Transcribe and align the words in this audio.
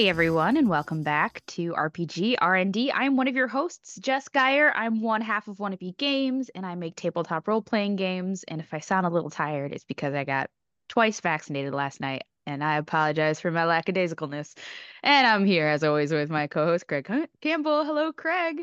Hey 0.00 0.08
everyone, 0.08 0.56
and 0.56 0.70
welcome 0.70 1.02
back 1.02 1.42
to 1.48 1.74
RPG 1.74 2.36
R&D. 2.40 2.90
I'm 2.90 3.18
one 3.18 3.28
of 3.28 3.36
your 3.36 3.48
hosts, 3.48 3.96
Jess 3.96 4.28
Geyer. 4.28 4.72
I'm 4.74 5.02
one 5.02 5.20
half 5.20 5.46
of 5.46 5.58
Wannabe 5.58 5.94
Games, 5.98 6.48
and 6.54 6.64
I 6.64 6.74
make 6.74 6.96
tabletop 6.96 7.46
role-playing 7.46 7.96
games. 7.96 8.42
And 8.48 8.62
if 8.62 8.72
I 8.72 8.78
sound 8.78 9.04
a 9.04 9.10
little 9.10 9.28
tired, 9.28 9.72
it's 9.72 9.84
because 9.84 10.14
I 10.14 10.24
got 10.24 10.48
twice 10.88 11.20
vaccinated 11.20 11.74
last 11.74 12.00
night, 12.00 12.22
and 12.46 12.64
I 12.64 12.78
apologize 12.78 13.40
for 13.40 13.50
my 13.50 13.64
lackadaisicalness. 13.64 14.56
And 15.02 15.26
I'm 15.26 15.44
here, 15.44 15.66
as 15.66 15.84
always, 15.84 16.12
with 16.12 16.30
my 16.30 16.46
co-host 16.46 16.86
Craig 16.86 17.06
Campbell. 17.42 17.84
Hello, 17.84 18.10
Craig. 18.10 18.62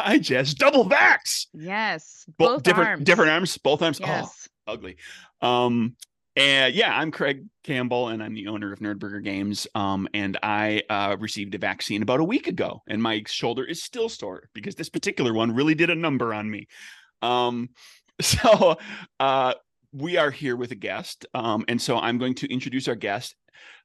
Hi, 0.00 0.18
Jess. 0.18 0.54
Double 0.54 0.86
vax. 0.86 1.48
Yes, 1.52 2.24
both 2.38 2.62
different 2.62 2.88
arms. 2.88 3.04
different 3.04 3.30
arms, 3.30 3.58
both 3.58 3.82
arms. 3.82 4.00
Yes. 4.00 4.48
Oh, 4.66 4.72
ugly. 4.72 4.96
Um, 5.42 5.96
and 6.38 6.72
yeah, 6.72 6.96
I'm 6.96 7.10
Craig 7.10 7.46
Campbell, 7.64 8.08
and 8.08 8.22
I'm 8.22 8.32
the 8.32 8.46
owner 8.46 8.72
of 8.72 8.78
Nerdburger 8.78 9.22
Games. 9.22 9.66
Um, 9.74 10.08
and 10.14 10.38
I 10.40 10.82
uh, 10.88 11.16
received 11.18 11.54
a 11.56 11.58
vaccine 11.58 12.00
about 12.00 12.20
a 12.20 12.24
week 12.24 12.46
ago, 12.46 12.82
and 12.86 13.02
my 13.02 13.24
shoulder 13.26 13.64
is 13.64 13.82
still 13.82 14.08
sore 14.08 14.48
because 14.54 14.76
this 14.76 14.88
particular 14.88 15.34
one 15.34 15.52
really 15.52 15.74
did 15.74 15.90
a 15.90 15.96
number 15.96 16.32
on 16.32 16.48
me. 16.48 16.68
Um, 17.22 17.70
so 18.20 18.76
uh, 19.18 19.54
we 19.92 20.16
are 20.16 20.30
here 20.30 20.54
with 20.54 20.70
a 20.70 20.76
guest, 20.76 21.26
um, 21.34 21.64
and 21.66 21.82
so 21.82 21.98
I'm 21.98 22.18
going 22.18 22.36
to 22.36 22.52
introduce 22.52 22.86
our 22.86 22.94
guest, 22.94 23.34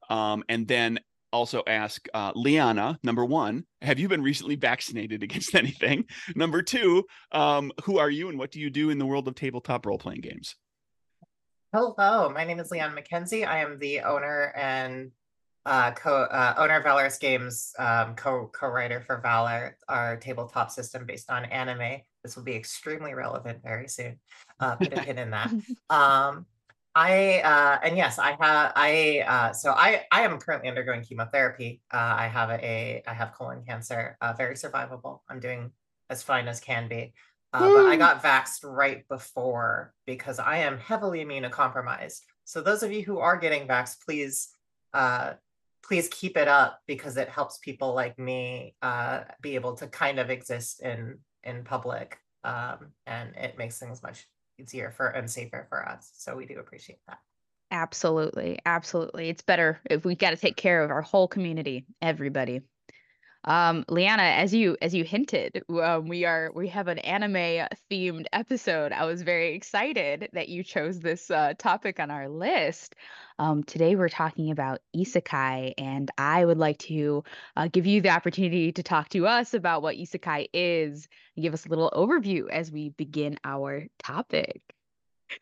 um, 0.10 0.44
and 0.48 0.68
then 0.68 1.00
also 1.32 1.64
ask 1.66 2.06
uh, 2.14 2.34
Liana. 2.36 3.00
Number 3.02 3.26
one, 3.26 3.66
have 3.82 3.98
you 3.98 4.08
been 4.08 4.22
recently 4.22 4.58
vaccinated 4.58 5.24
against 5.24 5.56
anything? 5.56 6.06
Number 6.36 6.62
two, 6.62 7.06
um, 7.32 7.72
who 7.86 7.98
are 7.98 8.12
you, 8.12 8.30
and 8.30 8.38
what 8.38 8.52
do 8.52 8.60
you 8.60 8.70
do 8.70 8.92
in 8.92 9.00
the 9.00 9.08
world 9.08 9.28
of 9.28 9.34
tabletop 9.34 9.88
role 9.88 9.98
playing 9.98 10.22
games? 10.22 10.56
Hello, 11.76 12.30
my 12.30 12.44
name 12.44 12.60
is 12.60 12.70
Liana 12.70 12.94
MacKenzie. 12.94 13.48
I 13.48 13.58
am 13.58 13.80
the 13.80 14.02
owner 14.02 14.54
and 14.56 15.10
uh, 15.66 15.90
co 15.94 16.18
uh, 16.26 16.54
owner 16.56 16.78
of 16.78 16.84
Valorous 16.84 17.18
Games, 17.18 17.74
um, 17.80 18.16
co 18.16 18.52
co 18.54 18.68
writer 18.68 19.02
for 19.02 19.20
Valor, 19.22 19.76
our 19.90 20.18
tabletop 20.18 20.70
system 20.70 21.08
based 21.08 21.32
on 21.32 21.46
anime. 21.46 22.02
This 22.24 22.36
will 22.36 22.44
be 22.44 22.54
extremely 22.56 23.16
relevant 23.16 23.64
very 23.64 23.88
soon. 23.88 24.20
Uh, 24.60 24.76
put 24.76 24.94
a 24.94 25.02
pin 25.02 25.18
in 25.18 25.32
that. 25.32 25.52
Um, 25.90 26.46
I 26.94 27.40
uh, 27.40 27.80
and 27.82 27.98
yes, 27.98 28.20
I 28.20 28.38
have 28.40 28.74
I 28.76 29.24
uh, 29.28 29.54
so 29.54 29.72
I 29.72 30.04
I 30.12 30.22
am 30.22 30.38
currently 30.38 30.70
undergoing 30.70 31.02
chemotherapy. 31.02 31.82
Uh, 31.92 32.14
I 32.20 32.28
have 32.28 32.52
a 32.52 33.02
I 33.08 33.14
have 33.16 33.34
colon 33.34 33.64
cancer, 33.66 34.16
uh, 34.22 34.34
very 34.34 34.54
survivable. 34.54 35.22
I'm 35.28 35.40
doing 35.40 35.72
as 36.12 36.22
fine 36.22 36.48
as 36.48 36.60
can 36.60 36.88
be. 36.88 37.14
Uh, 37.54 37.60
but 37.60 37.86
I 37.86 37.96
got 37.98 38.24
vaxxed 38.24 38.64
right 38.64 39.08
before 39.08 39.94
because 40.08 40.40
I 40.40 40.58
am 40.58 40.80
heavily 40.80 41.24
immunocompromised. 41.24 42.22
So 42.46 42.62
those 42.62 42.82
of 42.82 42.92
you 42.92 43.04
who 43.04 43.20
are 43.20 43.38
getting 43.38 43.68
vaxxed, 43.68 44.04
please, 44.04 44.50
uh, 44.94 45.34
please 45.84 46.10
keep 46.10 46.36
it 46.36 46.48
up 46.48 46.80
because 46.88 47.16
it 47.18 47.30
helps 47.30 47.60
people 47.60 47.94
like 47.94 48.18
me 48.18 48.76
uh, 48.82 49.22
be 49.42 49.54
able 49.56 49.76
to 49.76 49.88
kind 49.88 50.20
of 50.20 50.30
exist 50.30 50.82
in 50.82 51.20
in 51.44 51.64
public, 51.64 52.18
um, 52.44 52.94
and 53.06 53.36
it 53.36 53.58
makes 53.58 53.78
things 53.78 54.02
much 54.02 54.26
easier 54.58 54.92
for 54.92 55.08
and 55.08 55.30
safer 55.30 55.68
for 55.70 55.88
us. 55.88 56.12
So 56.16 56.36
we 56.36 56.46
do 56.46 56.60
appreciate 56.60 57.00
that. 57.08 57.20
Absolutely, 57.70 58.60
absolutely. 58.66 59.30
It's 59.30 59.42
better 59.42 59.80
if 59.90 60.06
we 60.06 60.16
got 60.16 60.30
to 60.32 60.38
take 60.38 60.56
care 60.56 60.84
of 60.84 60.92
our 60.92 61.02
whole 61.02 61.28
community, 61.28 61.86
everybody. 62.02 62.62
Um, 63.46 63.84
Liana, 63.90 64.24
as 64.24 64.54
you 64.54 64.78
as 64.82 64.94
you 64.94 65.04
hinted, 65.04 65.64
um, 65.70 66.08
we 66.08 66.24
are 66.24 66.52
we 66.56 66.70
have 66.70 66.88
an 66.88 67.00
anime 67.00 67.68
themed 67.92 68.26
episode. 68.32 68.94
I 68.94 69.06
was 69.06 69.22
very 69.22 69.54
excited 69.54 70.30
that 70.32 70.48
you 70.48 70.64
chose 70.64 71.00
this 71.00 71.30
uh, 71.30 71.54
topic 71.58 72.00
on 72.00 72.10
our 72.10 72.30
list. 72.30 72.96
Um, 73.40 73.64
today 73.64 73.98
we're 73.98 74.08
talking 74.08 74.52
about 74.52 74.80
isekai, 74.96 75.74
and 75.78 76.10
I 76.18 76.46
would 76.46 76.58
like 76.58 76.78
to 76.80 77.24
uh, 77.58 77.68
give 77.68 77.86
you 77.86 78.00
the 78.00 78.12
opportunity 78.12 78.72
to 78.72 78.84
talk 78.84 79.10
to 79.10 79.28
us 79.28 79.54
about 79.54 79.82
what 79.82 79.98
isekai 79.98 80.48
is 80.54 81.10
and 81.36 81.44
give 81.44 81.54
us 81.54 81.66
a 81.66 81.70
little 81.70 81.92
overview 81.92 82.50
as 82.50 82.72
we 82.72 82.90
begin 82.90 83.38
our 83.44 83.88
topic. 84.00 84.62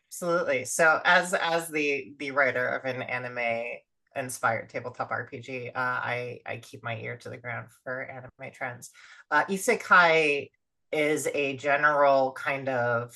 Absolutely. 0.08 0.64
So, 0.64 1.00
as 1.04 1.34
as 1.34 1.68
the 1.68 2.14
the 2.18 2.32
writer 2.32 2.66
of 2.66 2.84
an 2.84 3.02
anime 3.02 3.78
inspired 4.16 4.68
tabletop 4.68 5.10
RPG, 5.10 5.68
uh, 5.68 5.72
I 5.74 6.40
I 6.46 6.56
keep 6.58 6.82
my 6.82 6.96
ear 6.98 7.16
to 7.18 7.30
the 7.30 7.36
ground 7.36 7.68
for 7.84 8.02
anime 8.02 8.52
trends. 8.52 8.90
Uh, 9.30 9.44
isekai 9.44 10.50
is 10.92 11.28
a 11.34 11.56
general 11.56 12.32
kind 12.32 12.68
of 12.68 13.14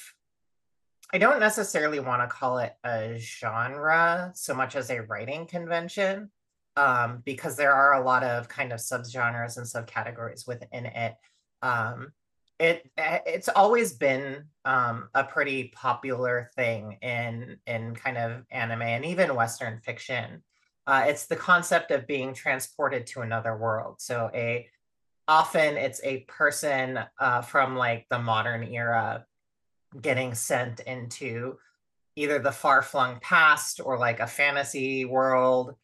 I 1.12 1.18
don't 1.18 1.38
necessarily 1.40 2.00
want 2.00 2.22
to 2.22 2.26
call 2.26 2.58
it 2.58 2.74
a 2.84 3.16
genre 3.18 4.32
so 4.34 4.54
much 4.54 4.74
as 4.74 4.90
a 4.90 5.02
writing 5.02 5.46
convention, 5.46 6.30
um, 6.76 7.22
because 7.24 7.56
there 7.56 7.72
are 7.72 7.94
a 7.94 8.04
lot 8.04 8.24
of 8.24 8.48
kind 8.48 8.72
of 8.72 8.80
subgenres 8.80 9.56
and 9.56 9.66
subcategories 9.66 10.46
within 10.46 10.86
it. 10.86 11.14
Um, 11.62 12.12
it 12.58 12.90
it's 12.96 13.48
always 13.48 13.92
been 13.92 14.44
um, 14.64 15.08
a 15.14 15.22
pretty 15.22 15.68
popular 15.74 16.50
thing 16.56 16.98
in 17.02 17.58
in 17.66 17.94
kind 17.94 18.18
of 18.18 18.44
anime 18.50 18.82
and 18.82 19.04
even 19.04 19.34
Western 19.34 19.80
fiction. 19.80 20.42
Uh, 20.86 21.04
it's 21.06 21.26
the 21.26 21.36
concept 21.36 21.90
of 21.90 22.06
being 22.06 22.32
transported 22.32 23.06
to 23.08 23.20
another 23.20 23.56
world. 23.56 23.96
So 24.00 24.30
a 24.34 24.68
often 25.28 25.76
it's 25.76 26.00
a 26.04 26.20
person 26.28 27.00
uh, 27.18 27.42
from 27.42 27.76
like 27.76 28.06
the 28.10 28.18
modern 28.18 28.62
era 28.62 29.24
getting 30.00 30.34
sent 30.34 30.80
into 30.80 31.56
either 32.14 32.38
the 32.38 32.52
far-flung 32.52 33.18
past 33.20 33.80
or 33.84 33.98
like 33.98 34.20
a 34.20 34.26
fantasy 34.26 35.04
world 35.04 35.74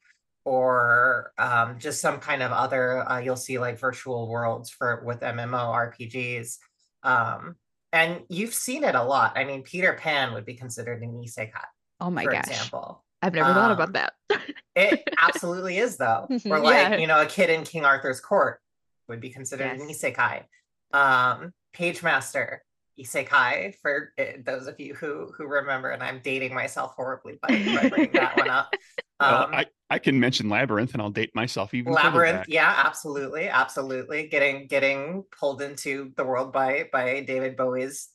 or 0.45 1.33
um, 1.39 1.79
just 1.79 2.01
some 2.01 2.19
kind 2.19 2.43
of 2.43 2.53
other 2.53 3.09
uh, 3.11 3.19
you'll 3.19 3.37
see 3.37 3.59
like 3.59 3.79
virtual 3.79 4.29
worlds 4.29 4.71
for 4.71 5.03
with 5.05 5.21
mmo 5.21 5.93
rpgs 5.93 6.59
um, 7.03 7.57
and 7.93 8.23
you've 8.29 8.55
seen 8.55 8.85
it 8.85 8.95
a 8.95 9.03
lot. 9.03 9.37
I 9.37 9.45
mean 9.45 9.63
peter 9.63 9.95
pan 9.95 10.33
would 10.35 10.45
be 10.45 10.55
considered 10.55 11.03
an 11.03 11.13
isekai 11.13 11.65
oh 12.01 12.11
my 12.11 12.25
for 12.25 12.33
gosh. 12.33 12.47
example 12.47 13.05
I've 13.23 13.35
never 13.35 13.51
um, 13.51 13.55
thought 13.55 13.71
about 13.71 13.93
that. 13.93 14.13
it 14.77 15.09
absolutely 15.21 15.79
is 15.79 15.97
though. 15.97 16.27
Or 16.47 16.59
like, 16.59 16.91
yeah. 16.91 16.97
you 16.97 17.07
know, 17.07 17.21
a 17.21 17.27
kid 17.27 17.51
in 17.51 17.65
King 17.65 17.85
Arthur's 17.85 18.21
court 18.21 18.61
would 19.09 19.21
be 19.21 19.31
considered 19.31 19.79
yes. 19.79 19.81
an 19.81 19.89
isekai. 19.89 20.45
Um, 20.93 21.53
Pagemaster, 21.75 22.59
isekai 22.99 23.75
for 23.81 24.13
eh, 24.19 24.37
those 24.45 24.67
of 24.67 24.79
you 24.79 24.95
who 24.95 25.33
who 25.37 25.47
remember, 25.47 25.91
and 25.91 26.03
I'm 26.03 26.21
dating 26.23 26.55
myself 26.55 26.95
horribly 26.95 27.39
by, 27.41 27.49
by 27.49 27.89
bringing 27.89 28.13
that 28.13 28.37
one 28.37 28.51
up. 28.51 28.75
Um, 29.21 29.31
well, 29.31 29.49
I, 29.53 29.67
I 29.89 29.99
can 30.01 30.19
mention 30.19 30.49
Labyrinth 30.49 30.95
and 30.95 31.03
I'll 31.03 31.11
date 31.11 31.31
myself 31.33 31.75
even 31.75 31.93
Labyrinth, 31.93 32.47
yeah, 32.49 32.75
absolutely, 32.85 33.49
absolutely. 33.49 34.27
Getting 34.27 34.67
getting 34.67 35.23
pulled 35.39 35.63
into 35.63 36.13
the 36.17 36.25
world 36.25 36.53
by 36.53 36.89
by 36.93 37.21
David 37.21 37.57
Bowie's 37.57 38.09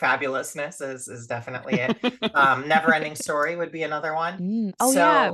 fabulousness 0.00 0.80
is 0.80 1.08
is 1.08 1.26
definitely 1.26 1.74
it. 1.74 2.34
um, 2.34 2.66
Never 2.68 2.94
Ending 2.94 3.14
Story 3.14 3.56
would 3.56 3.72
be 3.72 3.82
another 3.82 4.14
one. 4.14 4.38
Mm. 4.38 4.72
Oh 4.80 4.92
so, 4.92 4.98
yeah, 4.98 5.30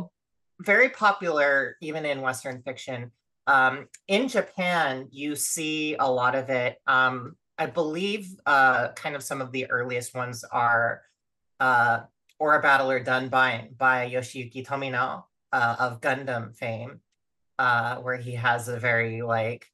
very 0.60 0.88
popular 0.90 1.76
even 1.80 2.04
in 2.04 2.20
Western 2.20 2.62
fiction. 2.62 3.12
Um, 3.46 3.88
in 4.08 4.28
Japan, 4.28 5.08
you 5.12 5.36
see 5.36 5.94
a 5.94 6.10
lot 6.10 6.34
of 6.34 6.50
it. 6.50 6.78
Um, 6.86 7.36
I 7.58 7.66
believe 7.66 8.28
uh, 8.44 8.88
kind 8.92 9.14
of 9.16 9.22
some 9.22 9.40
of 9.40 9.52
the 9.52 9.70
earliest 9.70 10.14
ones 10.14 10.44
are 10.44 11.02
uh, 11.60 12.00
Aura 12.38 12.60
Battler 12.60 13.02
Dunbine 13.02 13.30
by 13.30 13.68
by 13.78 14.10
Yoshiyuki 14.10 14.66
Tomino 14.66 15.24
uh, 15.52 15.76
of 15.78 16.00
Gundam 16.00 16.54
fame, 16.54 17.00
uh, 17.58 17.96
where 17.96 18.16
he 18.16 18.32
has 18.32 18.68
a 18.68 18.78
very 18.78 19.22
like 19.22 19.70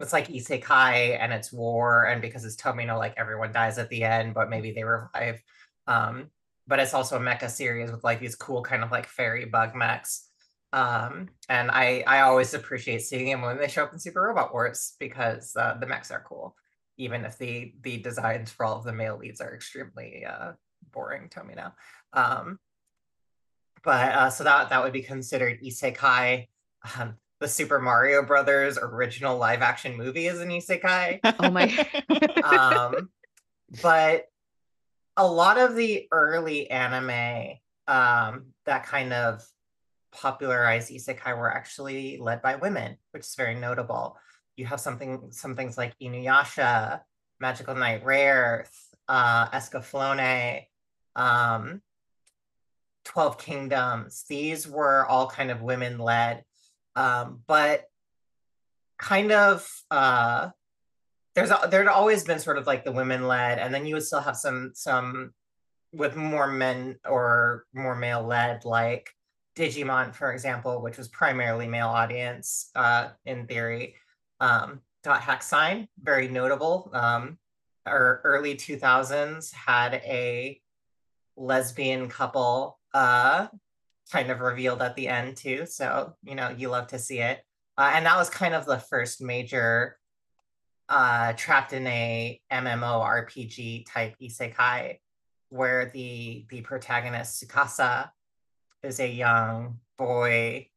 it's 0.00 0.12
like 0.12 0.28
isekai 0.28 1.18
and 1.18 1.32
it's 1.32 1.52
war 1.52 2.04
and 2.04 2.20
because 2.20 2.44
it's 2.44 2.56
Tomino 2.56 2.98
like 2.98 3.14
everyone 3.16 3.52
dies 3.52 3.78
at 3.78 3.88
the 3.88 4.04
end 4.04 4.34
but 4.34 4.50
maybe 4.50 4.72
they 4.72 4.84
revive 4.84 5.42
um 5.86 6.30
but 6.66 6.80
it's 6.80 6.94
also 6.94 7.16
a 7.16 7.20
mecha 7.20 7.48
series 7.48 7.90
with 7.90 8.04
like 8.04 8.20
these 8.20 8.34
cool 8.34 8.62
kind 8.62 8.82
of 8.82 8.90
like 8.90 9.06
fairy 9.06 9.46
bug 9.46 9.74
mechs 9.74 10.28
um 10.72 11.28
and 11.48 11.70
I 11.70 12.04
I 12.06 12.20
always 12.20 12.54
appreciate 12.54 13.02
seeing 13.02 13.30
them 13.30 13.42
when 13.42 13.58
they 13.58 13.68
show 13.68 13.84
up 13.84 13.92
in 13.92 13.98
Super 13.98 14.22
Robot 14.22 14.52
Wars 14.52 14.94
because 14.98 15.54
uh, 15.56 15.76
the 15.80 15.86
mechs 15.86 16.10
are 16.10 16.24
cool 16.26 16.56
even 16.98 17.24
if 17.24 17.38
the 17.38 17.72
the 17.82 17.98
designs 17.98 18.50
for 18.50 18.66
all 18.66 18.78
of 18.78 18.84
the 18.84 18.92
male 18.92 19.16
leads 19.16 19.40
are 19.40 19.54
extremely 19.54 20.24
uh 20.24 20.52
boring 20.92 21.28
Tomino 21.28 21.72
um 22.12 22.58
but 23.82 24.12
uh 24.12 24.30
so 24.30 24.44
that 24.44 24.70
that 24.70 24.82
would 24.82 24.92
be 24.92 25.02
considered 25.02 25.62
isekai 25.62 26.48
um, 26.98 27.14
the 27.40 27.48
Super 27.48 27.78
Mario 27.78 28.22
Brothers 28.22 28.78
original 28.78 29.36
live 29.36 29.62
action 29.62 29.96
movie 29.96 30.26
is 30.26 30.40
an 30.40 30.48
isekai. 30.48 31.20
Oh 31.38 31.50
my. 31.50 31.86
um, 32.44 33.10
but 33.82 34.26
a 35.16 35.26
lot 35.26 35.58
of 35.58 35.76
the 35.76 36.08
early 36.12 36.70
anime 36.70 37.58
um, 37.86 38.46
that 38.64 38.86
kind 38.86 39.12
of 39.12 39.46
popularized 40.12 40.90
isekai 40.90 41.36
were 41.36 41.52
actually 41.52 42.18
led 42.18 42.42
by 42.42 42.56
women, 42.56 42.96
which 43.10 43.24
is 43.24 43.34
very 43.34 43.54
notable. 43.54 44.16
You 44.56 44.66
have 44.66 44.80
something, 44.80 45.28
some 45.30 45.56
things 45.56 45.76
like 45.76 45.94
Inuyasha, 46.00 47.00
Magic 47.38 47.68
Knight 47.68 48.02
Rayearth, 48.02 48.72
uh, 49.08 49.48
Escaflowne, 49.50 50.64
um, 51.14 51.82
Twelve 53.04 53.38
Kingdoms. 53.38 54.24
These 54.28 54.66
were 54.66 55.06
all 55.06 55.28
kind 55.28 55.50
of 55.50 55.60
women 55.60 55.98
led 55.98 56.44
um, 56.96 57.42
but 57.46 57.84
kind 58.98 59.30
of 59.30 59.68
uh 59.90 60.48
there's 61.34 61.50
there'd 61.68 61.86
always 61.86 62.24
been 62.24 62.38
sort 62.38 62.56
of 62.56 62.66
like 62.66 62.82
the 62.82 62.92
women 62.92 63.28
led 63.28 63.58
and 63.58 63.72
then 63.72 63.84
you 63.84 63.94
would 63.94 64.02
still 64.02 64.20
have 64.20 64.36
some 64.36 64.72
some 64.74 65.32
with 65.92 66.16
more 66.16 66.46
men 66.46 66.98
or 67.06 67.66
more 67.74 67.94
male 67.94 68.22
led 68.22 68.64
like 68.64 69.10
digimon 69.54 70.14
for 70.14 70.32
example 70.32 70.80
which 70.80 70.96
was 70.96 71.08
primarily 71.08 71.68
male 71.68 71.88
audience 71.88 72.70
uh 72.74 73.08
in 73.24 73.46
theory. 73.46 73.94
Um 74.40 74.80
dot 75.02 75.20
hack 75.20 75.42
sign 75.42 75.88
very 76.02 76.26
notable 76.28 76.90
um 76.94 77.38
our 77.84 78.20
early 78.24 78.56
2000s 78.56 79.52
had 79.52 79.94
a 79.94 80.60
lesbian 81.36 82.08
couple 82.08 82.78
uh 82.94 83.46
kind 84.12 84.30
of 84.30 84.40
revealed 84.40 84.82
at 84.82 84.94
the 84.96 85.08
end 85.08 85.36
too 85.36 85.66
so 85.66 86.14
you 86.22 86.34
know 86.34 86.48
you 86.56 86.68
love 86.68 86.86
to 86.86 86.98
see 86.98 87.18
it 87.18 87.40
uh, 87.78 87.92
and 87.94 88.06
that 88.06 88.16
was 88.16 88.30
kind 88.30 88.54
of 88.54 88.64
the 88.64 88.78
first 88.78 89.20
major 89.20 89.96
uh, 90.88 91.32
trapped 91.34 91.72
in 91.72 91.86
a 91.86 92.40
MMO 92.52 93.04
RPG 93.04 93.86
type 93.86 94.14
isekai, 94.22 94.98
where 95.48 95.90
the 95.92 96.46
the 96.48 96.60
protagonist 96.62 97.42
Tsukasa 97.42 98.10
is 98.82 99.00
a 99.00 99.08
young 99.08 99.78
boy 99.98 100.68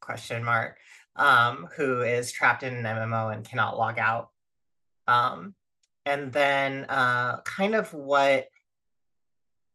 question 0.00 0.44
mark 0.44 0.78
um, 1.16 1.68
who 1.76 2.02
is 2.02 2.30
trapped 2.30 2.62
in 2.62 2.74
an 2.74 2.84
MMO 2.84 3.34
and 3.34 3.48
cannot 3.48 3.76
log 3.76 3.98
out. 3.98 4.30
Um, 5.08 5.54
and 6.04 6.32
then 6.32 6.84
uh, 6.88 7.40
kind 7.42 7.74
of 7.74 7.92
what 7.92 8.46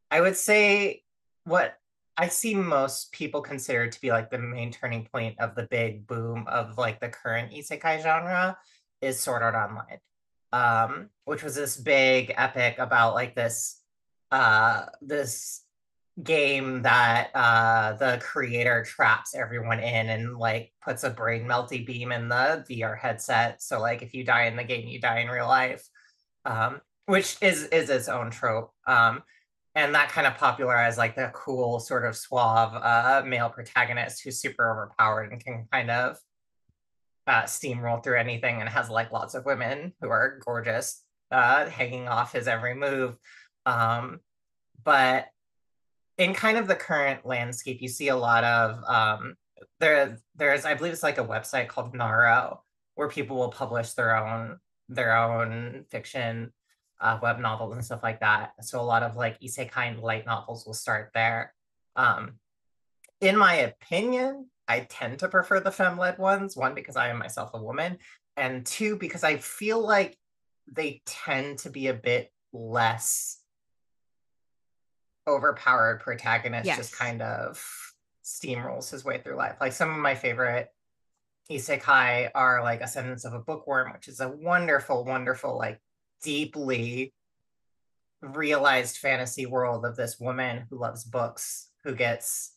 I 0.10 0.22
would 0.22 0.38
say 0.38 1.04
what 1.44 1.76
I 2.22 2.28
see 2.28 2.54
most 2.54 3.12
people 3.12 3.42
consider 3.42 3.88
to 3.88 4.00
be 4.02 4.12
like 4.12 4.30
the 4.30 4.38
main 4.38 4.72
turning 4.72 5.08
point 5.12 5.40
of 5.40 5.56
the 5.56 5.64
big 5.64 6.06
boom 6.06 6.46
of 6.48 6.78
like 6.78 7.00
the 7.00 7.10
current 7.10 7.52
isekai 7.52 8.04
genre 8.04 8.60
is 9.02 9.20
Sword 9.20 9.42
Art 9.42 9.56
Online, 9.56 10.00
um, 10.54 11.10
which 11.26 11.42
was 11.42 11.56
this 11.56 11.76
big 11.76 12.32
epic 12.38 12.78
about 12.78 13.16
like 13.16 13.34
this 13.34 13.82
uh, 14.32 14.86
this 15.02 15.64
game 16.22 16.84
that 16.84 17.32
uh, 17.34 17.94
the 17.94 18.22
creator 18.22 18.84
traps 18.84 19.34
everyone 19.34 19.80
in 19.80 20.10
and 20.10 20.38
like 20.38 20.74
puts 20.86 21.04
a 21.04 21.10
brain 21.10 21.46
melty 21.46 21.84
beam 21.84 22.12
in 22.12 22.30
the 22.30 22.64
VR 22.70 22.96
headset. 22.96 23.64
So 23.64 23.82
like 23.82 24.04
if 24.04 24.14
you 24.14 24.24
die 24.24 24.44
in 24.44 24.56
the 24.56 24.64
game, 24.64 24.88
you 24.88 25.02
die 25.02 25.22
in 25.22 25.28
real 25.28 25.48
life, 25.48 25.90
um, 26.46 26.82
which 27.08 27.38
is 27.42 27.64
is 27.70 27.90
its 27.90 28.08
own 28.08 28.30
trope. 28.30 28.74
Um, 28.86 29.24
and 29.76 29.96
that 29.96 30.10
kind 30.10 30.28
of 30.28 30.36
popularized 30.36 30.98
like 30.98 31.16
the 31.16 31.32
cool 31.34 31.80
sort 31.80 32.06
of 32.06 32.16
suave 32.16 32.74
uh, 32.74 33.24
male 33.26 33.50
protagonist 33.50 34.24
who's 34.24 34.40
super 34.40 34.70
overpowered 34.70 35.32
and 35.32 35.44
can 35.44 35.68
kind 35.72 35.90
of 35.90 36.18
uh, 37.28 37.44
steamroll 37.44 38.04
through 38.04 38.18
anything 38.18 38.60
and 38.60 38.70
has 38.70 38.90
like 38.90 39.12
lots 39.12 39.34
of 39.34 39.46
women 39.46 39.94
who 40.02 40.10
are 40.10 40.40
gorgeous 40.46 41.04
uh, 41.32 41.70
hanging 41.70 42.08
off 42.08 42.34
his 42.34 42.48
every 42.48 42.76
move 42.76 43.16
um, 43.66 44.20
but 44.84 45.28
in 46.18 46.34
kind 46.34 46.58
of 46.58 46.68
the 46.68 46.76
current 46.76 47.26
landscape 47.26 47.82
you 47.82 47.88
see 47.88 48.10
a 48.10 48.16
lot 48.16 48.44
of 48.44 48.84
um, 48.86 49.36
there 49.80 50.18
there's 50.36 50.66
i 50.66 50.74
believe 50.74 50.94
it's 50.94 51.04
like 51.04 51.18
a 51.18 51.26
website 51.26 51.68
called 51.68 51.94
Narou 51.94 52.58
where 52.96 53.08
people 53.08 53.38
will 53.38 53.52
publish 53.52 53.94
their 53.94 54.18
own 54.18 54.58
their 54.90 55.16
own 55.16 55.86
fiction 55.90 56.52
uh, 57.02 57.20
web 57.22 57.40
novels 57.40 57.74
and 57.74 57.84
stuff 57.84 58.04
like 58.04 58.20
that. 58.20 58.54
So 58.62 58.80
a 58.80 58.84
lot 58.84 59.04
of 59.04 59.16
like 59.16 59.40
isekai 59.42 59.90
and 59.90 60.00
light 60.00 60.26
novels 60.26 60.66
will 60.66 60.74
start 60.74 61.12
there. 61.14 61.54
Um, 61.96 62.34
in 63.20 63.36
my 63.36 63.56
opinion, 63.56 64.48
I 64.68 64.82
tend 64.82 65.20
to 65.20 65.28
prefer 65.28 65.60
the 65.60 65.72
femme-led 65.72 66.18
ones. 66.18 66.56
One 66.56 66.76
because 66.76 66.96
I 66.96 67.10
am 67.10 67.20
myself 67.20 67.52
a 67.54 67.62
woman, 67.62 67.98
and 68.38 68.66
two 68.66 68.96
because 68.98 69.24
I 69.24 69.38
feel 69.38 69.86
like 69.86 70.18
they 70.72 71.02
tend 71.06 71.60
to 71.60 71.70
be 71.70 71.88
a 71.88 71.94
bit 71.94 72.32
less 72.54 73.40
overpowered 75.28 76.00
protagonist 76.02 76.66
yes. 76.66 76.78
just 76.78 76.98
kind 76.98 77.22
of 77.22 77.64
steamrolls 78.24 78.92
his 78.92 79.04
way 79.04 79.20
through 79.20 79.36
life. 79.36 79.58
Like 79.60 79.74
some 79.74 79.90
of 79.90 79.98
my 79.98 80.16
favorite 80.16 80.70
isekai 81.52 82.30
are 82.34 82.64
like 82.64 82.82
Ascendance 82.82 83.26
of 83.26 83.34
a 83.34 83.40
Bookworm, 83.40 83.92
which 83.94 84.08
is 84.08 84.20
a 84.20 84.30
wonderful, 84.30 85.04
wonderful 85.04 85.58
like 85.58 85.80
deeply 86.22 87.14
realized 88.22 88.98
fantasy 88.98 89.46
world 89.46 89.86
of 89.86 89.96
this 89.96 90.20
woman 90.20 90.66
who 90.70 90.80
loves 90.80 91.04
books 91.04 91.70
who 91.84 91.96
gets 91.96 92.56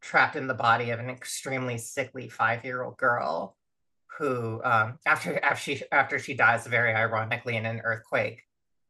trapped 0.00 0.36
in 0.36 0.46
the 0.46 0.54
body 0.54 0.90
of 0.90 0.98
an 0.98 1.08
extremely 1.08 1.78
sickly 1.78 2.28
five-year-old 2.28 2.96
girl 2.96 3.56
who 4.18 4.60
um, 4.64 4.98
after 5.06 5.42
after 5.44 5.60
she 5.60 5.82
after 5.90 6.18
she 6.18 6.34
dies 6.34 6.66
very 6.66 6.94
ironically 6.94 7.56
in 7.56 7.66
an 7.66 7.80
earthquake 7.84 8.42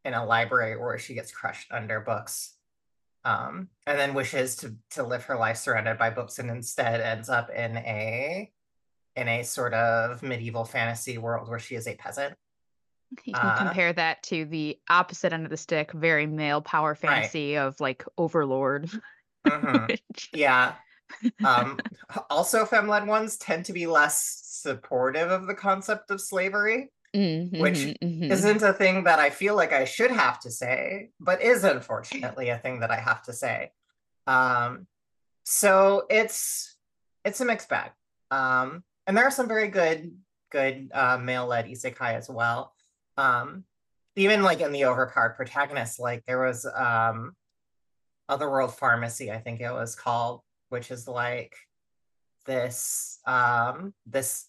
in 0.05 0.15
a 0.15 0.25
library 0.25 0.77
where 0.79 0.99
she 0.99 1.15
gets 1.15 1.33
crushed 1.33 1.71
under 1.71 2.01
books 2.01 2.55
um, 3.25 3.69
and 3.87 3.99
then 3.99 4.15
wishes 4.15 4.57
to 4.57 4.77
to 4.91 5.03
live 5.03 5.25
her 5.25 5.37
life 5.37 5.57
surrounded 5.57 5.99
by 5.99 6.11
books 6.11 6.39
and 6.39 6.51
instead 6.51 7.01
ends 7.01 7.29
up 7.29 7.51
in 7.51 7.77
a 7.77 8.51
in 9.17 9.29
a 9.29 9.43
sort 9.43 9.73
of 9.75 10.23
medieval 10.23 10.65
fantasy 10.65 11.19
world 11.19 11.49
where 11.49 11.59
she 11.59 11.75
is 11.75 11.87
a 11.87 11.97
peasant 11.97 12.35
you 13.25 13.33
can 13.33 13.47
uh, 13.47 13.57
compare 13.57 13.93
that 13.93 14.23
to 14.25 14.45
the 14.45 14.79
opposite 14.89 15.33
end 15.33 15.45
of 15.45 15.51
the 15.51 15.57
stick, 15.57 15.93
very 15.93 16.27
male 16.27 16.61
power 16.61 16.95
fantasy 16.95 17.57
right. 17.57 17.63
of 17.63 17.81
like 17.81 18.05
Overlord. 18.19 18.91
Mm-hmm. 19.47 19.87
Which... 19.87 20.31
Yeah. 20.35 20.75
Um, 21.45 21.79
also, 22.31 22.65
fem 22.65 22.89
led 22.89 23.07
ones 23.07 23.37
tend 23.37 23.67
to 23.67 23.73
be 23.73 23.87
less 23.87 24.43
supportive 24.45 25.31
of 25.31 25.47
the 25.47 25.55
concept 25.55 26.11
of 26.11 26.21
slavery, 26.21 26.91
mm-hmm, 27.15 27.61
which 27.61 27.79
mm-hmm. 27.79 28.33
isn't 28.33 28.63
a 28.63 28.73
thing 28.73 29.05
that 29.05 29.19
I 29.19 29.31
feel 29.31 29.55
like 29.55 29.73
I 29.73 29.85
should 29.85 30.11
have 30.11 30.41
to 30.41 30.51
say, 30.51 31.11
but 31.21 31.43
is 31.43 31.65
unfortunately 31.65 32.49
a 32.49 32.59
thing 32.59 32.81
that 32.81 32.91
I 32.91 32.97
have 32.97 33.23
to 33.25 33.33
say. 33.33 33.73
Um, 34.27 34.87
so 35.45 36.05
it's 36.09 36.77
it's 37.25 37.41
a 37.41 37.45
mixed 37.45 37.69
bag. 37.69 37.91
Um, 38.31 38.83
and 39.07 39.17
there 39.17 39.25
are 39.25 39.31
some 39.31 39.49
very 39.49 39.69
good 39.69 40.13
good 40.51 40.91
uh, 40.95 41.19
male-led 41.19 41.67
isekai 41.67 42.15
as 42.15 42.29
well 42.29 42.74
um 43.17 43.65
even 44.17 44.43
like 44.43 44.61
in 44.61 44.73
the 44.73 44.85
overpowered 44.85 45.35
protagonist 45.37 45.99
like 45.99 46.25
there 46.27 46.41
was 46.41 46.67
um 46.75 47.33
otherworld 48.29 48.75
pharmacy 48.75 49.31
i 49.31 49.39
think 49.39 49.61
it 49.61 49.73
was 49.73 49.95
called 49.95 50.41
which 50.69 50.91
is 50.91 51.07
like 51.07 51.55
this 52.47 53.19
um 53.27 53.95
this 54.07 54.47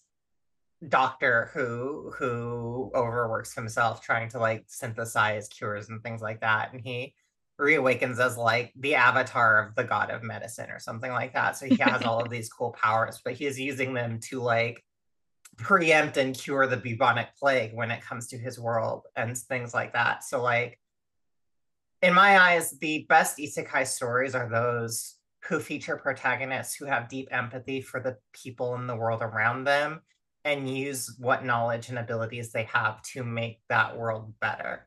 doctor 0.88 1.50
who 1.54 2.12
who 2.18 2.90
overworks 2.94 3.54
himself 3.54 4.02
trying 4.02 4.28
to 4.28 4.38
like 4.38 4.64
synthesize 4.66 5.48
cures 5.48 5.88
and 5.88 6.02
things 6.02 6.20
like 6.20 6.40
that. 6.40 6.72
And 6.72 6.80
he 6.80 7.14
reawakens 7.60 8.18
as 8.18 8.36
like 8.36 8.72
the 8.78 8.94
avatar 8.94 9.66
of 9.66 9.74
the 9.74 9.84
god 9.84 10.10
of 10.10 10.22
medicine 10.22 10.70
or 10.70 10.78
something 10.78 11.10
like 11.10 11.32
that. 11.32 11.56
So 11.56 11.66
he 11.66 11.76
has 11.76 12.02
all 12.02 12.20
of 12.20 12.30
these 12.30 12.50
cool 12.50 12.72
powers 12.80 13.20
but 13.24 13.34
he 13.34 13.46
is 13.46 13.58
using 13.58 13.94
them 13.94 14.20
to 14.24 14.40
like 14.40 14.84
preempt 15.56 16.16
and 16.16 16.36
cure 16.36 16.66
the 16.66 16.76
bubonic 16.76 17.28
plague 17.38 17.72
when 17.74 17.90
it 17.90 18.02
comes 18.02 18.28
to 18.28 18.38
his 18.38 18.58
world 18.58 19.06
and 19.16 19.36
things 19.36 19.72
like 19.72 19.92
that. 19.94 20.22
So 20.24 20.42
like 20.42 20.78
in 22.02 22.14
my 22.14 22.38
eyes, 22.38 22.78
the 22.78 23.06
best 23.08 23.38
isekai 23.38 23.86
stories 23.86 24.34
are 24.34 24.48
those 24.48 25.16
who 25.48 25.60
feature 25.60 25.96
protagonists 25.96 26.74
who 26.74 26.86
have 26.86 27.08
deep 27.08 27.28
empathy 27.30 27.80
for 27.80 28.00
the 28.00 28.16
people 28.32 28.74
in 28.74 28.86
the 28.86 28.96
world 28.96 29.22
around 29.22 29.64
them 29.64 30.02
and 30.44 30.68
use 30.68 31.16
what 31.18 31.44
knowledge 31.44 31.88
and 31.88 31.98
abilities 31.98 32.52
they 32.52 32.64
have 32.64 33.00
to 33.02 33.24
make 33.24 33.60
that 33.68 33.96
world 33.96 34.32
better. 34.40 34.86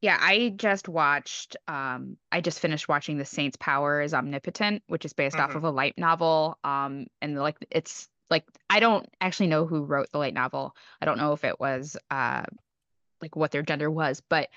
Yeah, 0.00 0.16
I 0.18 0.54
just 0.56 0.88
watched 0.88 1.56
um 1.68 2.16
I 2.32 2.40
just 2.40 2.60
finished 2.60 2.88
watching 2.88 3.18
The 3.18 3.24
Saint's 3.24 3.58
Power 3.58 4.00
is 4.00 4.14
Omnipotent, 4.14 4.82
which 4.86 5.04
is 5.04 5.12
based 5.12 5.36
mm-hmm. 5.36 5.50
off 5.50 5.56
of 5.56 5.64
a 5.64 5.70
light 5.70 5.94
novel. 5.98 6.58
Um 6.64 7.06
and 7.20 7.38
like 7.38 7.56
it's 7.70 8.08
like 8.30 8.44
I 8.68 8.80
don't 8.80 9.08
actually 9.20 9.48
know 9.48 9.66
who 9.66 9.84
wrote 9.84 10.10
the 10.12 10.18
light 10.18 10.34
novel. 10.34 10.74
I 11.00 11.04
don't 11.04 11.18
know 11.18 11.32
if 11.32 11.44
it 11.44 11.58
was 11.60 11.96
uh 12.10 12.44
like 13.20 13.36
what 13.36 13.50
their 13.50 13.62
gender 13.62 13.90
was, 13.90 14.22
but 14.28 14.48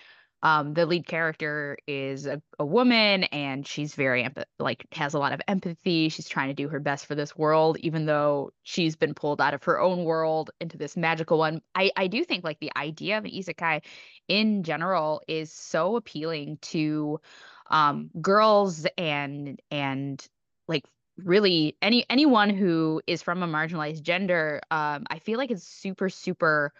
um 0.44 0.74
the 0.74 0.86
lead 0.86 1.08
character 1.08 1.78
is 1.88 2.26
a, 2.26 2.42
a 2.60 2.66
woman 2.66 3.24
and 3.26 3.66
she's 3.66 3.96
very 3.96 4.28
like 4.60 4.86
has 4.92 5.14
a 5.14 5.20
lot 5.20 5.34
of 5.34 5.42
empathy. 5.48 6.10
She's 6.10 6.30
trying 6.30 6.50
to 6.50 6.54
do 6.54 6.68
her 6.70 6.80
best 6.80 7.06
for 7.06 7.16
this 7.16 7.36
world 7.36 7.78
even 7.80 8.06
though 8.06 8.52
she's 8.62 8.96
been 8.96 9.14
pulled 9.14 9.42
out 9.42 9.54
of 9.54 9.64
her 9.64 9.80
own 9.80 10.04
world 10.04 10.52
into 10.62 10.78
this 10.78 10.96
magical 10.96 11.38
one. 11.38 11.62
I 11.76 11.92
I 11.98 12.08
do 12.08 12.24
think 12.24 12.44
like 12.44 12.60
the 12.60 12.72
idea 12.78 13.18
of 13.18 13.26
an 13.26 13.32
isekai 13.32 13.82
in 14.28 14.64
general 14.64 15.22
is 15.28 15.52
so 15.52 15.96
appealing 15.96 16.58
to 16.62 17.20
um 17.70 18.12
girls 18.22 18.86
and 18.98 19.60
and 19.72 20.26
like 20.68 20.86
really 21.18 21.78
any 21.82 22.06
anyone 22.10 22.50
who 22.50 23.02
is 23.06 23.22
from 23.22 23.44
a 23.44 23.48
marginalized 23.48 24.02
gender 24.02 24.62
um 24.72 25.04
i 25.10 25.20
feel 25.20 25.38
like 25.38 25.52
it's 25.52 25.64
super 25.64 26.10
super 26.10 26.74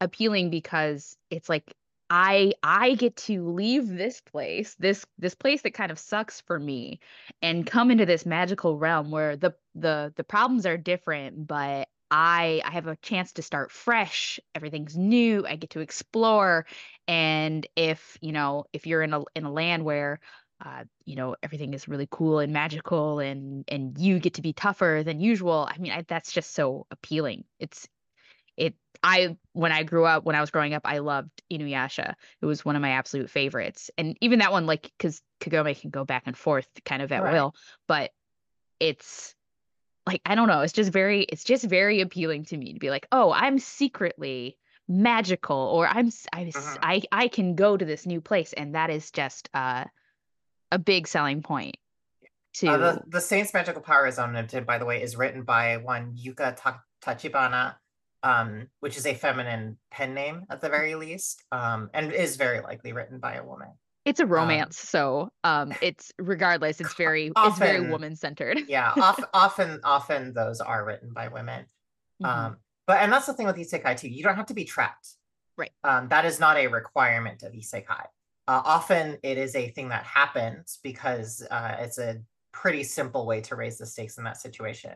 appealing 0.00 0.50
because 0.50 1.16
it's 1.30 1.48
like 1.48 1.72
i 2.10 2.52
i 2.62 2.94
get 2.94 3.14
to 3.16 3.48
leave 3.52 3.88
this 3.88 4.20
place 4.20 4.74
this 4.80 5.06
this 5.18 5.34
place 5.34 5.62
that 5.62 5.74
kind 5.74 5.92
of 5.92 5.98
sucks 5.98 6.40
for 6.40 6.58
me 6.58 6.98
and 7.40 7.66
come 7.66 7.90
into 7.90 8.04
this 8.04 8.26
magical 8.26 8.78
realm 8.78 9.10
where 9.10 9.36
the 9.36 9.54
the 9.76 10.12
the 10.16 10.24
problems 10.24 10.66
are 10.66 10.76
different 10.76 11.46
but 11.46 11.88
I 12.12 12.60
I 12.62 12.70
have 12.72 12.86
a 12.86 12.96
chance 12.96 13.32
to 13.32 13.42
start 13.42 13.72
fresh. 13.72 14.38
Everything's 14.54 14.98
new. 14.98 15.46
I 15.46 15.56
get 15.56 15.70
to 15.70 15.80
explore. 15.80 16.66
And 17.08 17.66
if, 17.74 18.18
you 18.20 18.32
know, 18.32 18.66
if 18.74 18.86
you're 18.86 19.00
in 19.00 19.14
a 19.14 19.22
in 19.34 19.44
a 19.44 19.50
land 19.50 19.86
where 19.86 20.20
uh, 20.64 20.84
you 21.04 21.16
know, 21.16 21.34
everything 21.42 21.74
is 21.74 21.88
really 21.88 22.08
cool 22.10 22.38
and 22.38 22.52
magical 22.52 23.18
and 23.18 23.64
and 23.68 23.98
you 23.98 24.18
get 24.18 24.34
to 24.34 24.42
be 24.42 24.52
tougher 24.52 25.02
than 25.04 25.20
usual. 25.20 25.68
I 25.68 25.78
mean, 25.78 25.92
I, 25.92 26.04
that's 26.06 26.32
just 26.32 26.54
so 26.54 26.86
appealing. 26.90 27.44
It's 27.58 27.88
it 28.56 28.74
I 29.02 29.36
when 29.52 29.72
I 29.72 29.82
grew 29.82 30.04
up 30.04 30.24
when 30.24 30.36
I 30.36 30.40
was 30.40 30.50
growing 30.50 30.74
up 30.74 30.82
I 30.84 30.98
loved 30.98 31.30
Inuyasha. 31.50 32.14
It 32.40 32.46
was 32.46 32.64
one 32.64 32.76
of 32.76 32.82
my 32.82 32.90
absolute 32.90 33.30
favorites. 33.30 33.90
And 33.98 34.16
even 34.20 34.38
that 34.38 34.52
one 34.52 34.66
like 34.66 34.92
cuz 34.98 35.20
Kagome 35.40 35.80
can 35.80 35.90
go 35.90 36.04
back 36.04 36.24
and 36.26 36.36
forth 36.36 36.68
kind 36.84 37.02
of 37.02 37.10
at 37.10 37.24
right. 37.24 37.32
will, 37.32 37.54
but 37.88 38.12
it's 38.78 39.34
like 40.06 40.22
I 40.24 40.34
don't 40.36 40.48
know, 40.48 40.60
it's 40.60 40.72
just 40.72 40.92
very 40.92 41.22
it's 41.22 41.44
just 41.44 41.64
very 41.64 42.00
appealing 42.02 42.44
to 42.46 42.56
me 42.56 42.72
to 42.74 42.78
be 42.78 42.90
like, 42.90 43.06
"Oh, 43.10 43.32
I'm 43.32 43.58
secretly 43.58 44.56
magical 44.88 45.56
or 45.56 45.88
I'm 45.88 46.10
I 46.32 46.52
uh-huh. 46.54 46.78
I 46.82 47.02
I 47.10 47.28
can 47.28 47.56
go 47.56 47.76
to 47.76 47.84
this 47.84 48.06
new 48.06 48.20
place." 48.20 48.52
And 48.52 48.74
that 48.74 48.90
is 48.90 49.10
just 49.10 49.48
uh 49.54 49.84
a 50.72 50.78
big 50.78 51.06
selling 51.06 51.42
point 51.42 51.76
to 52.54 52.68
uh, 52.68 52.76
the, 52.76 53.02
the 53.08 53.20
Saints 53.20 53.54
Magical 53.54 53.82
Power 53.82 54.06
is 54.06 54.18
Unlimited, 54.18 54.66
by 54.66 54.78
the 54.78 54.84
way, 54.84 55.02
is 55.02 55.16
written 55.16 55.42
by 55.42 55.78
one 55.78 56.14
Yuka 56.16 56.56
Ta- 56.56 56.82
Tachibana, 57.02 57.76
um, 58.22 58.68
which 58.80 58.96
is 58.96 59.06
a 59.06 59.14
feminine 59.14 59.78
pen 59.90 60.14
name 60.14 60.44
at 60.50 60.60
the 60.60 60.68
very 60.68 60.94
least, 60.94 61.42
um, 61.50 61.90
and 61.94 62.12
is 62.12 62.36
very 62.36 62.60
likely 62.60 62.92
written 62.92 63.18
by 63.18 63.34
a 63.34 63.44
woman. 63.44 63.68
It's 64.04 64.20
a 64.20 64.24
um, 64.24 64.28
romance, 64.28 64.82
um, 64.82 64.88
so 64.88 65.30
um, 65.44 65.74
it's 65.82 66.12
regardless, 66.18 66.80
it's 66.80 66.94
very 66.94 67.32
often, 67.34 67.50
it's 67.50 67.58
very 67.58 67.88
woman 67.88 68.16
centered. 68.16 68.60
yeah, 68.68 68.92
often, 68.96 69.24
often, 69.32 69.80
often 69.84 70.34
those 70.34 70.60
are 70.60 70.84
written 70.84 71.12
by 71.12 71.28
women. 71.28 71.64
Mm-hmm. 72.22 72.26
Um, 72.26 72.56
but 72.86 72.98
and 72.98 73.12
that's 73.12 73.26
the 73.26 73.32
thing 73.32 73.46
with 73.46 73.56
isekai 73.56 73.98
too. 73.98 74.08
You 74.08 74.22
don't 74.24 74.36
have 74.36 74.46
to 74.46 74.54
be 74.54 74.64
trapped. 74.64 75.08
Right. 75.56 75.70
Um, 75.84 76.08
that 76.08 76.24
is 76.24 76.40
not 76.40 76.56
a 76.56 76.66
requirement 76.66 77.42
of 77.42 77.52
isekai. 77.52 78.06
Uh, 78.48 78.62
often 78.64 79.18
it 79.22 79.38
is 79.38 79.54
a 79.54 79.68
thing 79.68 79.88
that 79.88 80.04
happens 80.04 80.78
because 80.82 81.46
uh, 81.50 81.76
it's 81.78 81.98
a 81.98 82.20
pretty 82.52 82.82
simple 82.82 83.26
way 83.26 83.40
to 83.40 83.56
raise 83.56 83.78
the 83.78 83.86
stakes 83.86 84.18
in 84.18 84.24
that 84.24 84.36
situation. 84.36 84.94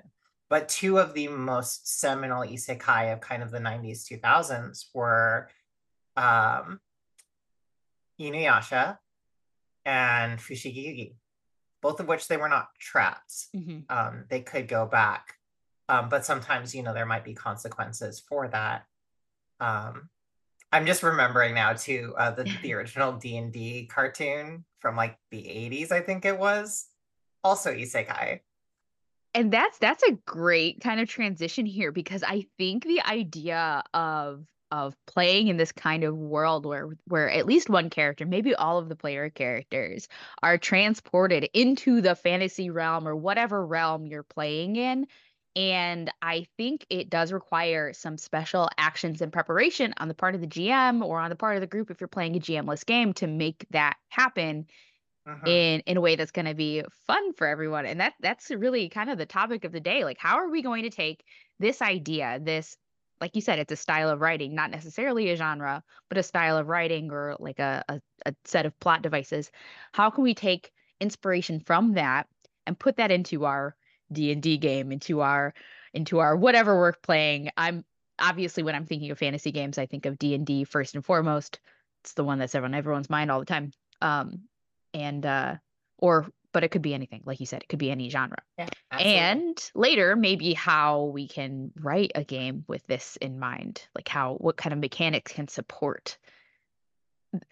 But 0.48 0.68
two 0.68 0.98
of 0.98 1.14
the 1.14 1.28
most 1.28 2.00
seminal 2.00 2.42
isekai 2.42 3.12
of 3.12 3.20
kind 3.20 3.42
of 3.42 3.50
the 3.50 3.58
90s, 3.58 4.04
2000s 4.10 4.86
were 4.94 5.48
um, 6.16 6.80
Inuyasha 8.20 8.98
and 9.84 10.38
Fushigi 10.38 11.14
both 11.86 12.00
of 12.00 12.08
which 12.08 12.26
they 12.26 12.36
were 12.36 12.48
not 12.48 12.68
trapped. 12.80 13.46
Mm-hmm. 13.54 13.78
Um, 13.88 14.24
they 14.28 14.40
could 14.40 14.66
go 14.66 14.86
back. 14.86 15.34
Um, 15.88 16.08
but 16.08 16.24
sometimes, 16.24 16.74
you 16.74 16.82
know, 16.82 16.92
there 16.92 17.06
might 17.06 17.24
be 17.24 17.32
consequences 17.32 18.18
for 18.18 18.48
that. 18.48 18.86
Um, 19.60 20.08
I'm 20.76 20.84
just 20.84 21.02
remembering 21.02 21.54
now 21.54 21.72
too 21.72 22.14
uh, 22.18 22.32
the 22.32 22.44
the 22.62 22.74
original 22.74 23.12
D 23.12 23.38
and 23.38 23.50
D 23.50 23.86
cartoon 23.86 24.64
from 24.80 24.94
like 24.94 25.18
the 25.30 25.38
80s, 25.38 25.90
I 25.90 26.00
think 26.00 26.24
it 26.26 26.38
was, 26.38 26.86
also 27.42 27.72
isekai. 27.72 28.40
And 29.34 29.50
that's 29.50 29.78
that's 29.78 30.02
a 30.02 30.12
great 30.26 30.80
kind 30.80 31.00
of 31.00 31.08
transition 31.08 31.64
here 31.64 31.92
because 31.92 32.22
I 32.22 32.46
think 32.58 32.84
the 32.84 33.00
idea 33.02 33.82
of 33.94 34.44
of 34.70 34.94
playing 35.06 35.48
in 35.48 35.56
this 35.56 35.72
kind 35.72 36.04
of 36.04 36.14
world 36.16 36.66
where 36.66 36.90
where 37.06 37.30
at 37.30 37.46
least 37.46 37.70
one 37.70 37.88
character, 37.88 38.26
maybe 38.26 38.54
all 38.54 38.78
of 38.78 38.90
the 38.90 38.96
player 38.96 39.30
characters, 39.30 40.08
are 40.42 40.58
transported 40.58 41.48
into 41.54 42.02
the 42.02 42.14
fantasy 42.14 42.68
realm 42.68 43.08
or 43.08 43.16
whatever 43.16 43.64
realm 43.64 44.06
you're 44.06 44.22
playing 44.22 44.76
in 44.76 45.06
and 45.56 46.12
I 46.20 46.46
think 46.58 46.86
it 46.90 47.08
does 47.08 47.32
require 47.32 47.94
some 47.94 48.18
special 48.18 48.68
actions 48.76 49.22
and 49.22 49.32
preparation 49.32 49.94
on 49.96 50.06
the 50.06 50.14
part 50.14 50.34
of 50.34 50.42
the 50.42 50.46
GM 50.46 51.02
or 51.02 51.18
on 51.18 51.30
the 51.30 51.36
part 51.36 51.56
of 51.56 51.62
the 51.62 51.66
group 51.66 51.90
if 51.90 51.98
you're 51.98 52.08
playing 52.08 52.36
a 52.36 52.40
GMless 52.40 52.84
game 52.84 53.14
to 53.14 53.26
make 53.26 53.66
that 53.70 53.96
happen 54.10 54.66
uh-huh. 55.26 55.50
in 55.50 55.80
in 55.80 55.96
a 55.96 56.00
way 56.02 56.14
that's 56.14 56.30
going 56.30 56.44
to 56.46 56.54
be 56.54 56.84
fun 57.06 57.32
for 57.32 57.46
everyone. 57.46 57.86
And 57.86 58.00
that 58.00 58.12
that's 58.20 58.50
really 58.50 58.90
kind 58.90 59.08
of 59.08 59.16
the 59.16 59.24
topic 59.24 59.64
of 59.64 59.72
the 59.72 59.80
day. 59.80 60.04
Like 60.04 60.18
how 60.18 60.36
are 60.36 60.50
we 60.50 60.60
going 60.60 60.82
to 60.82 60.90
take 60.90 61.24
this 61.58 61.80
idea, 61.80 62.38
this 62.40 62.76
like 63.18 63.34
you 63.34 63.40
said, 63.40 63.58
it's 63.58 63.72
a 63.72 63.76
style 63.76 64.10
of 64.10 64.20
writing, 64.20 64.54
not 64.54 64.70
necessarily 64.70 65.30
a 65.30 65.36
genre, 65.36 65.82
but 66.10 66.18
a 66.18 66.22
style 66.22 66.58
of 66.58 66.68
writing 66.68 67.10
or 67.10 67.34
like 67.38 67.58
a, 67.60 67.82
a, 67.88 68.00
a 68.26 68.34
set 68.44 68.66
of 68.66 68.78
plot 68.78 69.00
devices. 69.00 69.50
How 69.92 70.10
can 70.10 70.22
we 70.22 70.34
take 70.34 70.70
inspiration 71.00 71.60
from 71.60 71.94
that 71.94 72.26
and 72.66 72.78
put 72.78 72.96
that 72.96 73.10
into 73.10 73.46
our 73.46 73.74
d&d 74.12 74.56
game 74.58 74.92
into 74.92 75.20
our 75.20 75.54
into 75.92 76.18
our 76.18 76.36
whatever 76.36 76.78
we're 76.78 76.92
playing. 76.92 77.50
I'm 77.56 77.84
obviously 78.18 78.62
when 78.62 78.74
i'm 78.74 78.86
thinking 78.86 79.10
of 79.10 79.18
fantasy 79.18 79.52
games 79.52 79.76
i 79.76 79.84
think 79.84 80.06
of 80.06 80.18
d&d 80.18 80.64
first 80.64 80.94
and 80.94 81.04
foremost. 81.04 81.60
It's 82.02 82.14
the 82.14 82.24
one 82.24 82.38
that's 82.38 82.54
on 82.54 82.74
everyone's 82.74 83.10
mind 83.10 83.30
all 83.30 83.40
the 83.40 83.46
time. 83.46 83.72
Um 84.00 84.42
and 84.94 85.24
uh 85.24 85.56
or 85.98 86.26
but 86.52 86.64
it 86.64 86.70
could 86.70 86.82
be 86.82 86.94
anything 86.94 87.22
like 87.24 87.40
you 87.40 87.46
said 87.46 87.62
it 87.62 87.68
could 87.68 87.78
be 87.78 87.90
any 87.90 88.08
genre. 88.08 88.38
Yeah, 88.58 88.68
and 88.92 89.70
later 89.74 90.16
maybe 90.16 90.54
how 90.54 91.04
we 91.04 91.28
can 91.28 91.72
write 91.78 92.12
a 92.14 92.24
game 92.24 92.64
with 92.68 92.86
this 92.86 93.16
in 93.16 93.38
mind 93.38 93.86
like 93.94 94.08
how 94.08 94.34
what 94.34 94.56
kind 94.56 94.72
of 94.72 94.78
mechanics 94.78 95.32
can 95.32 95.48
support 95.48 96.16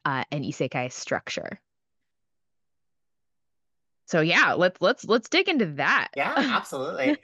uh, 0.05 0.25
an 0.31 0.43
isekai 0.43 0.91
structure 0.91 1.61
so 4.07 4.21
yeah 4.21 4.53
let's 4.53 4.81
let's 4.81 5.05
let's 5.05 5.29
dig 5.29 5.49
into 5.49 5.67
that. 5.77 6.09
Yeah 6.17 6.35
absolutely. 6.37 7.17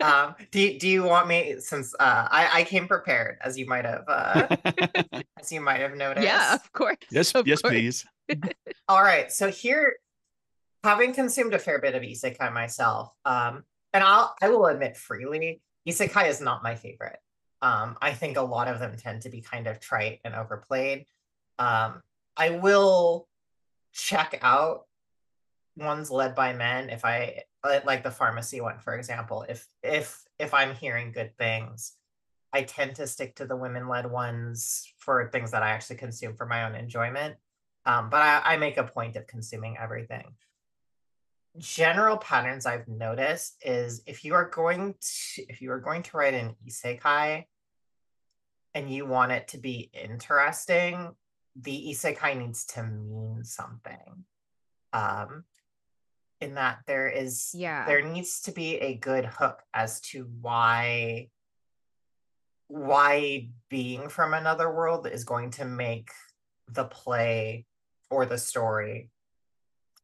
Um 0.00 0.34
do, 0.50 0.78
do 0.78 0.88
you 0.88 1.02
want 1.04 1.28
me 1.28 1.56
since 1.58 1.94
uh 1.98 2.28
i 2.30 2.60
i 2.60 2.64
came 2.64 2.88
prepared 2.88 3.38
as 3.42 3.58
you 3.58 3.66
might 3.66 3.84
have 3.84 4.04
uh 4.08 4.56
as 5.40 5.52
you 5.52 5.60
might 5.60 5.80
have 5.80 5.94
noticed. 5.96 6.24
yeah 6.26 6.54
of 6.54 6.72
course 6.72 6.96
yes 7.10 7.34
of 7.34 7.46
yes 7.46 7.60
course. 7.62 7.72
please. 7.72 8.06
All 8.88 9.02
right 9.02 9.30
so 9.30 9.50
here 9.50 9.96
having 10.84 11.12
consumed 11.12 11.54
a 11.54 11.58
fair 11.58 11.80
bit 11.80 11.94
of 11.94 12.02
isekai 12.02 12.52
myself 12.52 13.10
um 13.24 13.64
and 13.92 14.02
i'll 14.02 14.34
i 14.42 14.48
will 14.48 14.66
admit 14.66 14.96
freely 14.96 15.60
isekai 15.88 16.28
is 16.28 16.40
not 16.40 16.62
my 16.62 16.74
favorite. 16.74 17.18
Um 17.60 17.96
i 18.00 18.12
think 18.12 18.36
a 18.36 18.42
lot 18.42 18.68
of 18.68 18.78
them 18.78 18.96
tend 18.96 19.22
to 19.22 19.28
be 19.30 19.40
kind 19.42 19.66
of 19.66 19.80
trite 19.80 20.20
and 20.24 20.34
overplayed. 20.34 21.04
Um 21.58 22.00
i 22.36 22.50
will 22.50 23.28
check 23.92 24.38
out 24.42 24.86
ones 25.76 26.10
led 26.10 26.34
by 26.34 26.52
men 26.52 26.90
if 26.90 27.04
i 27.04 27.42
like 27.86 28.02
the 28.02 28.10
pharmacy 28.10 28.60
one 28.60 28.78
for 28.78 28.94
example 28.94 29.44
if 29.48 29.66
if 29.82 30.22
if 30.38 30.52
i'm 30.52 30.74
hearing 30.74 31.12
good 31.12 31.36
things 31.38 31.94
i 32.52 32.62
tend 32.62 32.94
to 32.94 33.06
stick 33.06 33.34
to 33.34 33.46
the 33.46 33.56
women 33.56 33.88
led 33.88 34.10
ones 34.10 34.92
for 34.98 35.28
things 35.30 35.50
that 35.50 35.62
i 35.62 35.70
actually 35.70 35.96
consume 35.96 36.36
for 36.36 36.46
my 36.46 36.64
own 36.64 36.74
enjoyment. 36.74 37.36
Um, 37.84 38.10
but 38.10 38.22
I, 38.22 38.42
I 38.44 38.56
make 38.58 38.76
a 38.76 38.84
point 38.84 39.16
of 39.16 39.26
consuming 39.26 39.76
everything. 39.76 40.34
General 41.58 42.16
patterns 42.16 42.64
i've 42.64 42.88
noticed 42.88 43.56
is 43.62 44.02
if 44.06 44.24
you 44.24 44.34
are 44.34 44.48
going 44.48 44.94
to 45.00 45.42
if 45.48 45.60
you 45.60 45.70
are 45.72 45.80
going 45.80 46.02
to 46.02 46.16
write 46.16 46.34
an 46.34 46.54
isekai 46.66 47.44
and 48.74 48.90
you 48.90 49.04
want 49.04 49.32
it 49.32 49.48
to 49.48 49.58
be 49.58 49.90
interesting 49.92 51.14
the 51.56 51.88
isekai 51.90 52.38
needs 52.38 52.64
to 52.64 52.82
mean 52.82 53.44
something. 53.44 54.24
Um 54.94 55.44
in 56.42 56.54
that 56.54 56.80
there 56.86 57.08
is 57.08 57.54
yeah. 57.54 57.86
there 57.86 58.02
needs 58.02 58.42
to 58.42 58.52
be 58.52 58.76
a 58.76 58.96
good 58.96 59.24
hook 59.24 59.62
as 59.72 60.00
to 60.00 60.28
why 60.40 61.28
why 62.66 63.48
being 63.70 64.08
from 64.08 64.34
another 64.34 64.70
world 64.74 65.06
is 65.06 65.24
going 65.24 65.50
to 65.52 65.64
make 65.64 66.10
the 66.68 66.84
play 66.84 67.64
or 68.10 68.26
the 68.26 68.38
story 68.38 69.10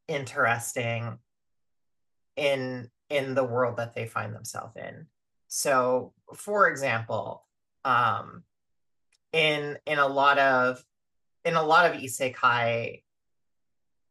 interesting 0.07 1.19
in 2.37 2.89
in 3.11 3.35
the 3.35 3.45
world 3.45 3.79
that 3.79 3.95
they 3.95 4.07
find 4.07 4.35
themselves 4.35 4.77
in. 4.77 5.07
So 5.49 6.13
for 6.35 6.69
example 6.69 7.45
um 7.85 8.45
in 9.33 9.77
in 9.87 9.99
a 9.99 10.07
lot 10.07 10.39
of 10.39 10.85
in 11.45 11.55
a 11.55 11.63
lot 11.63 11.91
of 11.91 12.01
isekai 12.01 13.03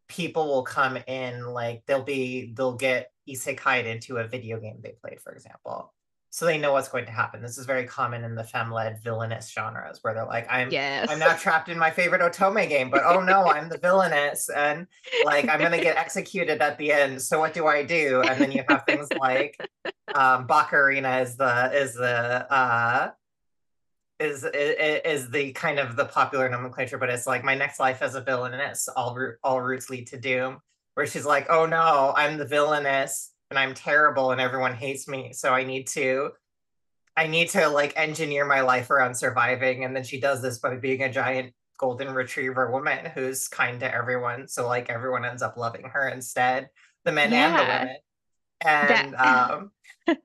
people 0.08 0.48
will 0.48 0.64
come 0.64 0.98
in 1.08 1.46
like 1.48 1.84
they'll 1.86 2.04
be 2.04 2.54
they'll 2.56 2.76
get 2.76 3.12
isekai 3.28 3.86
into 3.86 4.18
a 4.18 4.28
video 4.28 4.60
game 4.60 4.78
they 4.82 4.96
played 5.02 5.20
for 5.22 5.34
example. 5.34 5.94
So 6.30 6.46
they 6.46 6.58
know 6.58 6.74
what's 6.74 6.90
going 6.90 7.06
to 7.06 7.12
happen. 7.12 7.42
This 7.42 7.58
is 7.58 7.66
very 7.66 7.86
common 7.86 8.24
in 8.24 8.36
the 8.36 8.44
fem-led 8.44 9.02
villainous 9.02 9.50
genres 9.50 10.00
where 10.02 10.14
they're 10.14 10.26
like 10.26 10.46
i'm 10.50 10.70
yes. 10.72 11.10
i'm 11.10 11.20
now 11.20 11.34
trapped 11.34 11.70
in 11.70 11.80
my 11.80 11.90
favorite 11.90 12.22
otome 12.22 12.68
game 12.70 12.90
but 12.90 13.02
oh 13.06 13.22
no 13.22 13.46
i'm 13.46 13.70
the 13.70 13.78
villainess 13.78 14.50
and 14.50 14.88
like 15.26 15.50
i'm 15.50 15.60
going 15.60 15.72
to 15.72 15.82
get 15.82 15.98
executed 16.06 16.62
at 16.62 16.78
the 16.78 16.92
end. 16.92 17.22
So 17.22 17.40
what 17.40 17.54
do 17.54 17.66
i 17.68 17.84
do? 17.84 18.22
And 18.22 18.40
then 18.40 18.52
you 18.52 18.64
have 18.70 18.84
things 18.86 19.08
like 19.20 19.58
um 20.14 20.48
Bakarina 20.48 21.22
is 21.22 21.38
the 21.38 21.72
is 21.74 21.96
the 21.96 22.54
uh 22.54 23.12
is, 24.20 24.44
is 24.44 25.02
is 25.06 25.30
the 25.30 25.52
kind 25.54 25.80
of 25.80 25.96
the 25.96 26.06
popular 26.06 26.50
nomenclature, 26.50 26.98
but 26.98 27.10
it's 27.10 27.28
like 27.28 27.44
my 27.44 27.56
next 27.56 27.80
life 27.80 28.02
as 28.02 28.16
a 28.16 28.22
villainess, 28.22 28.88
all 28.96 29.18
all 29.44 29.62
routes 29.62 29.90
lead 29.90 30.08
to 30.08 30.20
doom. 30.20 30.60
Where 30.96 31.06
she's 31.06 31.26
like, 31.26 31.48
oh 31.50 31.66
no, 31.68 32.14
I'm 32.16 32.38
the 32.38 32.46
villainess 32.46 33.32
and 33.50 33.60
I'm 33.60 33.76
terrible 33.76 34.32
and 34.32 34.42
everyone 34.42 34.74
hates 34.74 35.08
me, 35.08 35.34
so 35.34 35.54
I 35.54 35.64
need 35.64 35.88
to 35.90 36.32
I 37.16 37.28
need 37.28 37.50
to 37.50 37.68
like 37.68 37.94
engineer 37.98 38.46
my 38.46 38.62
life 38.62 38.92
around 38.92 39.16
surviving. 39.16 39.84
And 39.84 39.96
then 39.96 40.04
she 40.04 40.20
does 40.20 40.42
this 40.42 40.60
by 40.60 40.76
being 40.76 41.02
a 41.04 41.12
giant 41.12 41.54
golden 41.80 42.14
retriever 42.14 42.72
woman 42.72 43.06
who's 43.14 43.48
kind 43.48 43.80
to 43.80 43.94
everyone. 43.94 44.48
So 44.48 44.68
like 44.68 44.90
everyone 44.90 45.26
ends 45.26 45.42
up 45.42 45.58
loving 45.58 45.90
her 45.90 46.10
instead, 46.10 46.70
the 47.06 47.12
men 47.12 47.34
and 47.34 47.60
the 47.60 47.64
women. 47.64 47.98
And 48.62 49.14
That- 49.14 49.52
um 49.52 49.72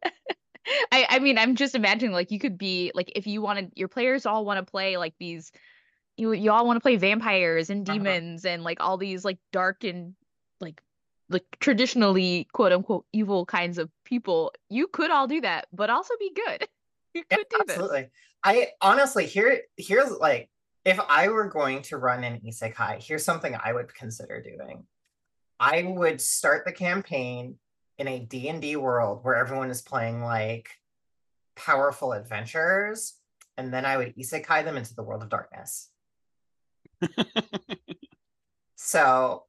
I 0.93 1.07
I 1.11 1.19
mean, 1.19 1.39
I'm 1.39 1.57
just 1.57 1.75
imagining 1.75 2.13
like 2.13 2.31
you 2.31 2.39
could 2.39 2.59
be 2.59 2.93
like 2.95 3.13
if 3.17 3.27
you 3.27 3.43
wanted 3.43 3.73
your 3.77 3.89
players 3.89 4.27
all 4.27 4.45
want 4.45 4.65
to 4.65 4.71
play 4.71 4.97
like 4.97 5.15
these 5.19 5.53
you 6.17 6.33
you 6.33 6.53
all 6.53 6.67
want 6.67 6.77
to 6.77 6.83
play 6.83 6.97
vampires 6.97 7.71
and 7.71 7.87
Uh-huh. 7.89 8.05
demons 8.05 8.45
and 8.45 8.65
like 8.65 8.81
all 8.81 8.97
these 8.99 9.25
like 9.25 9.39
dark 9.53 9.85
and 9.85 10.15
like 10.61 10.83
like 11.31 11.45
traditionally 11.61 12.49
quote 12.53 12.73
unquote 12.73 13.07
evil 13.13 13.47
kinds 13.47 13.79
of 13.79 13.91
people. 14.05 14.53
You 14.71 14.89
could 14.89 15.11
all 15.11 15.29
do 15.29 15.41
that, 15.43 15.69
but 15.73 15.91
also 15.91 16.15
be 16.21 16.33
good. 16.35 16.69
You 17.15 17.25
Yeah, 17.31 17.37
could 17.37 17.47
do 17.51 17.65
this. 17.69 17.85
absolutely. 17.89 18.11
I 18.45 18.69
honestly 18.81 19.27
here 19.27 19.63
here's 19.77 20.11
like 20.11 20.51
if 20.85 20.99
I 21.09 21.29
were 21.29 21.49
going 21.49 21.83
to 21.83 21.97
run 21.97 22.25
an 22.25 22.41
isekai, 22.41 23.03
here's 23.03 23.25
something 23.25 23.55
I 23.63 23.73
would 23.73 23.95
consider 23.95 24.43
doing. 24.43 24.85
I 25.61 25.85
would 25.85 26.21
start 26.21 26.65
the 26.67 26.73
campaign 26.73 27.57
in 27.99 28.09
a 28.09 28.19
D&D 28.21 28.77
world 28.77 29.21
where 29.23 29.37
everyone 29.37 29.71
is 29.71 29.83
playing 29.83 30.23
like 30.23 30.71
powerful 31.57 32.13
adventurers 32.13 33.15
and 33.57 33.73
then 33.73 33.85
I 33.85 33.97
would 33.97 34.17
isekai 34.17 34.65
them 34.65 34.77
into 34.77 34.95
the 34.95 35.03
world 35.03 35.23
of 35.23 35.29
darkness. 35.29 35.91
so 38.77 39.45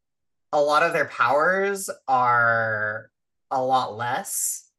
a 0.51 0.61
lot 0.61 0.83
of 0.83 0.93
their 0.93 1.05
powers 1.05 1.89
are 2.07 3.09
a 3.49 3.63
lot 3.63 3.95
less 3.95 4.69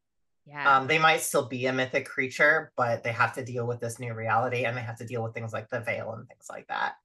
Yeah. 0.47 0.77
um, 0.79 0.87
they 0.87 0.99
might 0.99 1.21
still 1.23 1.47
be 1.47 1.67
a 1.67 1.73
mythic 1.73 2.07
creature, 2.07 2.73
but 2.77 3.03
they 3.03 3.13
have 3.13 3.35
to 3.35 3.45
deal 3.45 3.67
with 3.67 3.81
this 3.81 3.99
new 3.99 4.13
reality 4.15 4.65
and 4.65 4.77
they 4.77 4.83
have 4.83 4.99
to 4.99 5.07
deal 5.07 5.23
with 5.23 5.33
things 5.33 5.53
like 5.53 5.71
the 5.71 5.81
veil 5.81 6.13
and 6.13 6.29
things 6.29 6.47
like 6.51 6.67
that. 6.69 6.97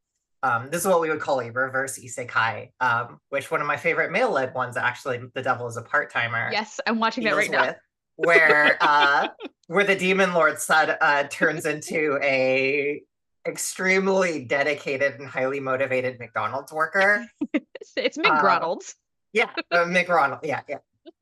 Um, 0.41 0.69
this 0.69 0.81
is 0.81 0.87
what 0.87 1.01
we 1.01 1.09
would 1.09 1.19
call 1.19 1.41
a 1.41 1.51
reverse 1.51 1.99
isekai, 1.99 2.69
um, 2.79 3.19
which 3.29 3.51
one 3.51 3.59
of 3.61 3.67
my 3.67 3.75
favorite 3.77 4.11
male 4.11 4.31
led 4.31 4.53
ones, 4.53 4.77
actually, 4.77 5.19
The 5.33 5.41
Devil 5.41 5.67
is 5.67 5.75
a 5.77 5.81
Part 5.81 6.11
Timer. 6.11 6.49
yes, 6.51 6.79
I'm 6.87 6.99
watching 6.99 7.23
that 7.25 7.35
right 7.35 7.51
now. 7.51 7.75
Where, 8.15 8.77
uh, 8.81 9.27
where 9.67 9.83
the 9.83 9.95
demon 9.95 10.33
lord 10.33 10.59
son 10.59 10.95
uh, 11.01 11.23
turns 11.29 11.65
into 11.65 12.17
a 12.21 13.01
extremely 13.47 14.45
dedicated 14.45 15.19
and 15.19 15.27
highly 15.27 15.59
motivated 15.59 16.19
McDonald's 16.19 16.71
worker. 16.71 17.25
It's, 17.81 17.93
it's 17.95 18.17
Uh, 18.17 18.21
McGronald's. 18.23 18.95
Yeah, 19.33 19.49
uh, 19.71 19.85
McRonald. 19.85 20.41
Yeah, 20.43 20.61
yeah. 20.67 20.77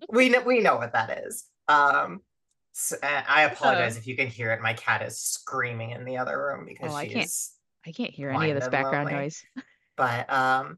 We 0.10 0.30
know 0.30 0.42
we 0.42 0.60
know 0.60 0.76
what 0.78 0.94
that 0.94 1.20
is. 1.26 1.46
Um, 1.68 2.22
s- 2.76 2.94
uh, 3.02 3.22
I 3.28 3.44
apologize 3.44 3.96
if 3.98 4.08
you 4.08 4.16
can 4.16 4.28
hear 4.28 4.52
it. 4.54 4.62
My 4.62 4.74
cat 4.74 5.02
is 5.04 5.20
screaming 5.20 5.92
in 5.92 6.04
the 6.06 6.18
other 6.18 6.38
room 6.42 6.66
because 6.66 6.94
Oh, 6.96 7.02
she's. 7.02 7.52
I 7.88 7.92
can't 7.92 8.14
hear 8.14 8.30
any 8.30 8.52
of 8.52 8.60
this 8.60 8.68
background 8.68 9.10
lonely. 9.10 9.24
noise. 9.24 9.44
But 9.96 10.32
um, 10.32 10.78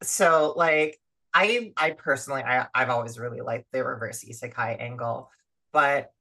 so 0.00 0.54
like 0.56 1.00
I 1.34 1.72
I 1.76 1.90
personally 1.90 2.42
I 2.42 2.66
I've 2.72 2.88
always 2.88 3.18
really 3.18 3.40
liked 3.40 3.72
the 3.72 3.82
reverse 3.82 4.24
isekai 4.24 4.80
angle, 4.80 5.28
but 5.72 6.12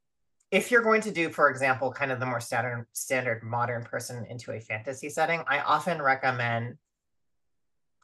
if 0.50 0.72
you're 0.72 0.82
going 0.82 1.02
to 1.02 1.12
do, 1.12 1.30
for 1.30 1.52
example, 1.52 1.92
kind 1.92 2.12
of 2.12 2.20
the 2.20 2.26
more 2.26 2.40
standard 2.40 2.88
standard 2.92 3.44
modern 3.44 3.84
person 3.84 4.26
into 4.28 4.52
a 4.52 4.60
fantasy 4.60 5.10
setting, 5.10 5.44
I 5.48 5.60
often 5.60 6.02
recommend 6.02 6.78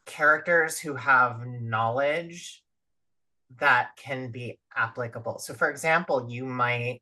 characters 0.05 0.77
who 0.77 0.93
have 0.93 1.41
knowledge 1.43 2.63
that 3.59 3.97
can 3.97 4.29
be 4.29 4.59
applicable. 4.75 5.39
So 5.39 5.55
for 5.55 5.71
example, 5.71 6.27
you 6.29 6.45
might 6.45 7.01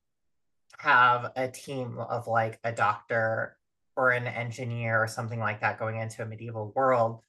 have 0.78 1.32
a 1.36 1.50
team 1.50 1.98
of 1.98 2.28
like 2.28 2.58
a 2.64 2.72
doctor 2.72 3.58
or 3.96 4.12
an 4.12 4.28
engineer 4.28 5.02
or 5.02 5.08
something 5.08 5.40
like 5.40 5.62
that 5.62 5.80
going 5.80 5.98
into 5.98 6.22
a 6.22 6.26
medieval 6.26 6.72
world. 6.76 7.22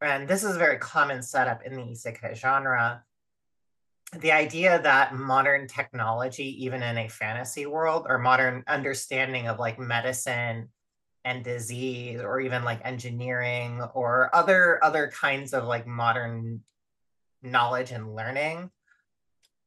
And 0.00 0.28
this 0.28 0.44
is 0.44 0.56
a 0.56 0.58
very 0.58 0.78
common 0.78 1.22
setup 1.22 1.62
in 1.64 1.74
the 1.74 1.82
isekai 1.82 2.36
genre. 2.36 3.02
The 4.12 4.32
idea 4.32 4.80
that 4.82 5.14
modern 5.14 5.66
technology, 5.66 6.64
even 6.64 6.82
in 6.82 6.96
a 6.96 7.08
fantasy 7.08 7.66
world, 7.66 8.06
or 8.08 8.18
modern 8.18 8.62
understanding 8.68 9.48
of 9.48 9.58
like 9.58 9.78
medicine 9.78 10.68
and 11.24 11.42
disease, 11.42 12.20
or 12.20 12.40
even 12.40 12.62
like 12.62 12.80
engineering 12.84 13.82
or 13.94 14.30
other 14.34 14.82
other 14.84 15.10
kinds 15.10 15.52
of 15.54 15.64
like 15.64 15.86
modern 15.86 16.62
knowledge 17.42 17.90
and 17.90 18.14
learning 18.14 18.70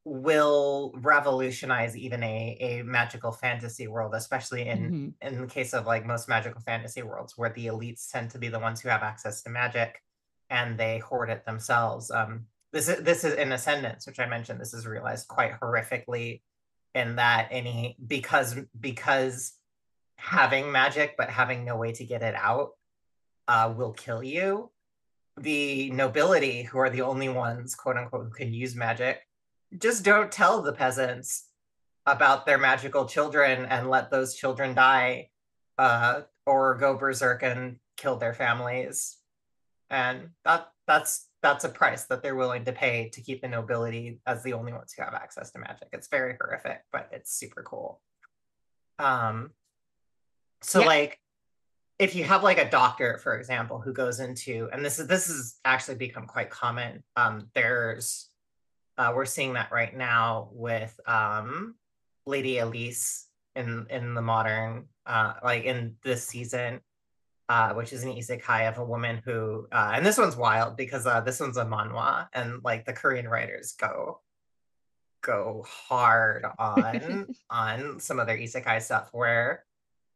will 0.04 0.92
revolutionize 0.96 1.96
even 1.96 2.22
a, 2.22 2.56
a 2.60 2.82
magical 2.82 3.32
fantasy 3.32 3.86
world, 3.86 4.14
especially 4.14 4.66
in 4.66 5.14
Mhm. 5.20 5.28
in 5.28 5.40
the 5.42 5.46
case 5.46 5.74
of 5.74 5.86
like 5.86 6.06
most 6.06 6.28
magical 6.28 6.60
fantasy 6.62 7.02
worlds 7.02 7.36
where 7.36 7.50
the 7.50 7.66
elites 7.66 8.10
tend 8.10 8.30
to 8.30 8.38
be 8.38 8.48
the 8.48 8.58
ones 8.58 8.80
who 8.80 8.88
have 8.88 9.02
access 9.02 9.42
to 9.42 9.50
magic 9.50 10.02
and 10.48 10.78
they 10.78 10.98
hoard 10.98 11.28
it 11.30 11.44
themselves 11.44 12.10
um 12.10 12.46
this 12.72 12.88
is 12.88 13.02
this 13.04 13.22
is 13.24 13.34
in 13.34 13.52
ascendance 13.52 14.06
which 14.06 14.18
i 14.18 14.26
mentioned 14.26 14.58
this 14.60 14.72
is 14.72 14.86
realized 14.86 15.28
quite 15.28 15.52
horrifically 15.60 16.40
in 16.94 17.16
that 17.16 17.46
any 17.50 17.96
because 18.06 18.56
because 18.80 19.52
having 20.16 20.72
magic 20.72 21.14
but 21.18 21.28
having 21.28 21.64
no 21.64 21.76
way 21.76 21.92
to 21.92 22.04
get 22.04 22.22
it 22.22 22.34
out 22.34 22.70
uh, 23.48 23.72
will 23.76 23.92
kill 23.92 24.22
you 24.22 24.70
the 25.36 25.90
nobility 25.90 26.62
who 26.62 26.78
are 26.78 26.90
the 26.90 27.02
only 27.02 27.28
ones 27.28 27.74
quote 27.74 27.96
unquote 27.96 28.24
who 28.24 28.30
can 28.32 28.52
use 28.52 28.74
magic 28.74 29.20
just 29.78 30.04
don't 30.04 30.32
tell 30.32 30.62
the 30.62 30.72
peasants 30.72 31.46
about 32.06 32.46
their 32.46 32.58
magical 32.58 33.06
children 33.06 33.66
and 33.66 33.90
let 33.90 34.10
those 34.10 34.34
children 34.34 34.74
die 34.74 35.28
uh, 35.78 36.22
or 36.46 36.74
go 36.76 36.96
berserk 36.96 37.42
and 37.42 37.76
kill 37.96 38.16
their 38.16 38.34
families. 38.34 39.18
And 39.90 40.30
that 40.44 40.68
that's 40.86 41.28
that's 41.42 41.64
a 41.64 41.68
price 41.68 42.04
that 42.06 42.22
they're 42.22 42.36
willing 42.36 42.64
to 42.64 42.72
pay 42.72 43.10
to 43.10 43.22
keep 43.22 43.40
the 43.42 43.48
nobility 43.48 44.20
as 44.26 44.42
the 44.42 44.52
only 44.52 44.72
ones 44.72 44.92
who 44.96 45.02
have 45.02 45.14
access 45.14 45.50
to 45.52 45.58
magic. 45.58 45.88
It's 45.92 46.08
very 46.08 46.36
horrific 46.40 46.82
but 46.92 47.08
it's 47.12 47.32
super 47.32 47.62
cool. 47.62 48.00
Um 48.98 49.50
so 50.62 50.80
Yeah. 50.80 50.86
like 50.86 51.18
if 51.98 52.14
you 52.14 52.24
have 52.24 52.42
like 52.42 52.58
a 52.58 52.70
doctor 52.70 53.18
for 53.18 53.36
example 53.38 53.78
who 53.80 53.92
goes 53.92 54.20
into 54.20 54.68
and 54.72 54.84
this 54.84 54.98
is 54.98 55.06
this 55.06 55.26
has 55.28 55.56
actually 55.64 55.96
become 55.96 56.26
quite 56.26 56.50
common 56.50 57.02
um 57.16 57.48
there's 57.54 58.29
uh, 59.00 59.12
we're 59.14 59.24
seeing 59.24 59.54
that 59.54 59.72
right 59.72 59.96
now 59.96 60.50
with 60.52 61.00
um, 61.06 61.74
Lady 62.26 62.58
Elise 62.58 63.28
in 63.56 63.86
in 63.88 64.12
the 64.12 64.20
modern, 64.20 64.84
uh, 65.06 65.34
like 65.42 65.64
in 65.64 65.96
this 66.02 66.26
season, 66.26 66.82
uh, 67.48 67.72
which 67.72 67.94
is 67.94 68.04
an 68.04 68.12
isekai 68.12 68.68
of 68.68 68.76
a 68.76 68.84
woman 68.84 69.22
who, 69.24 69.66
uh, 69.72 69.92
and 69.94 70.04
this 70.04 70.18
one's 70.18 70.36
wild 70.36 70.76
because 70.76 71.06
uh, 71.06 71.22
this 71.22 71.40
one's 71.40 71.56
a 71.56 71.64
manhwa, 71.64 72.28
and 72.34 72.62
like 72.62 72.84
the 72.84 72.92
Korean 72.92 73.26
writers 73.26 73.72
go 73.72 74.20
go 75.22 75.64
hard 75.66 76.44
on 76.58 77.34
on 77.50 78.00
some 78.00 78.20
of 78.20 78.26
their 78.26 78.36
isekai 78.36 78.82
stuff 78.82 79.08
where 79.12 79.64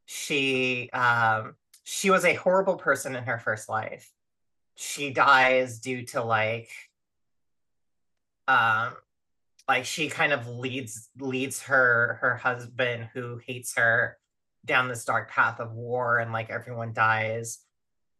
she 0.05 0.90
um 0.90 1.55
she 1.85 2.11
was 2.11 2.27
a 2.27 2.35
horrible 2.35 2.77
person 2.77 3.16
in 3.16 3.25
her 3.25 3.38
first 3.38 3.70
life. 3.70 4.12
She 4.77 5.11
dies 5.11 5.79
due 5.79 6.05
to 6.09 6.23
like 6.23 6.68
um 8.48 8.94
like 9.68 9.85
she 9.85 10.09
kind 10.09 10.33
of 10.33 10.46
leads 10.46 11.09
leads 11.18 11.62
her 11.62 12.18
her 12.20 12.37
husband 12.37 13.09
who 13.14 13.40
hates 13.46 13.74
her 13.76 14.18
down 14.64 14.88
this 14.88 15.04
dark 15.04 15.30
path 15.30 15.61
of 15.61 15.72
war 15.72 16.18
and 16.18 16.33
like 16.33 16.50
everyone 16.50 16.92
dies. 16.92 17.59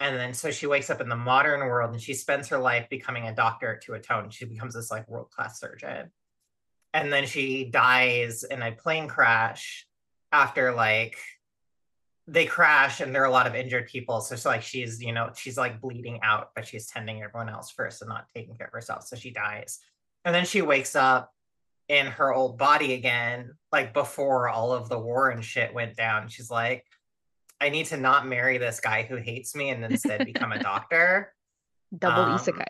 And 0.01 0.17
then 0.17 0.35
so 0.35 0.51
she 0.51 0.67
wakes 0.67 0.91
up 0.91 1.01
in 1.01 1.09
the 1.09 1.17
modern 1.17 1.61
world 1.61 1.93
and 1.93 2.01
she 2.01 2.15
spends 2.15 2.49
her 2.49 2.59
life 2.59 2.89
becoming 2.91 3.27
a 3.27 3.35
doctor 3.35 3.81
to 3.85 3.95
atone. 3.95 4.31
She 4.31 4.45
becomes 4.45 4.75
this 4.75 4.91
like 4.91 5.09
world 5.09 5.31
class 5.31 5.61
surgeon. 5.61 6.11
And 6.93 7.13
then 7.13 7.27
she 7.27 7.71
dies 7.71 8.45
in 8.45 8.63
a 8.63 8.73
plane 8.73 9.09
crash 9.09 9.87
after 10.33 10.73
like 10.73 11.17
they 12.27 12.47
crash 12.47 13.01
and 13.01 13.15
there 13.15 13.23
are 13.23 13.27
a 13.27 13.31
lot 13.31 13.47
of 13.47 13.55
injured 13.55 13.87
people. 13.87 14.21
So 14.21 14.35
it's 14.35 14.47
like 14.47 14.63
she's 14.63 15.01
you 15.01 15.13
know 15.13 15.31
she's 15.37 15.59
like 15.59 15.81
bleeding 15.81 16.21
out 16.23 16.51
but 16.55 16.67
she's 16.67 16.87
tending 16.87 17.23
everyone 17.23 17.49
else 17.49 17.71
first 17.71 18.03
and 18.03 18.09
not 18.09 18.27
taking 18.35 18.55
care 18.55 18.67
of 18.67 18.73
herself. 18.73 19.07
So 19.07 19.17
she 19.17 19.31
dies 19.31 19.79
and 20.25 20.35
then 20.35 20.45
she 20.45 20.63
wakes 20.63 20.97
up 20.97 21.31
in 21.89 22.07
her 22.07 22.33
old 22.33 22.57
body 22.59 22.95
again 22.95 23.51
like 23.71 23.93
before 23.93 24.49
all 24.49 24.73
of 24.73 24.89
the 24.89 24.99
war 24.99 25.31
and 25.31 25.45
shit 25.45 25.75
went 25.75 25.97
down. 25.97 26.29
She's 26.29 26.51
like 26.51 26.85
i 27.61 27.69
need 27.69 27.87
to 27.87 27.97
not 27.97 28.27
marry 28.27 28.59
this 28.59 28.81
guy 28.81 29.03
who 29.05 29.17
hates 29.17 29.55
me 29.55 29.71
and 29.71 29.85
instead 29.85 30.25
become 30.27 30.53
a 30.53 30.59
doctor. 30.59 31.33
Double 31.99 32.23
Um, 32.23 32.39
isekai. 32.39 32.67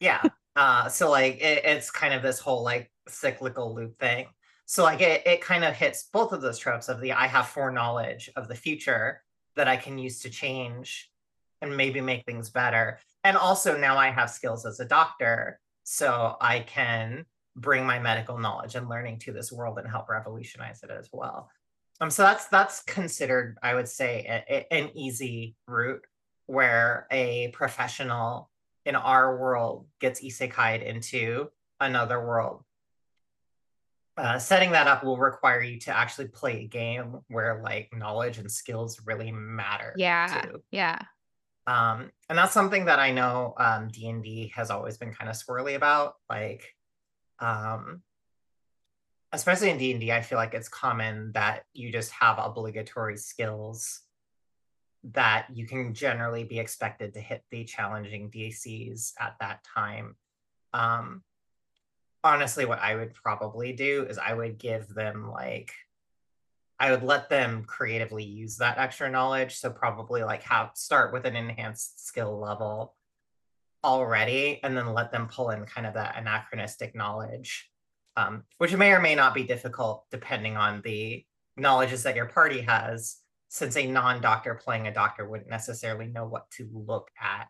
yeah. 0.00 0.22
Uh 0.54 0.88
so 0.88 1.10
like 1.10 1.34
it, 1.40 1.64
it's 1.64 1.90
kind 1.90 2.14
of 2.14 2.22
this 2.22 2.38
whole 2.38 2.62
like 2.62 2.90
cyclical 3.08 3.74
loop 3.74 3.98
thing. 3.98 4.26
So 4.64 4.82
like 4.82 5.00
it, 5.00 5.26
it 5.26 5.40
kind 5.42 5.64
of 5.64 5.74
hits 5.74 6.08
both 6.12 6.32
of 6.32 6.40
those 6.40 6.58
tropes 6.58 6.88
of 6.88 7.00
the 7.00 7.12
i 7.12 7.26
have 7.26 7.48
foreknowledge 7.48 8.30
of 8.36 8.48
the 8.48 8.54
future 8.54 9.22
that 9.56 9.68
i 9.68 9.76
can 9.76 9.98
use 9.98 10.20
to 10.20 10.30
change 10.30 11.10
and 11.62 11.76
maybe 11.76 12.00
make 12.00 12.24
things 12.24 12.50
better. 12.50 12.98
And 13.24 13.36
also 13.36 13.76
now 13.76 13.96
i 13.98 14.08
have 14.10 14.30
skills 14.30 14.64
as 14.64 14.80
a 14.80 14.84
doctor 14.84 15.58
so 15.88 16.36
i 16.40 16.60
can 16.60 17.24
bring 17.54 17.86
my 17.86 17.98
medical 17.98 18.38
knowledge 18.38 18.74
and 18.74 18.88
learning 18.88 19.18
to 19.18 19.32
this 19.32 19.50
world 19.50 19.78
and 19.78 19.88
help 19.88 20.08
revolutionize 20.08 20.82
it 20.82 20.90
as 20.90 21.08
well 21.12 21.48
Um, 22.00 22.10
so 22.10 22.22
that's 22.22 22.46
that's 22.48 22.82
considered, 22.82 23.56
I 23.62 23.74
would 23.74 23.88
say, 23.88 24.26
a, 24.28 24.54
a, 24.54 24.72
an 24.72 24.90
easy 24.94 25.54
route 25.66 26.04
where 26.46 27.06
a 27.10 27.48
professional 27.48 28.50
in 28.84 28.94
our 28.94 29.38
world 29.38 29.86
gets 30.00 30.20
isekai'd 30.22 30.82
into 30.82 31.48
another 31.80 32.20
world. 32.20 32.62
Uh, 34.16 34.38
setting 34.38 34.72
that 34.72 34.86
up 34.86 35.04
will 35.04 35.18
require 35.18 35.60
you 35.60 35.78
to 35.80 35.96
actually 35.96 36.28
play 36.28 36.64
a 36.64 36.68
game 36.68 37.18
where 37.28 37.60
like 37.62 37.88
knowledge 37.94 38.38
and 38.38 38.50
skills 38.50 39.00
really 39.04 39.32
matter. 39.32 39.92
Yeah, 39.96 40.42
too. 40.42 40.62
yeah. 40.70 40.98
Um, 41.66 42.10
and 42.28 42.38
that's 42.38 42.52
something 42.52 42.84
that 42.84 42.98
I 42.98 43.10
know 43.10 43.54
um, 43.58 43.88
D&D 43.88 44.52
has 44.54 44.70
always 44.70 44.98
been 44.98 45.12
kind 45.12 45.28
of 45.28 45.36
swirly 45.36 45.74
about. 45.74 46.14
Like, 46.30 46.74
um, 47.40 48.02
especially 49.32 49.70
in 49.70 49.78
D&D, 49.78 50.12
I 50.12 50.22
feel 50.22 50.38
like 50.38 50.54
it's 50.54 50.68
common 50.68 51.32
that 51.32 51.64
you 51.72 51.90
just 51.90 52.12
have 52.12 52.38
obligatory 52.38 53.16
skills 53.16 54.02
that 55.12 55.46
you 55.52 55.66
can 55.66 55.94
generally 55.94 56.44
be 56.44 56.58
expected 56.58 57.14
to 57.14 57.20
hit 57.20 57.44
the 57.50 57.64
challenging 57.64 58.30
DCs 58.30 59.12
at 59.20 59.36
that 59.40 59.64
time. 59.74 60.16
Um, 60.72 61.22
honestly, 62.24 62.64
what 62.64 62.80
I 62.80 62.96
would 62.96 63.14
probably 63.14 63.72
do 63.72 64.06
is 64.08 64.18
I 64.18 64.34
would 64.34 64.58
give 64.58 64.88
them 64.88 65.30
like 65.30 65.72
I 66.78 66.90
would 66.90 67.02
let 67.02 67.30
them 67.30 67.64
creatively 67.64 68.24
use 68.24 68.56
that 68.58 68.78
extra 68.78 69.10
knowledge. 69.10 69.56
So 69.56 69.70
probably 69.70 70.22
like 70.22 70.42
have 70.44 70.70
start 70.74 71.12
with 71.12 71.24
an 71.24 71.36
enhanced 71.36 72.06
skill 72.06 72.38
level 72.38 72.94
already, 73.82 74.60
and 74.62 74.76
then 74.76 74.92
let 74.92 75.12
them 75.12 75.28
pull 75.28 75.50
in 75.50 75.64
kind 75.64 75.86
of 75.86 75.94
that 75.94 76.16
anachronistic 76.16 76.94
knowledge, 76.94 77.70
um, 78.16 78.44
which 78.58 78.74
may 78.74 78.92
or 78.92 79.00
may 79.00 79.14
not 79.14 79.34
be 79.34 79.44
difficult 79.44 80.04
depending 80.10 80.56
on 80.56 80.82
the 80.82 81.24
knowledges 81.56 82.02
that 82.02 82.16
your 82.16 82.26
party 82.26 82.62
has. 82.62 83.16
Since 83.48 83.76
a 83.76 83.86
non-doctor 83.86 84.56
playing 84.56 84.88
a 84.88 84.92
doctor 84.92 85.26
wouldn't 85.26 85.48
necessarily 85.48 86.08
know 86.08 86.26
what 86.26 86.50
to 86.52 86.68
look 86.72 87.10
at 87.18 87.46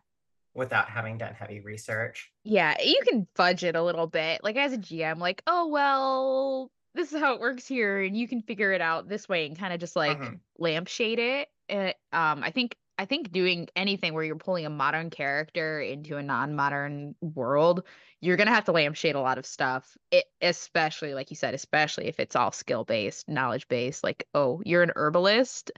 without 0.53 0.89
having 0.89 1.17
done 1.17 1.33
heavy 1.33 1.59
research. 1.59 2.31
Yeah, 2.43 2.75
you 2.81 2.99
can 3.07 3.27
fudge 3.35 3.63
it 3.63 3.75
a 3.75 3.83
little 3.83 4.07
bit. 4.07 4.43
Like 4.43 4.55
as 4.57 4.73
a 4.73 4.77
GM, 4.77 5.17
like, 5.17 5.41
oh 5.47 5.67
well, 5.67 6.71
this 6.97 7.13
is 7.13 7.19
how 7.21 7.33
it 7.35 7.39
works 7.39 7.65
here 7.67 8.01
and 8.01 8.17
you 8.17 8.27
can 8.27 8.41
figure 8.41 8.71
it 8.73 8.81
out 8.81 9.07
this 9.07 9.29
way 9.29 9.45
and 9.45 9.57
kind 9.57 9.73
of 9.73 9.79
just 9.79 9.95
like 9.95 10.19
Mhm. 10.19 10.39
lampshade 10.57 11.19
it. 11.19 11.47
it 11.69 11.95
um 12.11 12.43
i 12.43 12.51
think 12.51 12.75
i 12.97 13.05
think 13.05 13.31
doing 13.31 13.67
anything 13.75 14.13
where 14.13 14.23
you're 14.23 14.35
pulling 14.37 14.65
a 14.65 14.69
modern 14.69 15.09
character 15.09 15.79
into 15.81 16.17
a 16.17 16.23
non-modern 16.23 17.13
world 17.21 17.83
you're 18.21 18.37
gonna 18.37 18.51
have 18.51 18.65
to 18.65 18.71
lampshade 18.71 19.15
a 19.15 19.19
lot 19.21 19.37
of 19.37 19.45
stuff 19.45 19.97
it, 20.11 20.25
especially 20.41 21.13
like 21.13 21.29
you 21.29 21.35
said 21.35 21.53
especially 21.53 22.07
if 22.07 22.19
it's 22.19 22.35
all 22.35 22.51
skill 22.51 22.83
based 22.83 23.27
knowledge 23.29 23.67
based 23.67 24.03
like 24.03 24.27
oh 24.33 24.61
you're 24.65 24.81
an 24.83 24.91
herbalist 24.95 25.71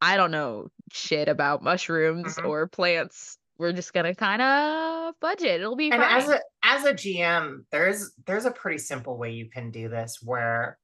i 0.00 0.16
don't 0.16 0.30
know 0.30 0.68
shit 0.92 1.28
about 1.28 1.62
mushrooms 1.62 2.36
Mhm. 2.36 2.48
or 2.48 2.66
plants 2.68 3.36
we're 3.58 3.72
just 3.72 3.92
gonna 3.92 4.14
kind 4.14 4.42
of 4.42 5.14
budget. 5.20 5.60
It'll 5.60 5.76
be 5.76 5.90
and 5.90 6.02
fine. 6.02 6.18
as 6.18 6.28
a 6.28 6.40
as 6.64 6.84
a 6.84 6.94
gm 6.94 7.64
there's 7.70 8.12
there's 8.26 8.44
a 8.44 8.50
pretty 8.50 8.78
simple 8.78 9.18
way 9.18 9.32
you 9.32 9.50
can 9.50 9.70
do 9.70 9.88
this 9.88 10.20
where 10.22 10.78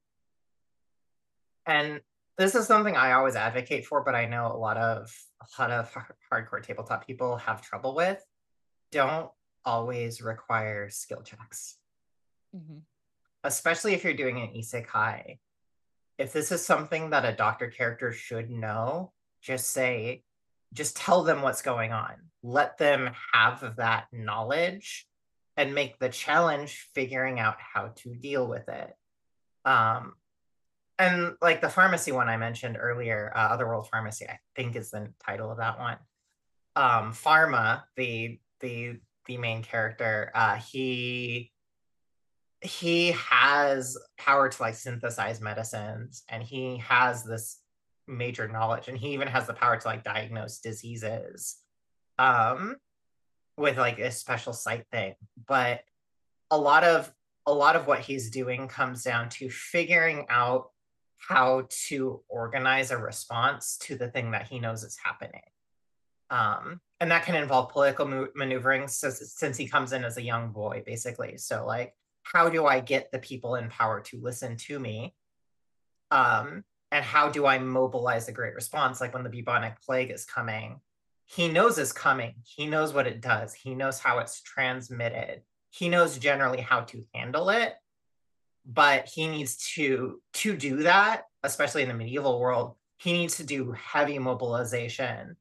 and 1.66 2.00
this 2.37 2.54
is 2.54 2.66
something 2.66 2.96
i 2.96 3.12
always 3.12 3.37
advocate 3.37 3.87
for 3.87 4.02
but 4.04 4.14
i 4.14 4.26
know 4.26 4.52
a 4.52 4.57
lot 4.57 4.76
of 4.76 5.11
a 5.40 5.62
lot 5.62 5.70
of 5.70 5.94
hardcore 6.33 6.62
tabletop 6.62 7.07
people 7.07 7.37
have 7.37 7.62
trouble 7.62 7.94
with. 7.94 8.24
Don't 8.90 9.31
always 9.64 10.20
require 10.20 10.88
skill 10.90 11.22
checks. 11.22 11.76
Mm-hmm. 12.57 12.78
especially 13.44 13.92
if 13.92 14.04
you're 14.04 14.14
doing 14.14 14.40
an 14.40 14.54
isekai. 14.57 15.38
If 16.16 16.33
this 16.33 16.50
is 16.50 16.64
something 16.64 17.11
that 17.11 17.26
a 17.26 17.37
doctor 17.37 17.68
character 17.68 18.11
should 18.11 18.50
know 18.50 19.12
just 19.42 19.70
say 19.70 20.22
just 20.72 20.96
tell 20.96 21.22
them 21.22 21.42
what's 21.42 21.62
going 21.62 21.92
on. 21.92 22.14
Let 22.42 22.78
them 22.78 23.11
have 23.33 23.76
that 23.76 24.07
knowledge 24.12 25.07
and 25.57 25.74
make 25.74 25.98
the 25.98 26.09
challenge 26.09 26.88
figuring 26.94 27.40
out 27.40 27.57
how 27.59 27.92
to 27.96 28.14
deal 28.14 28.46
with 28.46 28.68
it. 28.68 28.92
Um 29.64 30.14
and 30.98 31.35
like 31.40 31.61
the 31.61 31.68
pharmacy 31.68 32.11
one 32.12 32.28
i 32.28 32.37
mentioned 32.37 32.76
earlier 32.78 33.33
uh, 33.35 33.38
otherworld 33.38 33.88
pharmacy 33.88 34.26
i 34.26 34.37
think 34.57 34.74
is 34.74 34.90
the 34.90 35.09
title 35.24 35.50
of 35.50 35.59
that 35.59 35.78
one. 35.78 35.96
Um 36.76 37.12
pharma 37.12 37.83
the 37.96 38.38
the 38.61 38.98
the 39.26 39.37
main 39.37 39.62
character 39.62 40.31
uh 40.35 40.57
he 40.57 41.52
he 42.61 43.12
has 43.12 43.96
power 44.16 44.48
to 44.48 44.62
like 44.62 44.74
synthesize 44.74 45.40
medicines 45.40 46.24
and 46.28 46.42
he 46.42 46.78
has 46.78 47.22
this 47.24 47.59
major 48.09 48.49
knowledge 48.49 48.88
and 48.88 48.99
he 48.99 49.11
even 49.11 49.29
has 49.29 49.47
the 49.47 49.55
power 49.55 49.77
to 49.77 49.87
like 49.87 50.03
diagnose 50.03 50.59
diseases 50.59 51.59
um 52.18 52.77
with 53.59 53.77
like 53.77 53.99
a 53.99 54.11
special 54.11 54.53
sight 54.53 54.87
thing. 54.90 55.14
But 55.47 55.81
a 56.51 56.57
lot 56.57 56.85
of 56.85 57.12
a 57.47 57.53
lot 57.53 57.77
of 57.77 57.87
what 57.87 58.01
he's 58.01 58.31
doing 58.31 58.68
comes 58.68 59.03
down 59.03 59.29
to 59.31 59.51
figuring 59.51 60.27
out 60.29 60.71
how 61.16 61.66
to 61.88 62.23
organize 62.29 62.90
a 62.90 62.97
response 62.97 63.77
to 63.79 63.97
the 63.97 64.09
thing 64.09 64.31
that 64.31 64.47
he 64.47 64.61
knows 64.61 64.85
is 64.85 64.97
happening. 65.03 65.42
Um 66.31 66.81
and 67.01 67.11
that 67.11 67.25
can 67.25 67.35
involve 67.35 67.71
political 67.71 68.29
maneuvering 68.35 68.88
since, 68.88 69.33
since 69.37 69.57
he 69.57 69.68
comes 69.68 69.92
in 69.92 70.05
as 70.05 70.16
a 70.16 70.23
young 70.23 70.53
boy 70.53 70.83
basically. 70.87 71.37
So 71.37 71.66
like 71.66 71.94
how 72.23 72.49
do 72.49 72.66
i 72.66 72.81
get 72.81 73.11
the 73.11 73.18
people 73.18 73.55
in 73.57 73.68
power 73.68 74.01
to 74.01 74.21
listen 74.21 74.57
to 74.57 74.79
me? 74.79 75.14
Um 76.11 76.64
and 76.90 77.05
how 77.05 77.29
do 77.29 77.46
i 77.46 77.59
mobilize 77.59 78.29
a 78.29 78.33
great 78.33 78.55
response? 78.55 79.01
Like 79.01 79.14
when 79.14 79.24
the 79.24 79.31
bubonic 79.31 79.81
plague 79.83 80.11
is 80.11 80.24
coming 80.24 80.81
he 81.31 81.46
knows 81.46 81.77
is 81.77 81.92
coming. 81.92 82.37
He 82.42 82.66
knows 82.66 82.94
what 82.94 83.07
it 83.07 83.20
does. 83.20 83.53
He 83.53 83.74
knows 83.74 83.98
how 83.98 84.18
it's 84.20 84.40
transmitted. 84.40 85.42
He 85.68 85.90
knows 85.90 86.16
generally 86.16 86.62
how 86.62 86.81
to 86.85 87.05
handle 87.12 87.51
it 87.51 87.74
but 88.68 89.09
he 89.09 89.27
needs 89.27 89.57
to 89.57 90.20
to 90.35 90.55
do 90.55 90.83
that 90.83 91.22
especially 91.42 91.83
in 91.83 91.88
the 91.88 91.94
medieval 91.94 92.38
world 92.38 92.77
he 92.98 93.12
needs 93.12 93.38
to 93.38 93.44
do 93.44 93.72
heavy 93.72 94.18
mobilization 94.18 95.37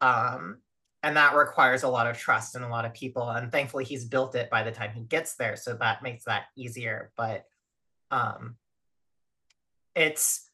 um 0.00 0.58
and 1.02 1.16
that 1.16 1.34
requires 1.34 1.82
a 1.82 1.88
lot 1.88 2.06
of 2.06 2.16
trust 2.16 2.54
and 2.54 2.64
a 2.64 2.68
lot 2.68 2.84
of 2.84 2.94
people 2.94 3.28
and 3.28 3.50
thankfully 3.50 3.84
he's 3.84 4.04
built 4.04 4.36
it 4.36 4.48
by 4.50 4.62
the 4.62 4.70
time 4.70 4.92
he 4.94 5.02
gets 5.02 5.34
there 5.34 5.56
so 5.56 5.74
that 5.74 6.02
makes 6.02 6.24
that 6.24 6.44
easier 6.56 7.10
but 7.16 7.44
um 8.12 8.54
it's 9.96 10.48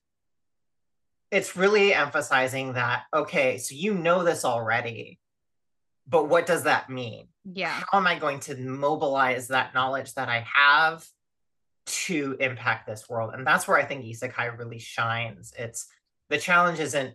it's 1.36 1.54
really 1.54 1.92
emphasizing 1.92 2.72
that 2.72 3.02
okay 3.12 3.58
so 3.58 3.74
you 3.74 3.92
know 3.92 4.24
this 4.24 4.44
already 4.44 5.18
but 6.08 6.28
what 6.28 6.46
does 6.46 6.62
that 6.62 6.88
mean? 6.88 7.26
Yeah. 7.44 7.82
How 7.90 7.98
am 7.98 8.06
i 8.06 8.18
going 8.18 8.40
to 8.40 8.56
mobilize 8.56 9.48
that 9.48 9.74
knowledge 9.74 10.14
that 10.14 10.28
i 10.28 10.46
have 10.54 11.06
to 11.86 12.36
impact 12.40 12.86
this 12.86 13.08
world? 13.08 13.32
And 13.34 13.46
that's 13.46 13.68
where 13.68 13.76
i 13.76 13.84
think 13.84 14.04
isekai 14.04 14.56
really 14.58 14.78
shines. 14.78 15.52
It's 15.58 15.86
the 16.30 16.38
challenge 16.38 16.80
isn't 16.80 17.14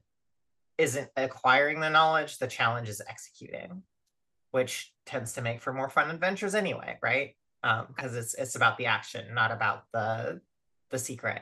isn't 0.77 1.09
acquiring 1.15 1.79
the 1.79 1.89
knowledge 1.89 2.37
the 2.37 2.47
challenge 2.47 2.89
is 2.89 3.01
executing 3.07 3.83
which 4.51 4.91
tends 5.05 5.33
to 5.33 5.41
make 5.41 5.61
for 5.61 5.73
more 5.73 5.89
fun 5.89 6.09
adventures 6.09 6.55
anyway 6.55 6.97
right? 7.01 7.35
Um, 7.63 7.87
because 7.87 8.15
it's 8.15 8.33
it's 8.35 8.55
about 8.55 8.77
the 8.77 8.87
action 8.87 9.33
not 9.33 9.51
about 9.51 9.83
the 9.93 10.41
the 10.91 10.99
secret. 10.99 11.41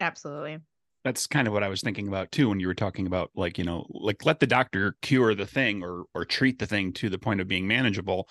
Absolutely 0.00 0.58
that's 1.04 1.26
kind 1.26 1.46
of 1.46 1.52
what 1.52 1.62
I 1.62 1.68
was 1.68 1.82
thinking 1.82 2.08
about 2.08 2.32
too 2.32 2.48
when 2.48 2.60
you 2.60 2.66
were 2.66 2.74
talking 2.74 3.06
about 3.06 3.30
like 3.34 3.58
you 3.58 3.64
know 3.64 3.86
like 3.90 4.24
let 4.24 4.40
the 4.40 4.46
doctor 4.46 4.96
cure 5.02 5.34
the 5.34 5.46
thing 5.46 5.82
or 5.82 6.04
or 6.14 6.24
treat 6.24 6.58
the 6.58 6.66
thing 6.66 6.92
to 6.94 7.08
the 7.08 7.18
point 7.18 7.40
of 7.40 7.48
being 7.48 7.66
manageable 7.66 8.28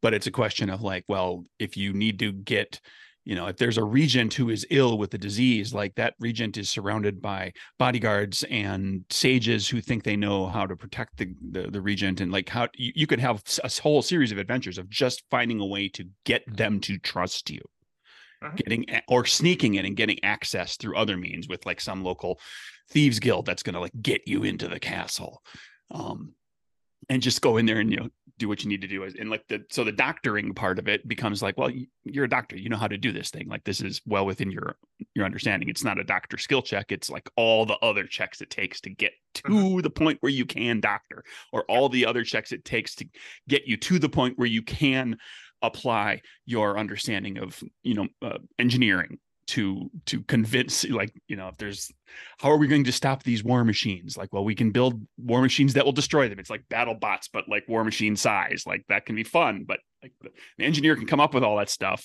but 0.00 0.14
it's 0.14 0.26
a 0.26 0.32
question 0.32 0.70
of 0.70 0.82
like 0.82 1.04
well 1.08 1.44
if 1.58 1.76
you 1.76 1.92
need 1.92 2.18
to 2.20 2.32
get 2.32 2.80
you 3.24 3.34
know 3.34 3.46
if 3.46 3.56
there's 3.56 3.78
a 3.78 3.84
regent 3.84 4.34
who 4.34 4.50
is 4.50 4.66
ill 4.70 4.96
with 4.96 5.10
the 5.10 5.18
disease 5.18 5.74
like 5.74 5.94
that 5.96 6.14
regent 6.20 6.56
is 6.56 6.70
surrounded 6.70 7.20
by 7.20 7.52
bodyguards 7.78 8.44
and 8.44 9.04
sages 9.10 9.68
who 9.68 9.80
think 9.80 10.04
they 10.04 10.16
know 10.16 10.46
how 10.46 10.66
to 10.66 10.76
protect 10.76 11.16
the 11.18 11.34
the, 11.50 11.70
the 11.70 11.80
regent 11.80 12.20
and 12.20 12.30
like 12.30 12.48
how 12.48 12.68
you, 12.74 12.92
you 12.94 13.06
could 13.06 13.20
have 13.20 13.42
a 13.64 13.70
whole 13.82 14.02
series 14.02 14.30
of 14.30 14.38
adventures 14.38 14.78
of 14.78 14.88
just 14.88 15.24
finding 15.30 15.60
a 15.60 15.66
way 15.66 15.88
to 15.88 16.04
get 16.24 16.42
them 16.56 16.78
to 16.80 16.98
trust 16.98 17.50
you 17.50 17.60
Mhm. 18.44 18.56
getting 18.56 18.86
or 19.08 19.24
sneaking 19.24 19.74
in 19.74 19.84
and 19.86 19.96
getting 19.96 20.22
access 20.24 20.76
through 20.76 20.96
other 20.96 21.16
means 21.16 21.48
with 21.48 21.64
like 21.66 21.80
some 21.80 22.02
local 22.04 22.40
thieves 22.90 23.18
guild 23.18 23.46
that's 23.46 23.62
going 23.62 23.74
to 23.74 23.80
like 23.80 23.92
get 24.02 24.22
you 24.26 24.44
into 24.44 24.68
the 24.68 24.78
castle 24.80 25.42
um 25.90 26.34
and 27.10 27.22
just 27.22 27.40
go 27.42 27.56
in 27.58 27.66
there 27.66 27.80
and 27.80 27.90
you 27.90 27.96
know 27.98 28.08
do 28.38 28.48
what 28.48 28.64
you 28.64 28.68
need 28.68 28.80
to 28.80 28.88
do 28.88 29.04
and 29.04 29.30
like 29.30 29.44
the 29.48 29.62
so 29.70 29.84
the 29.84 29.92
doctoring 29.92 30.52
part 30.54 30.78
of 30.80 30.88
it 30.88 31.06
becomes 31.06 31.40
like 31.40 31.56
well 31.56 31.70
you're 32.02 32.24
a 32.24 32.28
doctor 32.28 32.56
you 32.56 32.68
know 32.68 32.76
how 32.76 32.88
to 32.88 32.98
do 32.98 33.12
this 33.12 33.30
thing 33.30 33.46
like 33.48 33.62
this 33.64 33.80
is 33.80 34.00
well 34.06 34.26
within 34.26 34.50
your 34.50 34.76
your 35.14 35.24
understanding 35.24 35.68
it's 35.68 35.84
not 35.84 36.00
a 36.00 36.04
doctor 36.04 36.36
skill 36.36 36.60
check 36.60 36.90
it's 36.90 37.08
like 37.08 37.30
all 37.36 37.64
the 37.64 37.76
other 37.78 38.04
checks 38.04 38.40
it 38.40 38.50
takes 38.50 38.80
to 38.80 38.90
get 38.90 39.12
to 39.34 39.42
Mhm. 39.44 39.82
the 39.82 39.90
point 39.90 40.18
where 40.20 40.32
you 40.32 40.44
can 40.46 40.80
doctor 40.80 41.22
or 41.52 41.62
all 41.70 41.88
the 41.88 42.04
other 42.04 42.24
checks 42.24 42.50
it 42.50 42.64
takes 42.64 42.94
to 42.96 43.06
get 43.48 43.66
you 43.68 43.76
to 43.76 43.98
the 44.00 44.08
point 44.08 44.36
where 44.36 44.48
you 44.48 44.62
can 44.62 45.16
apply 45.66 46.22
your 46.46 46.78
understanding 46.78 47.38
of 47.38 47.62
you 47.82 47.94
know 47.94 48.08
uh, 48.22 48.38
engineering 48.58 49.18
to 49.46 49.90
to 50.06 50.22
convince 50.22 50.88
like 50.88 51.12
you 51.28 51.36
know 51.36 51.48
if 51.48 51.56
there's 51.58 51.92
how 52.38 52.50
are 52.50 52.56
we 52.56 52.66
going 52.66 52.84
to 52.84 52.92
stop 52.92 53.22
these 53.22 53.44
war 53.44 53.64
machines? 53.64 54.16
Like 54.16 54.32
well 54.32 54.44
we 54.44 54.54
can 54.54 54.70
build 54.70 55.00
war 55.18 55.42
machines 55.42 55.74
that 55.74 55.84
will 55.84 55.92
destroy 55.92 56.28
them. 56.28 56.38
It's 56.38 56.50
like 56.50 56.68
battle 56.68 56.94
bots 56.94 57.28
but 57.32 57.48
like 57.48 57.64
war 57.68 57.84
machine 57.84 58.16
size. 58.16 58.64
Like 58.66 58.84
that 58.88 59.06
can 59.06 59.16
be 59.16 59.24
fun 59.24 59.64
but 59.66 59.80
like 60.02 60.12
the, 60.22 60.64
engineer 60.64 60.96
can 60.96 61.06
come 61.06 61.20
up 61.20 61.34
with 61.34 61.44
all 61.44 61.56
that 61.58 61.70
stuff 61.70 62.04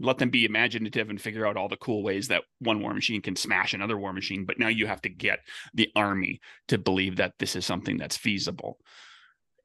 let 0.00 0.18
them 0.18 0.30
be 0.30 0.44
imaginative 0.44 1.08
and 1.08 1.20
figure 1.20 1.46
out 1.46 1.56
all 1.56 1.68
the 1.68 1.76
cool 1.76 2.02
ways 2.02 2.28
that 2.28 2.42
one 2.58 2.80
war 2.80 2.92
machine 2.92 3.22
can 3.22 3.36
smash 3.36 3.74
another 3.74 3.96
war 3.96 4.12
machine 4.12 4.44
but 4.44 4.58
now 4.58 4.68
you 4.68 4.86
have 4.86 5.00
to 5.00 5.08
get 5.08 5.38
the 5.72 5.90
army 5.94 6.40
to 6.68 6.78
believe 6.78 7.16
that 7.16 7.32
this 7.38 7.54
is 7.54 7.64
something 7.64 7.96
that's 7.96 8.16
feasible 8.16 8.78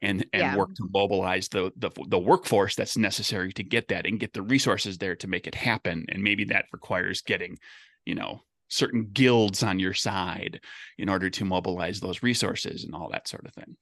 and 0.02 0.26
and 0.34 0.54
Yeah. 0.54 0.54
work 0.54 0.74
to 0.76 0.88
mobilize 0.94 1.50
the, 1.50 1.72
the 1.78 1.90
the 2.08 2.20
workforce 2.20 2.76
that's 2.76 2.98
necessary 2.98 3.52
to 3.54 3.64
get 3.64 3.88
that 3.90 4.06
and 4.06 4.20
get 4.20 4.34
the 4.34 4.42
resources 4.42 4.98
there 4.98 5.16
to 5.16 5.28
make 5.28 5.48
it 5.48 5.56
happen 5.56 6.06
and 6.10 6.24
maybe 6.24 6.46
that 6.46 6.66
requires 6.72 7.22
getting 7.22 7.58
you 8.06 8.16
know 8.16 8.42
certain 8.70 9.10
guilds 9.12 9.64
on 9.64 9.80
your 9.80 9.94
side 9.94 10.62
in 10.98 11.10
order 11.10 11.30
to 11.30 11.44
mobilize 11.46 12.00
those 12.00 12.22
resources 12.24 12.84
and 12.84 12.94
all 12.96 13.10
that 13.10 13.28
sort 13.28 13.46
of 13.46 13.54
thing 13.54 13.76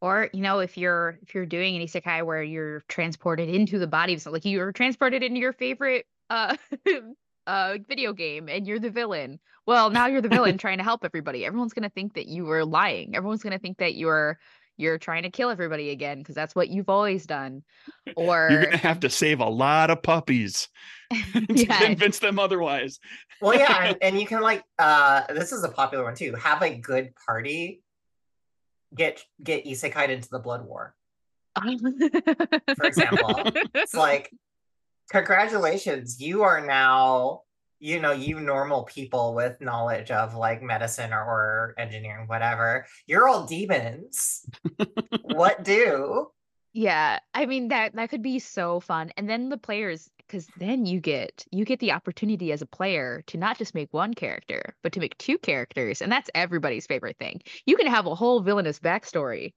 Or, 0.00 0.28
you 0.32 0.42
know, 0.42 0.58
if 0.58 0.76
you're 0.76 1.18
if 1.22 1.34
you're 1.34 1.46
doing 1.46 1.76
an 1.76 1.82
isekai 1.82 2.24
where 2.24 2.42
you're 2.42 2.80
transported 2.88 3.48
into 3.48 3.78
the 3.78 3.86
body 3.86 4.14
of 4.14 4.20
some 4.20 4.32
like 4.32 4.44
you're 4.44 4.72
transported 4.72 5.22
into 5.22 5.40
your 5.40 5.54
favorite 5.54 6.06
uh 6.28 6.56
uh 7.46 7.78
video 7.88 8.12
game 8.12 8.48
and 8.48 8.66
you're 8.66 8.78
the 8.78 8.90
villain. 8.90 9.40
Well, 9.66 9.90
now 9.90 10.06
you're 10.06 10.20
the 10.20 10.28
villain 10.28 10.58
trying 10.58 10.78
to 10.78 10.84
help 10.84 11.04
everybody. 11.04 11.44
Everyone's 11.46 11.72
gonna 11.72 11.88
think 11.90 12.14
that 12.14 12.26
you 12.26 12.44
were 12.44 12.64
lying. 12.64 13.16
Everyone's 13.16 13.42
gonna 13.42 13.58
think 13.58 13.78
that 13.78 13.94
you're 13.94 14.38
you're 14.76 14.98
trying 14.98 15.22
to 15.24 15.30
kill 15.30 15.50
everybody 15.50 15.90
again 15.90 16.18
because 16.18 16.34
that's 16.34 16.54
what 16.54 16.68
you've 16.68 16.88
always 16.88 17.26
done. 17.26 17.62
Or 18.16 18.48
you're 18.50 18.62
gonna 18.64 18.76
have 18.76 19.00
to 19.00 19.10
save 19.10 19.40
a 19.40 19.48
lot 19.48 19.90
of 19.90 20.02
puppies 20.02 20.68
to 21.10 21.46
Yeah. 21.54 21.78
convince 21.86 22.18
them 22.18 22.38
otherwise 22.38 22.98
Well, 23.40 23.58
yeah, 23.58 23.84
and, 23.88 23.96
and 24.02 24.20
you 24.20 24.26
can 24.26 24.40
like 24.42 24.62
uh 24.78 25.22
this 25.32 25.52
is 25.52 25.64
a 25.64 25.68
popular 25.68 26.04
one 26.04 26.14
too. 26.14 26.34
Have 26.34 26.62
a 26.62 26.74
good 26.76 27.14
party. 27.26 27.82
Get 28.94 29.22
get 29.42 29.64
isekai 29.66 30.08
into 30.10 30.28
the 30.30 30.38
blood 30.38 30.64
war. 30.66 30.94
for 31.56 32.84
example, 32.86 33.42
It's 33.74 33.94
like, 33.94 34.30
congratulations, 35.10 36.20
you 36.20 36.42
are 36.42 36.64
now, 36.64 37.42
you 37.78 38.00
know, 38.00 38.12
you 38.12 38.40
normal 38.40 38.84
people 38.84 39.34
with 39.34 39.60
knowledge 39.60 40.10
of 40.10 40.34
like 40.34 40.62
medicine 40.62 41.12
or, 41.12 41.20
or 41.20 41.74
engineering, 41.78 42.26
whatever. 42.26 42.86
You're 43.06 43.28
all 43.28 43.46
demons. 43.46 44.46
what 45.22 45.62
do? 45.62 46.28
Yeah, 46.72 47.20
I 47.32 47.46
mean 47.46 47.68
that 47.68 47.94
that 47.94 48.10
could 48.10 48.22
be 48.22 48.38
so 48.38 48.80
fun. 48.80 49.10
And 49.16 49.28
then 49.28 49.48
the 49.48 49.56
players 49.56 50.10
because 50.18 50.46
then 50.58 50.84
you 50.84 51.00
get 51.00 51.46
you 51.50 51.64
get 51.64 51.80
the 51.80 51.92
opportunity 51.92 52.52
as 52.52 52.60
a 52.60 52.66
player 52.66 53.22
to 53.28 53.38
not 53.38 53.56
just 53.56 53.74
make 53.74 53.92
one 53.94 54.12
character, 54.12 54.74
but 54.82 54.92
to 54.92 55.00
make 55.00 55.16
two 55.16 55.38
characters, 55.38 56.02
and 56.02 56.12
that's 56.12 56.28
everybody's 56.34 56.86
favorite 56.86 57.16
thing. 57.18 57.40
You 57.64 57.76
can 57.76 57.86
have 57.86 58.04
a 58.04 58.14
whole 58.14 58.40
villainous 58.40 58.78
backstory, 58.78 59.54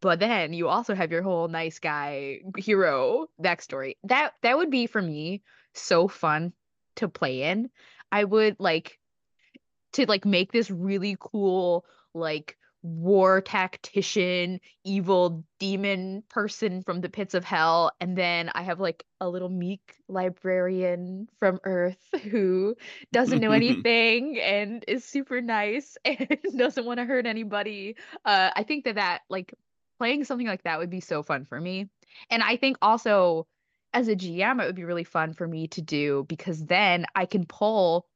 but 0.00 0.18
then 0.18 0.52
you 0.52 0.66
also 0.66 0.94
have 0.94 1.12
your 1.12 1.22
whole 1.22 1.46
nice 1.46 1.78
guy 1.78 2.40
hero 2.56 3.28
backstory. 3.40 3.94
That 4.04 4.32
that 4.42 4.56
would 4.56 4.70
be 4.70 4.86
for 4.86 5.00
me 5.00 5.42
so 5.74 6.08
fun 6.08 6.52
to 6.96 7.08
play 7.08 7.42
in. 7.42 7.70
I 8.10 8.24
would 8.24 8.56
like 8.58 8.98
to 9.94 10.06
like 10.06 10.24
make 10.24 10.52
this 10.52 10.70
really 10.70 11.16
cool 11.18 11.84
like 12.14 12.56
war 12.82 13.40
tactician 13.40 14.60
evil 14.84 15.44
demon 15.58 16.22
person 16.28 16.82
from 16.82 17.00
the 17.00 17.08
pits 17.08 17.34
of 17.34 17.44
hell 17.44 17.90
and 18.00 18.16
then 18.16 18.48
i 18.54 18.62
have 18.62 18.78
like 18.78 19.04
a 19.20 19.28
little 19.28 19.48
meek 19.48 19.96
librarian 20.08 21.28
from 21.38 21.58
earth 21.64 21.98
who 22.30 22.76
doesn't 23.12 23.40
know 23.40 23.50
anything 23.52 24.38
and 24.40 24.84
is 24.86 25.04
super 25.04 25.40
nice 25.40 25.96
and 26.04 26.38
doesn't 26.56 26.86
want 26.86 26.98
to 27.00 27.04
hurt 27.04 27.26
anybody 27.26 27.96
uh 28.24 28.50
i 28.54 28.62
think 28.62 28.84
that 28.84 28.94
that 28.94 29.22
like 29.28 29.52
playing 29.98 30.22
something 30.22 30.46
like 30.46 30.62
that 30.62 30.78
would 30.78 30.90
be 30.90 31.00
so 31.00 31.24
fun 31.24 31.44
for 31.44 31.60
me 31.60 31.88
and 32.30 32.42
i 32.42 32.56
think 32.56 32.76
also 32.80 33.48
as 33.96 34.08
a 34.08 34.16
gm 34.16 34.62
it 34.62 34.66
would 34.66 34.76
be 34.76 34.84
really 34.84 35.04
fun 35.04 35.32
for 35.32 35.48
me 35.48 35.66
to 35.66 35.80
do 35.80 36.24
because 36.28 36.64
then 36.66 37.06
i 37.14 37.24
can 37.24 37.46
pull 37.46 38.06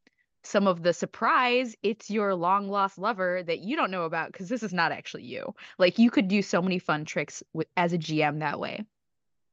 some 0.43 0.66
of 0.66 0.83
the 0.83 0.93
surprise 0.93 1.75
it's 1.83 2.11
your 2.11 2.35
long 2.35 2.69
lost 2.69 2.99
lover 2.99 3.43
that 3.43 3.61
you 3.61 3.77
don't 3.77 3.90
know 3.90 4.05
about 4.05 4.33
because 4.33 4.49
this 4.49 4.62
is 4.62 4.73
not 4.73 4.93
actually 4.93 5.25
you. 5.25 5.55
Like 5.79 5.99
you 5.99 6.11
could 6.11 6.29
do 6.29 6.43
so 6.43 6.62
many 6.62 6.79
fun 6.79 7.05
tricks 7.05 7.43
with 7.53 7.69
as 7.77 7.93
a 7.93 7.99
gm 7.99 8.40
that 8.40 8.59
way. 8.59 8.85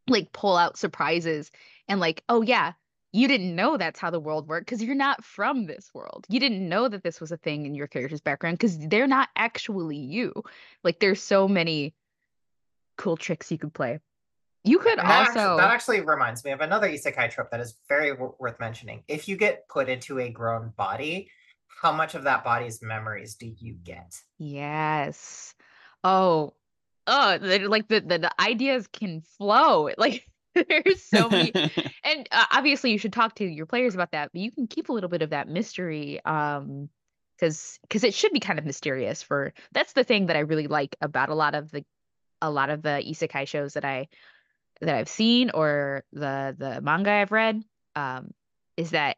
Like 0.07 0.31
pull 0.31 0.55
out 0.55 0.77
surprises 0.77 1.51
and 1.87 1.99
like 1.99 2.23
oh 2.29 2.41
yeah 2.41 2.73
you 3.13 3.27
didn't 3.27 3.55
know 3.55 3.77
that's 3.77 3.99
how 3.99 4.11
the 4.11 4.19
world 4.19 4.47
worked 4.47 4.65
because 4.65 4.83
you're 4.83 4.93
not 4.93 5.23
from 5.23 5.65
this 5.65 5.89
world. 5.93 6.25
You 6.29 6.39
didn't 6.39 6.67
know 6.67 6.87
that 6.87 7.03
this 7.03 7.19
was 7.19 7.31
a 7.31 7.37
thing 7.37 7.65
in 7.65 7.73
your 7.73 7.87
character's 7.87 8.21
background 8.21 8.57
because 8.57 8.77
they're 8.77 9.07
not 9.07 9.29
actually 9.35 9.97
you. 9.97 10.43
Like 10.83 10.99
there's 10.99 11.23
so 11.23 11.47
many 11.47 11.95
cool 12.97 13.17
tricks 13.17 13.51
you 13.51 13.57
could 13.57 13.73
play 13.73 13.99
you 14.67 14.79
could 14.79 14.99
And 14.99 15.09
that, 15.09 15.27
also 15.27 15.39
actually, 15.39 15.57
that 15.57 15.71
actually 15.71 16.01
reminds 16.01 16.45
me 16.45 16.51
of 16.51 16.61
another 16.61 16.87
isekai 16.89 17.31
trope 17.31 17.51
that 17.51 17.59
is 17.59 17.75
very 17.87 18.11
w- 18.11 18.33
worth 18.39 18.59
mentioning. 18.59 19.03
If 19.07 19.27
you 19.27 19.37
get 19.37 19.67
put 19.67 19.89
into 19.89 20.19
a 20.19 20.29
grown 20.29 20.73
body, 20.77 21.29
how 21.81 21.91
much 21.91 22.15
of 22.15 22.23
that 22.23 22.43
body's 22.43 22.81
memories 22.81 23.35
do 23.35 23.47
you 23.59 23.73
get? 23.83 24.19
Yes. 24.37 25.53
Oh, 26.03 26.53
oh, 27.05 27.37
the- 27.37 27.67
like 27.67 27.87
the, 27.87 28.01
the 28.01 28.19
the 28.19 28.41
ideas 28.41 28.87
can 28.87 29.21
flow. 29.37 29.89
Like 29.97 30.25
there's 30.55 31.03
so 31.03 31.29
many, 31.29 31.53
and 32.03 32.27
uh, 32.31 32.45
obviously 32.51 32.91
you 32.91 32.97
should 32.97 33.13
talk 33.13 33.35
to 33.35 33.45
your 33.45 33.67
players 33.67 33.93
about 33.93 34.11
that. 34.11 34.31
But 34.33 34.41
you 34.41 34.51
can 34.51 34.65
keep 34.65 34.89
a 34.89 34.93
little 34.93 35.09
bit 35.09 35.21
of 35.21 35.29
that 35.29 35.47
mystery, 35.47 36.19
um, 36.25 36.89
because 37.37 37.77
because 37.83 38.03
it 38.03 38.15
should 38.15 38.31
be 38.31 38.39
kind 38.39 38.57
of 38.57 38.65
mysterious. 38.65 39.21
For 39.21 39.53
that's 39.71 39.93
the 39.93 40.03
thing 40.03 40.27
that 40.27 40.35
I 40.35 40.39
really 40.39 40.65
like 40.65 40.95
about 40.99 41.29
a 41.29 41.35
lot 41.35 41.53
of 41.53 41.69
the 41.71 41.85
a 42.41 42.49
lot 42.49 42.71
of 42.71 42.81
the 42.81 43.03
isekai 43.07 43.47
shows 43.47 43.73
that 43.73 43.85
I 43.85 44.07
that 44.81 44.95
I've 44.95 45.09
seen 45.09 45.51
or 45.53 46.03
the 46.11 46.55
the 46.57 46.81
manga 46.81 47.11
I've 47.11 47.31
read, 47.31 47.63
um, 47.95 48.31
is 48.75 48.91
that 48.91 49.17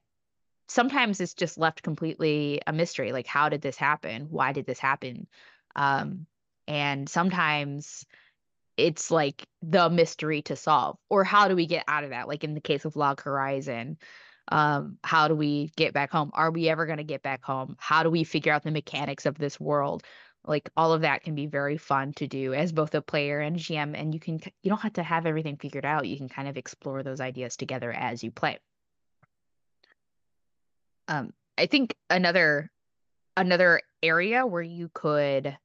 sometimes 0.68 1.20
it's 1.20 1.34
just 1.34 1.58
left 1.58 1.84
completely 1.84 2.62
a 2.66 2.74
mystery. 2.74 3.12
Like, 3.12 3.28
how 3.28 3.50
did 3.50 3.62
this 3.62 3.76
happen? 3.78 4.28
Why 4.30 4.54
did 4.54 4.66
this 4.66 4.80
happen? 4.80 5.28
Um, 5.76 6.26
and 6.68 7.10
sometimes 7.10 8.06
it's 8.78 9.12
like 9.12 9.46
the 9.62 9.90
mystery 9.90 10.42
to 10.44 10.56
solve, 10.56 10.98
or 11.10 11.24
how 11.24 11.48
do 11.48 11.56
we 11.56 11.66
get 11.66 11.84
out 11.88 12.04
of 12.04 12.12
that? 12.12 12.28
Like 12.28 12.44
in 12.44 12.54
the 12.54 12.62
case 12.62 12.86
of 12.86 12.96
Log 12.96 13.22
Horizon, 13.22 13.98
um, 14.52 14.98
how 15.04 15.28
do 15.28 15.36
we 15.36 15.72
get 15.76 15.94
back 15.94 16.12
home? 16.12 16.32
Are 16.34 16.52
we 16.52 16.70
ever 16.70 16.86
going 16.86 16.98
to 16.98 17.04
get 17.04 17.22
back 17.22 17.44
home? 17.44 17.76
How 17.80 18.04
do 18.04 18.10
we 18.10 18.24
figure 18.24 18.54
out 18.54 18.64
the 18.64 18.72
mechanics 18.72 19.26
of 19.26 19.38
this 19.38 19.60
world? 19.60 20.04
Like 20.46 20.70
all 20.76 20.94
of 20.94 21.02
that 21.02 21.24
can 21.24 21.36
be 21.36 21.46
very 21.46 21.78
fun 21.78 22.14
to 22.14 22.28
do 22.28 22.54
as 22.54 22.72
both 22.72 22.96
a 22.96 23.02
player 23.02 23.40
and 23.40 23.58
GM, 23.58 23.94
and 23.96 24.14
you 24.14 24.20
can 24.20 24.40
you 24.64 24.70
don't 24.70 24.82
have 24.82 24.94
to 24.94 25.04
have 25.04 25.26
everything 25.26 25.58
figured 25.58 25.86
out. 25.86 26.08
You 26.08 26.18
can 26.18 26.30
kind 26.30 26.48
of 26.48 26.58
explore 26.58 27.04
those 27.04 27.22
ideas 27.22 27.58
together 27.58 27.92
as 27.92 28.24
you 28.24 28.32
play. 28.32 28.60
Um, 31.08 31.34
I 31.58 31.66
think 31.66 31.96
another 32.10 32.72
another 33.36 33.82
area 34.02 34.46
where 34.46 34.62
you 34.62 34.90
could 34.94 35.58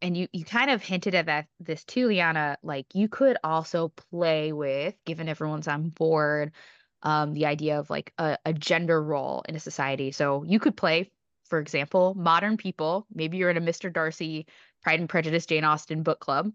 and 0.00 0.16
you 0.16 0.28
you 0.32 0.44
kind 0.44 0.70
of 0.70 0.82
hinted 0.82 1.14
at 1.14 1.26
that 1.26 1.46
this 1.60 1.84
too 1.84 2.06
liana 2.06 2.56
like 2.62 2.86
you 2.94 3.08
could 3.08 3.36
also 3.42 3.92
play 4.10 4.52
with 4.52 4.94
given 5.04 5.28
everyone's 5.28 5.68
on 5.68 5.88
board 5.88 6.52
um 7.02 7.32
the 7.34 7.46
idea 7.46 7.78
of 7.78 7.90
like 7.90 8.12
a, 8.18 8.38
a 8.44 8.52
gender 8.52 9.02
role 9.02 9.42
in 9.48 9.56
a 9.56 9.60
society 9.60 10.12
so 10.12 10.44
you 10.44 10.58
could 10.60 10.76
play 10.76 11.10
for 11.48 11.58
example 11.58 12.14
modern 12.14 12.56
people 12.56 13.06
maybe 13.12 13.36
you're 13.36 13.50
in 13.50 13.56
a 13.56 13.60
mr 13.60 13.92
darcy 13.92 14.46
pride 14.82 15.00
and 15.00 15.08
prejudice 15.08 15.46
jane 15.46 15.64
austen 15.64 16.02
book 16.02 16.20
club 16.20 16.50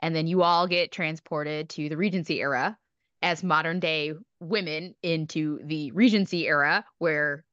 and 0.00 0.14
then 0.14 0.26
you 0.26 0.42
all 0.42 0.66
get 0.66 0.92
transported 0.92 1.68
to 1.68 1.88
the 1.88 1.96
regency 1.96 2.40
era 2.40 2.76
as 3.22 3.44
modern 3.44 3.80
day 3.80 4.12
women 4.40 4.94
into 5.02 5.60
the 5.64 5.90
regency 5.92 6.46
era 6.46 6.84
where 6.98 7.44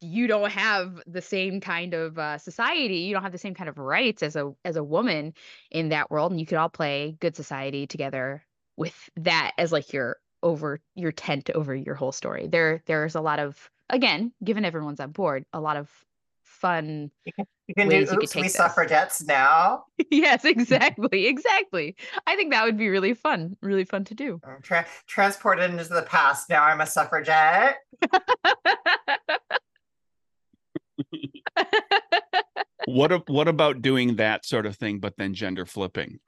you 0.00 0.28
don't 0.28 0.52
have 0.52 1.02
the 1.08 1.20
same 1.20 1.60
kind 1.60 1.92
of 1.92 2.16
uh, 2.18 2.38
society 2.38 2.98
you 2.98 3.12
don't 3.12 3.24
have 3.24 3.32
the 3.32 3.38
same 3.38 3.54
kind 3.54 3.68
of 3.68 3.78
rights 3.78 4.22
as 4.22 4.36
a 4.36 4.52
as 4.64 4.76
a 4.76 4.84
woman 4.84 5.34
in 5.70 5.88
that 5.88 6.10
world 6.10 6.30
and 6.30 6.40
you 6.40 6.46
could 6.46 6.58
all 6.58 6.68
play 6.68 7.16
good 7.20 7.34
society 7.34 7.86
together 7.86 8.44
with 8.76 9.10
that 9.16 9.52
as 9.58 9.72
like 9.72 9.92
your 9.92 10.18
over 10.42 10.80
your 10.94 11.12
tent 11.12 11.50
over 11.54 11.74
your 11.74 11.94
whole 11.94 12.12
story. 12.12 12.46
There 12.46 12.82
there's 12.86 13.14
a 13.14 13.20
lot 13.20 13.38
of 13.38 13.70
again 13.90 14.32
given 14.44 14.64
everyone's 14.64 15.00
on 15.00 15.10
board 15.12 15.44
a 15.52 15.60
lot 15.60 15.76
of 15.76 15.90
fun 16.42 17.10
You 17.26 17.74
can 17.76 17.88
Ways 17.88 17.90
do 17.90 17.96
you 18.00 18.06
could 18.06 18.24
oops, 18.24 18.34
we 18.34 18.42
take 18.42 18.50
this. 18.50 18.54
suffragettes 18.54 19.22
now. 19.22 19.84
yes 20.10 20.44
exactly 20.44 21.26
exactly 21.26 21.94
i 22.26 22.34
think 22.36 22.50
that 22.52 22.64
would 22.64 22.76
be 22.78 22.88
really 22.88 23.14
fun 23.14 23.56
really 23.62 23.84
fun 23.84 24.04
to 24.04 24.14
do 24.14 24.40
I'm 24.44 24.60
Tra- 24.62 24.86
transported 25.06 25.70
into 25.70 25.84
the 25.84 26.02
past. 26.02 26.48
Now 26.50 26.64
I'm 26.64 26.80
a 26.80 26.86
suffragette. 26.86 27.76
what 32.86 33.12
a- 33.12 33.22
what 33.26 33.48
about 33.48 33.82
doing 33.82 34.16
that 34.16 34.44
sort 34.44 34.66
of 34.66 34.76
thing 34.76 34.98
but 34.98 35.16
then 35.16 35.34
gender 35.34 35.64
flipping 35.66 36.18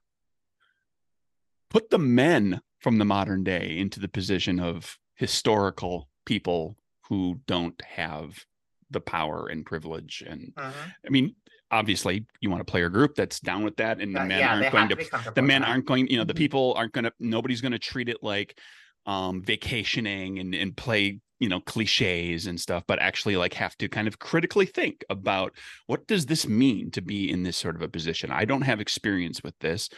put 1.70 1.90
the 1.90 1.98
men 1.98 2.60
from 2.78 2.98
the 2.98 3.04
modern 3.04 3.44
day 3.44 3.76
into 3.78 4.00
the 4.00 4.08
position 4.08 4.58
of 4.60 4.98
historical 5.14 6.08
people 6.26 6.76
who 7.10 7.38
don't 7.46 7.78
have 7.82 8.46
the 8.90 9.00
power 9.00 9.48
and 9.48 9.66
privilege 9.66 10.22
and 10.26 10.52
Mhm. 10.56 10.94
I 11.06 11.10
mean, 11.10 11.36
obviously, 11.70 12.26
you 12.40 12.48
want 12.50 12.62
a 12.62 12.64
player 12.64 12.88
group 12.88 13.14
that's 13.14 13.38
down 13.38 13.62
with 13.62 13.76
that, 13.76 14.00
and 14.00 14.16
the 14.16 14.20
Uh, 14.22 14.26
men 14.26 14.38
yeah, 14.40 14.54
aren't 14.54 14.72
going 14.72 14.88
have 14.88 14.98
to. 15.24 15.32
the 15.34 15.42
men 15.42 15.60
that. 15.62 15.68
aren't 15.68 15.86
going. 15.86 16.08
You 16.08 16.16
know, 16.16 16.24
the 16.24 16.32
Mhm. 16.34 16.38
people 16.38 16.74
aren't 16.74 16.92
going 16.94 17.04
to. 17.04 17.12
Nobody's 17.20 17.60
going 17.60 17.72
to 17.72 17.78
treat 17.78 18.08
it 18.08 18.22
like 18.22 18.58
um 19.06 19.42
vacationing 19.42 20.38
and 20.38 20.54
and 20.54 20.76
play 20.76 21.20
you 21.38 21.48
know 21.48 21.60
cliches 21.60 22.46
and 22.46 22.60
stuff, 22.60 22.84
but 22.86 22.98
actually 22.98 23.36
like 23.36 23.54
have 23.54 23.76
to 23.78 23.88
kind 23.88 24.06
of 24.08 24.18
critically 24.18 24.66
think 24.66 25.04
about 25.08 25.56
what 25.86 26.06
does 26.06 26.26
this 26.26 26.46
mean 26.46 26.90
to 26.90 27.00
be 27.00 27.30
in 27.30 27.42
this 27.44 27.56
sort 27.56 27.76
of 27.76 27.82
a 27.82 27.88
position. 27.88 28.30
I 28.30 28.44
don't 28.44 28.62
have 28.62 28.80
experience 28.80 29.42
with 29.42 29.58
this. 29.60 29.88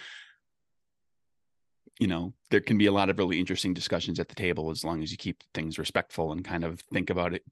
You 2.00 2.06
know, 2.08 2.34
there 2.50 2.60
can 2.60 2.78
be 2.78 2.86
a 2.86 2.92
lot 2.92 3.10
of 3.10 3.18
really 3.18 3.38
interesting 3.38 3.74
discussions 3.74 4.18
at 4.18 4.28
the 4.28 4.34
table 4.34 4.70
as 4.70 4.82
long 4.84 5.02
as 5.02 5.12
you 5.12 5.16
keep 5.18 5.44
things 5.54 5.78
respectful 5.78 6.32
and 6.32 6.44
kind 6.44 6.64
of 6.64 6.80
think 6.92 7.10
about 7.10 7.34
it, 7.34 7.44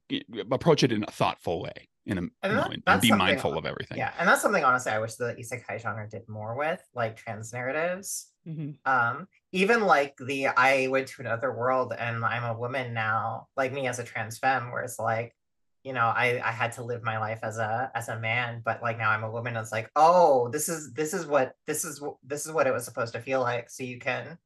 approach 0.50 0.82
it 0.82 0.92
in 0.92 1.04
a 1.04 1.10
thoughtful 1.10 1.62
way, 1.62 1.88
in 2.06 2.18
a, 2.18 2.22
you 2.22 2.30
And 2.42 2.56
know, 2.56 2.72
and 2.86 3.00
be 3.02 3.12
mindful 3.12 3.56
of 3.56 3.66
everything. 3.66 3.98
Yeah, 3.98 4.12
and 4.18 4.28
that's 4.28 4.42
something 4.42 4.64
honestly 4.64 4.92
I 4.92 4.98
wish 4.98 5.14
the 5.14 5.34
isekai 5.38 5.80
genre 5.80 6.08
did 6.08 6.28
more 6.28 6.56
with, 6.56 6.82
like 6.94 7.16
trans 7.16 7.52
narratives. 7.52 8.32
Mhm. 8.46 8.78
Um, 8.86 9.28
even 9.52 9.82
like 9.82 10.16
the 10.16 10.48
I 10.48 10.88
went 10.88 11.08
to 11.08 11.22
another 11.22 11.52
world 11.52 11.92
and 11.96 12.24
I'm 12.24 12.44
a 12.44 12.58
woman 12.58 12.94
now, 12.94 13.48
like 13.56 13.72
me 13.72 13.86
as 13.86 13.98
a 13.98 14.04
trans 14.04 14.38
femme, 14.38 14.72
where 14.72 14.82
it's 14.82 14.98
like, 14.98 15.36
you 15.84 15.92
know, 15.92 16.06
I 16.14 16.40
I 16.44 16.52
had 16.52 16.72
to 16.72 16.84
live 16.84 17.02
my 17.02 17.18
life 17.18 17.40
as 17.42 17.58
a 17.58 17.90
as 17.94 18.08
a 18.08 18.18
man, 18.18 18.62
but 18.64 18.82
like 18.82 18.98
now 18.98 19.10
I'm 19.10 19.24
a 19.24 19.30
woman. 19.30 19.56
It's 19.56 19.72
like, 19.72 19.90
oh, 19.96 20.48
this 20.50 20.68
is 20.68 20.92
this 20.92 21.14
is 21.14 21.26
what 21.26 21.54
this 21.66 21.84
is 21.84 22.02
this 22.22 22.46
is 22.46 22.52
what 22.52 22.66
it 22.66 22.72
was 22.72 22.84
supposed 22.84 23.14
to 23.14 23.20
feel 23.20 23.40
like. 23.40 23.70
So 23.70 23.82
you 23.82 23.98
can 23.98 24.38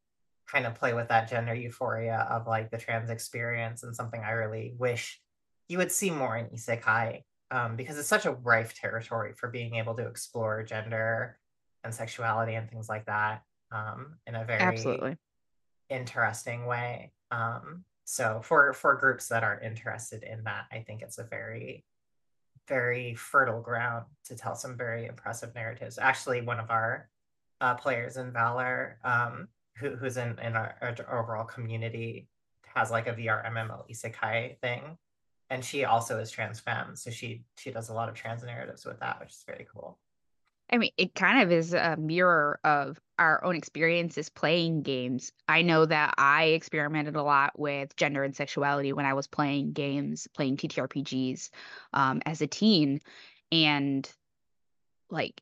kind 0.46 0.66
of 0.66 0.74
play 0.74 0.94
with 0.94 1.08
that 1.08 1.28
gender 1.28 1.54
euphoria 1.54 2.26
of 2.30 2.46
like 2.46 2.70
the 2.70 2.78
trans 2.78 3.10
experience 3.10 3.82
and 3.82 3.96
something 3.96 4.22
I 4.22 4.32
really 4.32 4.74
wish 4.78 5.20
you 5.68 5.78
would 5.78 5.90
see 5.90 6.10
more 6.10 6.36
in 6.36 6.46
isekai 6.46 7.22
um, 7.50 7.76
because 7.76 7.98
it's 7.98 8.08
such 8.08 8.26
a 8.26 8.32
rife 8.32 8.74
territory 8.74 9.32
for 9.36 9.48
being 9.48 9.76
able 9.76 9.94
to 9.94 10.06
explore 10.06 10.62
gender 10.62 11.38
and 11.82 11.94
sexuality 11.94 12.54
and 12.54 12.68
things 12.68 12.88
like 12.88 13.06
that 13.06 13.42
um, 13.72 14.18
in 14.26 14.34
a 14.34 14.44
very 14.44 14.60
Absolutely. 14.60 15.16
interesting 15.88 16.66
way. 16.66 17.12
Um, 17.30 17.84
so 18.04 18.40
for 18.44 18.72
for 18.74 18.94
groups 18.96 19.28
that 19.28 19.42
are 19.42 19.60
interested 19.60 20.22
in 20.22 20.44
that, 20.44 20.66
I 20.70 20.80
think 20.80 21.02
it's 21.02 21.18
a 21.18 21.24
very 21.24 21.84
very 22.68 23.14
fertile 23.14 23.60
ground 23.60 24.06
to 24.24 24.36
tell 24.36 24.54
some 24.54 24.76
very 24.76 25.06
impressive 25.06 25.54
narratives. 25.54 25.98
Actually, 25.98 26.40
one 26.40 26.58
of 26.60 26.70
our 26.70 27.08
uh, 27.60 27.74
players 27.74 28.16
in 28.16 28.32
Valor, 28.32 28.98
um, 29.04 29.48
who, 29.76 29.96
who's 29.96 30.16
in 30.16 30.38
in 30.38 30.54
our, 30.56 30.74
our 30.80 31.20
overall 31.20 31.44
community, 31.44 32.28
has 32.74 32.90
like 32.90 33.06
a 33.06 33.12
VR 33.12 33.46
MMO 33.50 33.88
isekai 33.90 34.58
thing, 34.60 34.98
and 35.50 35.64
she 35.64 35.84
also 35.84 36.18
is 36.18 36.30
trans 36.30 36.60
femme, 36.60 36.96
so 36.96 37.10
she 37.10 37.44
she 37.58 37.70
does 37.70 37.88
a 37.88 37.94
lot 37.94 38.08
of 38.08 38.14
trans 38.14 38.42
narratives 38.42 38.84
with 38.84 39.00
that, 39.00 39.20
which 39.20 39.30
is 39.30 39.44
very 39.46 39.66
cool. 39.72 39.98
I 40.74 40.76
mean, 40.76 40.90
it 40.96 41.14
kind 41.14 41.40
of 41.40 41.52
is 41.52 41.72
a 41.72 41.96
mirror 41.96 42.58
of 42.64 43.00
our 43.16 43.44
own 43.44 43.54
experiences 43.54 44.28
playing 44.28 44.82
games. 44.82 45.30
I 45.48 45.62
know 45.62 45.86
that 45.86 46.14
I 46.18 46.46
experimented 46.46 47.14
a 47.14 47.22
lot 47.22 47.56
with 47.56 47.94
gender 47.94 48.24
and 48.24 48.34
sexuality 48.34 48.92
when 48.92 49.06
I 49.06 49.14
was 49.14 49.28
playing 49.28 49.72
games, 49.72 50.26
playing 50.34 50.56
TTRPGs 50.56 51.50
um, 51.92 52.22
as 52.26 52.42
a 52.42 52.48
teen, 52.48 53.02
and 53.52 54.10
like 55.10 55.40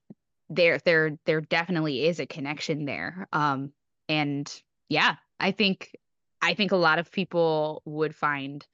there, 0.50 0.76
there, 0.84 1.16
there 1.24 1.40
definitely 1.40 2.04
is 2.04 2.20
a 2.20 2.26
connection 2.26 2.84
there. 2.84 3.26
Um, 3.32 3.72
and 4.10 4.52
yeah, 4.90 5.16
I 5.40 5.52
think, 5.52 5.96
I 6.42 6.52
think 6.52 6.72
a 6.72 6.76
lot 6.76 6.98
of 6.98 7.10
people 7.10 7.80
would 7.86 8.14
find 8.14 8.66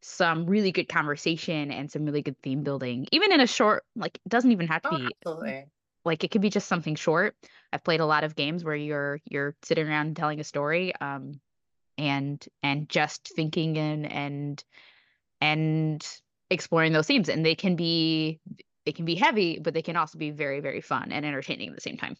some 0.00 0.46
really 0.46 0.72
good 0.72 0.88
conversation 0.88 1.70
and 1.70 1.92
some 1.92 2.06
really 2.06 2.22
good 2.22 2.40
theme 2.42 2.62
building, 2.62 3.06
even 3.12 3.30
in 3.30 3.42
a 3.42 3.46
short, 3.46 3.84
like 3.94 4.16
it 4.24 4.28
doesn't 4.30 4.52
even 4.52 4.68
have 4.68 4.80
to 4.80 4.88
Oh, 4.90 4.96
be 4.96 5.14
absolutely. 5.20 5.66
Like 6.08 6.24
it 6.24 6.30
could 6.30 6.42
be 6.42 6.50
just 6.50 6.66
something 6.66 6.94
short 6.94 7.36
i've 7.72 7.84
played 7.84 8.00
a 8.00 8.06
lot 8.06 8.24
of 8.24 8.34
games 8.34 8.64
where 8.64 8.74
you're 8.74 9.20
you're 9.24 9.54
sitting 9.62 9.86
around 9.86 10.16
telling 10.16 10.40
a 10.40 10.44
story 10.44 10.92
um 11.00 11.40
and 11.96 12.46
and 12.62 12.88
just 12.88 13.32
thinking 13.36 13.78
and 13.78 14.10
and 14.10 14.64
and 15.40 16.20
exploring 16.50 16.92
those 16.92 17.06
themes 17.06 17.28
and 17.28 17.44
they 17.44 17.54
can 17.54 17.76
be 17.76 18.40
they 18.86 18.92
can 18.92 19.04
be 19.04 19.14
heavy 19.14 19.60
but 19.62 19.74
they 19.74 19.82
can 19.82 19.96
also 19.96 20.18
be 20.18 20.30
very 20.30 20.60
very 20.60 20.80
fun 20.80 21.12
and 21.12 21.24
entertaining 21.24 21.68
at 21.68 21.74
the 21.74 21.80
same 21.80 21.96
time 21.96 22.16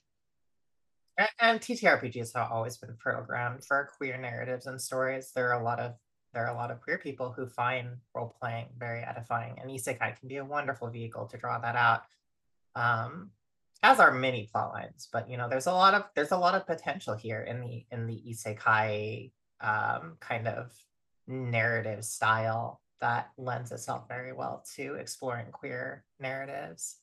And, 1.18 1.28
and 1.40 1.60
TTRPGs 1.60 2.34
have 2.36 2.52
always 2.52 2.76
been 2.76 2.94
fertile 3.02 3.24
ground 3.24 3.64
for 3.64 3.90
queer 3.96 4.16
narratives 4.16 4.66
and 4.66 4.80
stories. 4.80 5.32
There 5.34 5.50
are 5.52 5.60
a 5.60 5.64
lot 5.64 5.80
of 5.80 5.94
there 6.34 6.46
are 6.46 6.54
a 6.54 6.56
lot 6.56 6.70
of 6.70 6.80
queer 6.82 6.98
people 6.98 7.32
who 7.32 7.46
find 7.48 7.88
role 8.14 8.36
playing 8.40 8.66
very 8.78 9.00
edifying, 9.00 9.58
and 9.58 9.70
isekai 9.70 10.18
can 10.18 10.28
be 10.28 10.36
a 10.36 10.44
wonderful 10.44 10.90
vehicle 10.90 11.26
to 11.26 11.38
draw 11.38 11.58
that 11.58 11.74
out. 11.74 12.02
Um, 12.76 13.30
as 13.82 14.00
are 14.00 14.12
many 14.12 14.48
plot 14.52 14.72
lines, 14.72 15.08
but 15.12 15.30
you 15.30 15.36
know, 15.36 15.48
there's 15.48 15.66
a 15.66 15.72
lot 15.72 15.94
of 15.94 16.04
there's 16.14 16.32
a 16.32 16.36
lot 16.36 16.54
of 16.54 16.66
potential 16.66 17.14
here 17.14 17.42
in 17.42 17.60
the 17.60 17.84
in 17.90 18.06
the 18.06 18.22
isekai 18.28 19.30
um, 19.60 20.16
kind 20.20 20.48
of 20.48 20.72
narrative 21.26 22.04
style 22.04 22.80
that 23.00 23.30
lends 23.36 23.70
itself 23.70 24.08
very 24.08 24.32
well 24.32 24.64
to 24.76 24.94
exploring 24.94 25.46
queer 25.52 26.04
narratives. 26.18 26.96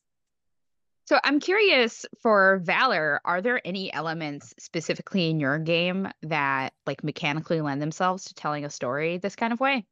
so 1.05 1.19
i'm 1.23 1.39
curious 1.39 2.05
for 2.21 2.59
valor 2.63 3.21
are 3.23 3.41
there 3.41 3.61
any 3.63 3.93
elements 3.93 4.53
specifically 4.57 5.29
in 5.29 5.39
your 5.39 5.59
game 5.59 6.09
that 6.23 6.73
like 6.87 7.03
mechanically 7.03 7.61
lend 7.61 7.81
themselves 7.81 8.25
to 8.25 8.33
telling 8.33 8.65
a 8.65 8.69
story 8.69 9.17
this 9.19 9.35
kind 9.35 9.53
of 9.53 9.59
way 9.59 9.85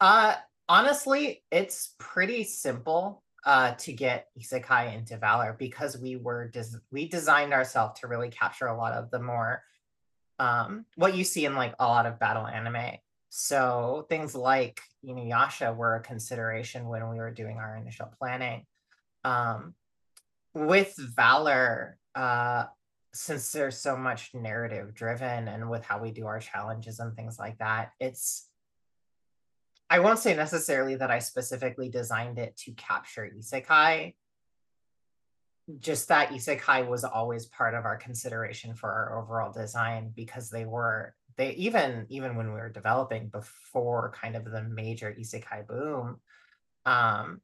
Uh 0.00 0.34
honestly, 0.70 1.42
it's 1.50 1.94
pretty 1.98 2.44
simple 2.44 3.22
uh 3.44 3.72
to 3.74 3.92
get 3.92 4.26
isekai 4.38 4.94
into 4.94 5.16
Valor 5.16 5.56
because 5.58 5.96
we 5.98 6.16
were 6.16 6.48
des- 6.48 6.80
we 6.90 7.08
designed 7.08 7.52
ourselves 7.52 8.00
to 8.00 8.06
really 8.06 8.28
capture 8.28 8.66
a 8.66 8.76
lot 8.76 8.92
of 8.92 9.10
the 9.10 9.20
more 9.20 9.62
um 10.38 10.84
what 10.96 11.14
you 11.16 11.24
see 11.24 11.44
in 11.44 11.54
like 11.54 11.74
a 11.78 11.86
lot 11.86 12.06
of 12.06 12.18
battle 12.18 12.46
anime. 12.46 12.98
So 13.30 14.06
things 14.08 14.34
like 14.34 14.80
Inuyasha 15.04 15.74
were 15.76 15.96
a 15.96 16.00
consideration 16.00 16.88
when 16.88 17.08
we 17.08 17.18
were 17.18 17.30
doing 17.30 17.58
our 17.58 17.76
initial 17.76 18.12
planning. 18.18 18.66
Um 19.24 19.74
with 20.54 20.94
Valor, 20.96 21.98
uh 22.14 22.64
since 23.12 23.50
there's 23.52 23.76
so 23.76 23.96
much 23.96 24.30
narrative 24.34 24.94
driven 24.94 25.48
and 25.48 25.68
with 25.68 25.84
how 25.84 26.00
we 26.00 26.12
do 26.12 26.26
our 26.26 26.38
challenges 26.38 27.00
and 27.00 27.16
things 27.16 27.38
like 27.38 27.58
that, 27.58 27.90
it's 27.98 28.49
I 29.92 29.98
won't 29.98 30.20
say 30.20 30.36
necessarily 30.36 30.94
that 30.94 31.10
I 31.10 31.18
specifically 31.18 31.88
designed 31.88 32.38
it 32.38 32.56
to 32.58 32.72
capture 32.72 33.28
isekai. 33.36 34.14
Just 35.80 36.08
that 36.08 36.30
isekai 36.30 36.88
was 36.88 37.02
always 37.02 37.46
part 37.46 37.74
of 37.74 37.84
our 37.84 37.96
consideration 37.96 38.74
for 38.74 38.90
our 38.90 39.20
overall 39.20 39.52
design 39.52 40.12
because 40.14 40.48
they 40.48 40.64
were 40.64 41.14
they 41.36 41.52
even 41.54 42.06
even 42.08 42.36
when 42.36 42.46
we 42.52 42.60
were 42.60 42.70
developing 42.70 43.28
before 43.28 44.12
kind 44.14 44.36
of 44.36 44.44
the 44.44 44.62
major 44.62 45.14
isekai 45.18 45.66
boom, 45.66 46.20
um, 46.86 47.40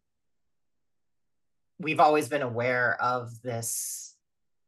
we've 1.78 2.00
always 2.00 2.28
been 2.28 2.42
aware 2.42 2.96
of 3.02 3.42
this 3.42 4.14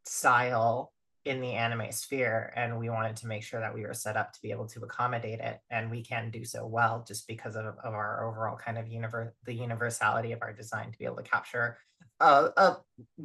style 0.05 0.93
in 1.29 1.41
the 1.41 1.53
anime 1.53 1.93
sphere 1.93 2.53
and 2.57 2.79
we 2.79 2.89
wanted 2.89 3.15
to 3.15 3.27
make 3.27 3.43
sure 3.43 3.61
that 3.61 3.75
we 3.75 3.83
were 3.83 3.95
set 3.95 4.17
up 4.17 4.33
to 4.33 4.41
be 4.41 4.51
able 4.51 4.67
to 4.67 4.81
accommodate 4.83 5.41
it 5.41 5.61
and 5.71 5.91
we 5.91 6.03
can 6.03 6.31
do 6.31 6.45
so 6.45 6.67
well 6.67 7.05
just 7.07 7.29
because 7.29 7.55
of, 7.55 7.67
of 7.67 7.95
our 7.95 8.27
overall 8.27 8.57
kind 8.57 8.79
of 8.79 8.89
universe 8.89 9.31
the 9.45 9.53
universality 9.53 10.33
of 10.33 10.39
our 10.41 10.53
design 10.53 10.91
to 10.91 10.99
be 10.99 11.05
able 11.05 11.17
to 11.17 11.23
capture 11.23 11.77
a, 12.21 12.51
a 12.57 12.77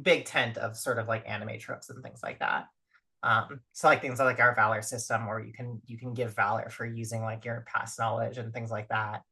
big 0.02 0.24
tent 0.24 0.58
of 0.58 0.76
sort 0.76 0.98
of 0.98 1.08
like 1.08 1.28
anime 1.28 1.58
tropes 1.58 1.90
and 1.90 2.02
things 2.02 2.20
like 2.22 2.38
that. 2.40 2.66
Um 3.22 3.60
so 3.72 3.88
like 3.88 4.02
things 4.02 4.18
like 4.18 4.38
our 4.38 4.54
valor 4.54 4.82
system 4.82 5.26
where 5.26 5.40
you 5.40 5.52
can 5.52 5.80
you 5.86 5.98
can 5.98 6.12
give 6.14 6.34
valor 6.34 6.68
for 6.68 6.84
using 6.84 7.22
like 7.22 7.44
your 7.44 7.64
past 7.66 7.98
knowledge 7.98 8.38
and 8.38 8.52
things 8.52 8.70
like 8.70 8.88
that. 8.90 9.22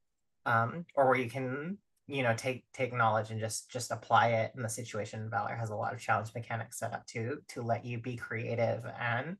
Um 0.47 0.87
or 0.95 1.07
where 1.07 1.19
you 1.19 1.31
can 1.31 1.79
you 2.13 2.23
know 2.23 2.35
take 2.37 2.71
take 2.75 2.93
knowledge 2.93 3.31
and 3.31 3.41
just 3.41 3.71
just 3.71 3.91
apply 3.91 4.29
it 4.29 4.53
in 4.55 4.63
the 4.63 4.69
situation. 4.69 5.31
Valor 5.31 5.55
has 5.55 5.71
a 5.71 5.75
lot 5.75 5.95
of 5.95 6.01
challenge 6.01 6.29
mechanics 6.35 6.79
set 6.79 6.93
up 6.93 7.07
to 7.07 7.39
to 7.49 7.63
let 7.63 7.87
you 7.87 7.99
be 7.99 8.17
creative 8.17 8.85
and 9.01 9.39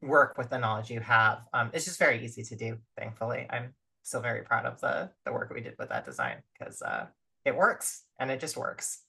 work 0.00 0.36
with 0.36 0.50
the 0.50 0.58
knowledge 0.58 0.90
you 0.90 0.98
have. 0.98 1.42
Um 1.52 1.70
it's 1.72 1.84
just 1.84 2.00
very 2.00 2.24
easy 2.24 2.42
to 2.42 2.56
do 2.56 2.78
thankfully. 2.98 3.46
I'm 3.48 3.74
still 4.02 4.20
very 4.20 4.42
proud 4.42 4.66
of 4.66 4.80
the 4.80 5.10
the 5.24 5.32
work 5.32 5.52
we 5.54 5.60
did 5.60 5.76
with 5.78 5.90
that 5.90 6.04
design 6.04 6.42
because 6.58 6.82
uh 6.82 7.06
it 7.44 7.54
works 7.54 8.02
and 8.18 8.32
it 8.32 8.40
just 8.40 8.56
works. 8.56 9.00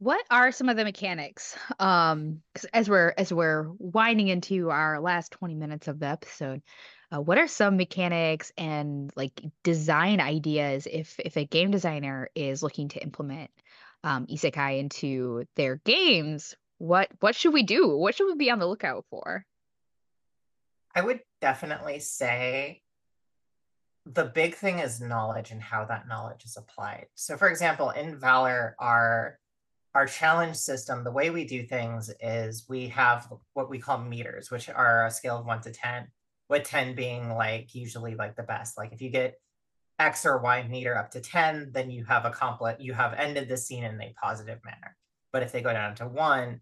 What 0.00 0.24
are 0.32 0.50
some 0.50 0.68
of 0.68 0.76
the 0.76 0.84
mechanics 0.84 1.56
um 1.78 2.42
as 2.72 2.90
we're 2.90 3.14
as 3.16 3.32
we're 3.32 3.70
winding 3.78 4.26
into 4.26 4.70
our 4.70 4.98
last 5.00 5.30
20 5.30 5.54
minutes 5.54 5.86
of 5.86 6.00
the 6.00 6.06
episode 6.06 6.60
uh, 7.12 7.20
what 7.20 7.38
are 7.38 7.48
some 7.48 7.76
mechanics 7.76 8.52
and 8.56 9.12
like 9.16 9.40
design 9.62 10.20
ideas 10.20 10.86
if 10.90 11.18
if 11.18 11.36
a 11.36 11.44
game 11.44 11.70
designer 11.70 12.28
is 12.34 12.62
looking 12.62 12.88
to 12.88 13.02
implement 13.02 13.50
um, 14.02 14.26
isekai 14.26 14.78
into 14.78 15.44
their 15.56 15.76
games 15.84 16.56
what 16.78 17.08
what 17.20 17.34
should 17.34 17.54
we 17.54 17.62
do? 17.62 17.96
What 17.96 18.14
should 18.14 18.26
we 18.26 18.36
be 18.36 18.50
on 18.50 18.58
the 18.58 18.66
lookout 18.66 19.04
for? 19.10 19.44
I 20.94 21.00
would 21.00 21.20
definitely 21.40 22.00
say 22.00 22.82
the 24.06 24.24
big 24.24 24.54
thing 24.54 24.80
is 24.80 25.00
knowledge 25.00 25.50
and 25.50 25.62
how 25.62 25.86
that 25.86 26.06
knowledge 26.06 26.44
is 26.44 26.56
applied. 26.56 27.06
So 27.14 27.36
for 27.36 27.48
example, 27.48 27.90
in 27.90 28.18
Valor, 28.18 28.76
our 28.78 29.38
our 29.94 30.06
challenge 30.06 30.56
system, 30.56 31.04
the 31.04 31.12
way 31.12 31.30
we 31.30 31.44
do 31.44 31.62
things 31.62 32.10
is 32.20 32.66
we 32.68 32.88
have 32.88 33.32
what 33.52 33.70
we 33.70 33.78
call 33.78 33.98
meters, 33.98 34.50
which 34.50 34.68
are 34.68 35.06
a 35.06 35.10
scale 35.10 35.38
of 35.38 35.46
one 35.46 35.60
to 35.62 35.72
10, 35.72 36.08
with 36.54 36.62
10 36.62 36.94
being 36.94 37.30
like 37.30 37.74
usually 37.74 38.14
like 38.14 38.36
the 38.36 38.44
best. 38.44 38.78
Like 38.78 38.92
if 38.92 39.02
you 39.02 39.10
get 39.10 39.40
X 39.98 40.24
or 40.24 40.38
Y 40.38 40.62
meter 40.68 40.96
up 40.96 41.10
to 41.10 41.20
10, 41.20 41.72
then 41.72 41.90
you 41.90 42.04
have 42.04 42.24
a 42.24 42.28
accomplished, 42.28 42.80
you 42.80 42.92
have 42.92 43.12
ended 43.14 43.48
the 43.48 43.56
scene 43.56 43.82
in 43.82 44.00
a 44.00 44.14
positive 44.22 44.60
manner. 44.64 44.96
But 45.32 45.42
if 45.42 45.50
they 45.50 45.62
go 45.62 45.72
down 45.72 45.96
to 45.96 46.06
one, 46.06 46.60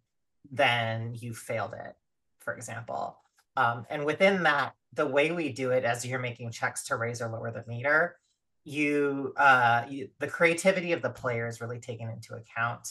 then 0.51 1.13
you 1.15 1.35
failed 1.35 1.75
it, 1.75 1.95
for 2.39 2.55
example. 2.55 3.19
Um, 3.55 3.85
and 3.91 4.07
within 4.07 4.45
that, 4.45 4.73
the 4.95 5.07
way 5.07 5.31
we 5.31 5.53
do 5.53 5.73
it 5.73 5.85
as 5.85 6.07
you're 6.07 6.19
making 6.19 6.53
checks 6.53 6.85
to 6.85 6.97
raise 6.97 7.21
or 7.21 7.29
lower 7.29 7.51
the 7.51 7.65
meter, 7.67 8.17
you, 8.65 9.35
uh, 9.37 9.85
you 9.91 10.09
the 10.21 10.27
creativity 10.27 10.93
of 10.93 11.03
the 11.03 11.11
player 11.11 11.47
is 11.47 11.61
really 11.61 11.81
taken 11.81 12.09
into 12.09 12.35
account. 12.35 12.89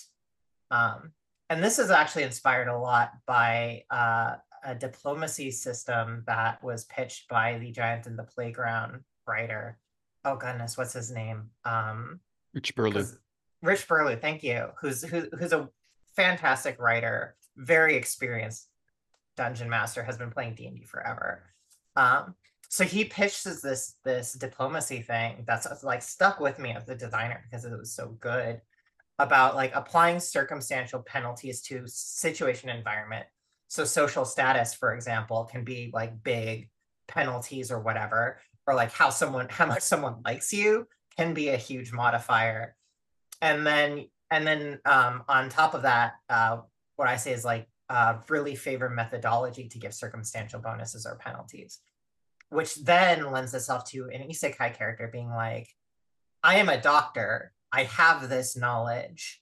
Um, 0.70 1.14
and 1.50 1.64
this 1.64 1.80
is 1.80 1.90
actually 1.90 2.24
inspired 2.24 2.68
a 2.68 2.78
lot 2.78 3.12
by 3.26 3.86
uh, 3.90 4.36
a 4.64 4.76
diplomacy 4.76 5.52
system 5.52 6.24
that 6.28 6.64
was 6.64 6.86
pitched 6.86 7.28
by 7.28 7.58
the 7.58 7.72
Giant 7.72 8.08
in 8.08 8.16
the 8.16 8.24
Playground 8.24 9.04
writer. 9.28 9.78
Oh 10.24 10.36
goodness, 10.36 10.78
what's 10.78 10.94
his 10.94 11.12
name? 11.12 11.50
Um, 11.66 12.20
Rich 12.54 12.76
Burlew. 12.76 13.06
Rich 13.62 13.88
Burlew, 13.88 14.16
thank 14.16 14.44
you. 14.44 14.68
Who's 14.80 15.04
who, 15.04 15.28
who's 15.38 15.54
a 15.54 15.70
fantastic 16.16 16.80
writer, 16.80 17.36
very 17.58 17.96
experienced 17.96 18.68
dungeon 19.38 19.70
master, 19.70 20.04
has 20.04 20.18
been 20.18 20.32
playing 20.32 20.56
D 20.56 20.68
and 20.68 20.76
D 20.76 20.84
forever. 20.84 21.44
Um, 21.96 22.36
so 22.70 22.86
he 22.86 23.04
pitches 23.04 23.62
this 23.62 23.96
this 24.06 24.34
diplomacy 24.34 25.02
thing 25.02 25.44
that's 25.46 25.84
like 25.84 26.02
stuck 26.02 26.40
with 26.40 26.58
me 26.58 26.72
as 26.72 26.88
a 26.88 26.96
designer 26.96 27.44
because 27.44 27.66
it 27.66 27.78
was 27.78 27.94
so 27.94 28.16
good 28.20 28.62
about 29.20 29.56
like 29.56 29.72
applying 29.76 30.20
circumstantial 30.20 31.02
penalties 31.02 31.62
to 31.62 31.84
situation 31.86 32.70
environment. 32.70 33.26
So 33.72 33.86
social 33.86 34.26
status, 34.26 34.74
for 34.74 34.94
example, 34.94 35.48
can 35.50 35.64
be 35.64 35.92
like 35.94 36.22
big 36.24 36.68
penalties 37.08 37.72
or 37.72 37.80
whatever, 37.80 38.42
or 38.68 38.76
like 38.76 38.92
how 38.92 39.10
someone 39.10 39.48
how 39.50 39.66
much 39.66 39.82
someone 39.82 40.18
likes 40.26 40.52
you 40.52 40.90
can 41.16 41.34
be 41.34 41.48
a 41.48 41.56
huge 41.56 41.94
modifier. 41.94 42.76
And 43.42 43.66
then 43.66 44.08
and 44.30 44.46
then 44.46 44.80
um, 44.84 45.24
on 45.30 45.48
top 45.48 45.74
of 45.74 45.84
that, 45.84 46.16
uh, 46.30 46.58
what 46.98 47.08
I 47.08 47.16
say 47.16 47.32
is 47.32 47.46
like 47.46 47.70
uh, 47.90 48.16
really 48.28 48.56
favor 48.56 48.90
methodology 48.90 49.70
to 49.70 49.80
give 49.80 49.94
circumstantial 49.94 50.60
bonuses 50.60 51.06
or 51.06 51.16
penalties, 51.16 51.80
which 52.50 52.76
then 52.76 53.32
lends 53.32 53.54
itself 53.54 53.90
to 53.92 54.10
an 54.10 54.28
isekai 54.30 54.74
character 54.74 55.10
being 55.10 55.30
like, 55.30 55.70
I 56.44 56.56
am 56.58 56.68
a 56.68 56.82
doctor 56.82 57.54
I 57.72 57.84
have 57.84 58.28
this 58.28 58.58
knowledge. 58.58 59.42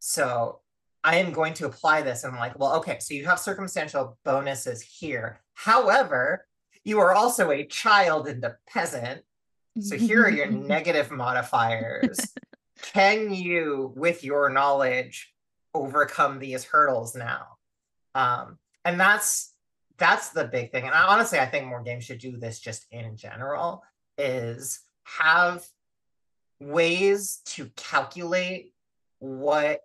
So 0.00 0.62
I 1.08 1.16
am 1.16 1.32
going 1.32 1.54
to 1.54 1.64
apply 1.64 2.02
this. 2.02 2.22
And 2.22 2.34
I'm 2.34 2.38
like, 2.38 2.58
well, 2.58 2.74
okay, 2.76 2.98
so 3.00 3.14
you 3.14 3.24
have 3.24 3.40
circumstantial 3.40 4.18
bonuses 4.26 4.82
here. 4.82 5.40
However, 5.54 6.46
you 6.84 6.98
are 6.98 7.14
also 7.14 7.50
a 7.50 7.64
child 7.64 8.28
and 8.28 8.44
a 8.44 8.58
peasant. 8.68 9.22
So 9.80 9.96
here 9.96 10.24
are 10.24 10.30
your 10.30 10.50
negative 10.74 11.10
modifiers. 11.10 12.18
Can 12.92 13.32
you, 13.32 13.94
with 13.96 14.22
your 14.22 14.50
knowledge, 14.50 15.32
overcome 15.72 16.40
these 16.40 16.64
hurdles 16.64 17.16
now? 17.16 17.56
Um, 18.14 18.58
and 18.84 19.00
that's 19.00 19.54
that's 19.96 20.28
the 20.30 20.44
big 20.44 20.72
thing. 20.72 20.84
And 20.84 20.94
I, 20.94 21.04
honestly, 21.04 21.38
I 21.38 21.46
think 21.46 21.66
more 21.66 21.82
games 21.82 22.04
should 22.04 22.18
do 22.18 22.36
this 22.36 22.60
just 22.60 22.84
in 22.90 23.16
general, 23.16 23.82
is 24.18 24.80
have 25.04 25.64
ways 26.60 27.40
to 27.46 27.70
calculate 27.76 28.74
what 29.20 29.80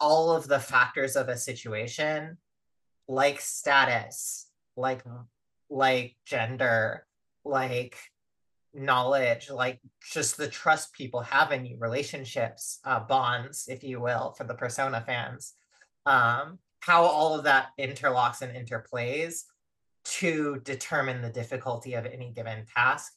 all 0.00 0.32
of 0.32 0.48
the 0.48 0.58
factors 0.58 1.16
of 1.16 1.28
a 1.28 1.36
situation 1.36 2.38
like 3.08 3.40
status 3.40 4.46
like 4.76 5.04
like 5.68 6.16
gender 6.24 7.06
like 7.44 7.96
knowledge 8.72 9.50
like 9.50 9.80
just 10.12 10.36
the 10.36 10.46
trust 10.46 10.92
people 10.92 11.20
have 11.20 11.50
in 11.50 11.64
you 11.64 11.76
relationships 11.78 12.78
uh, 12.84 13.00
bonds 13.00 13.66
if 13.68 13.82
you 13.82 14.00
will 14.00 14.32
for 14.36 14.44
the 14.44 14.54
persona 14.54 15.02
fans. 15.04 15.54
Um 16.06 16.58
how 16.80 17.02
all 17.02 17.34
of 17.34 17.44
that 17.44 17.68
interlocks 17.78 18.40
and 18.40 18.56
interplays 18.56 19.42
to 20.04 20.60
determine 20.64 21.20
the 21.20 21.28
difficulty 21.28 21.94
of 21.94 22.06
any 22.06 22.30
given 22.30 22.64
task 22.74 23.12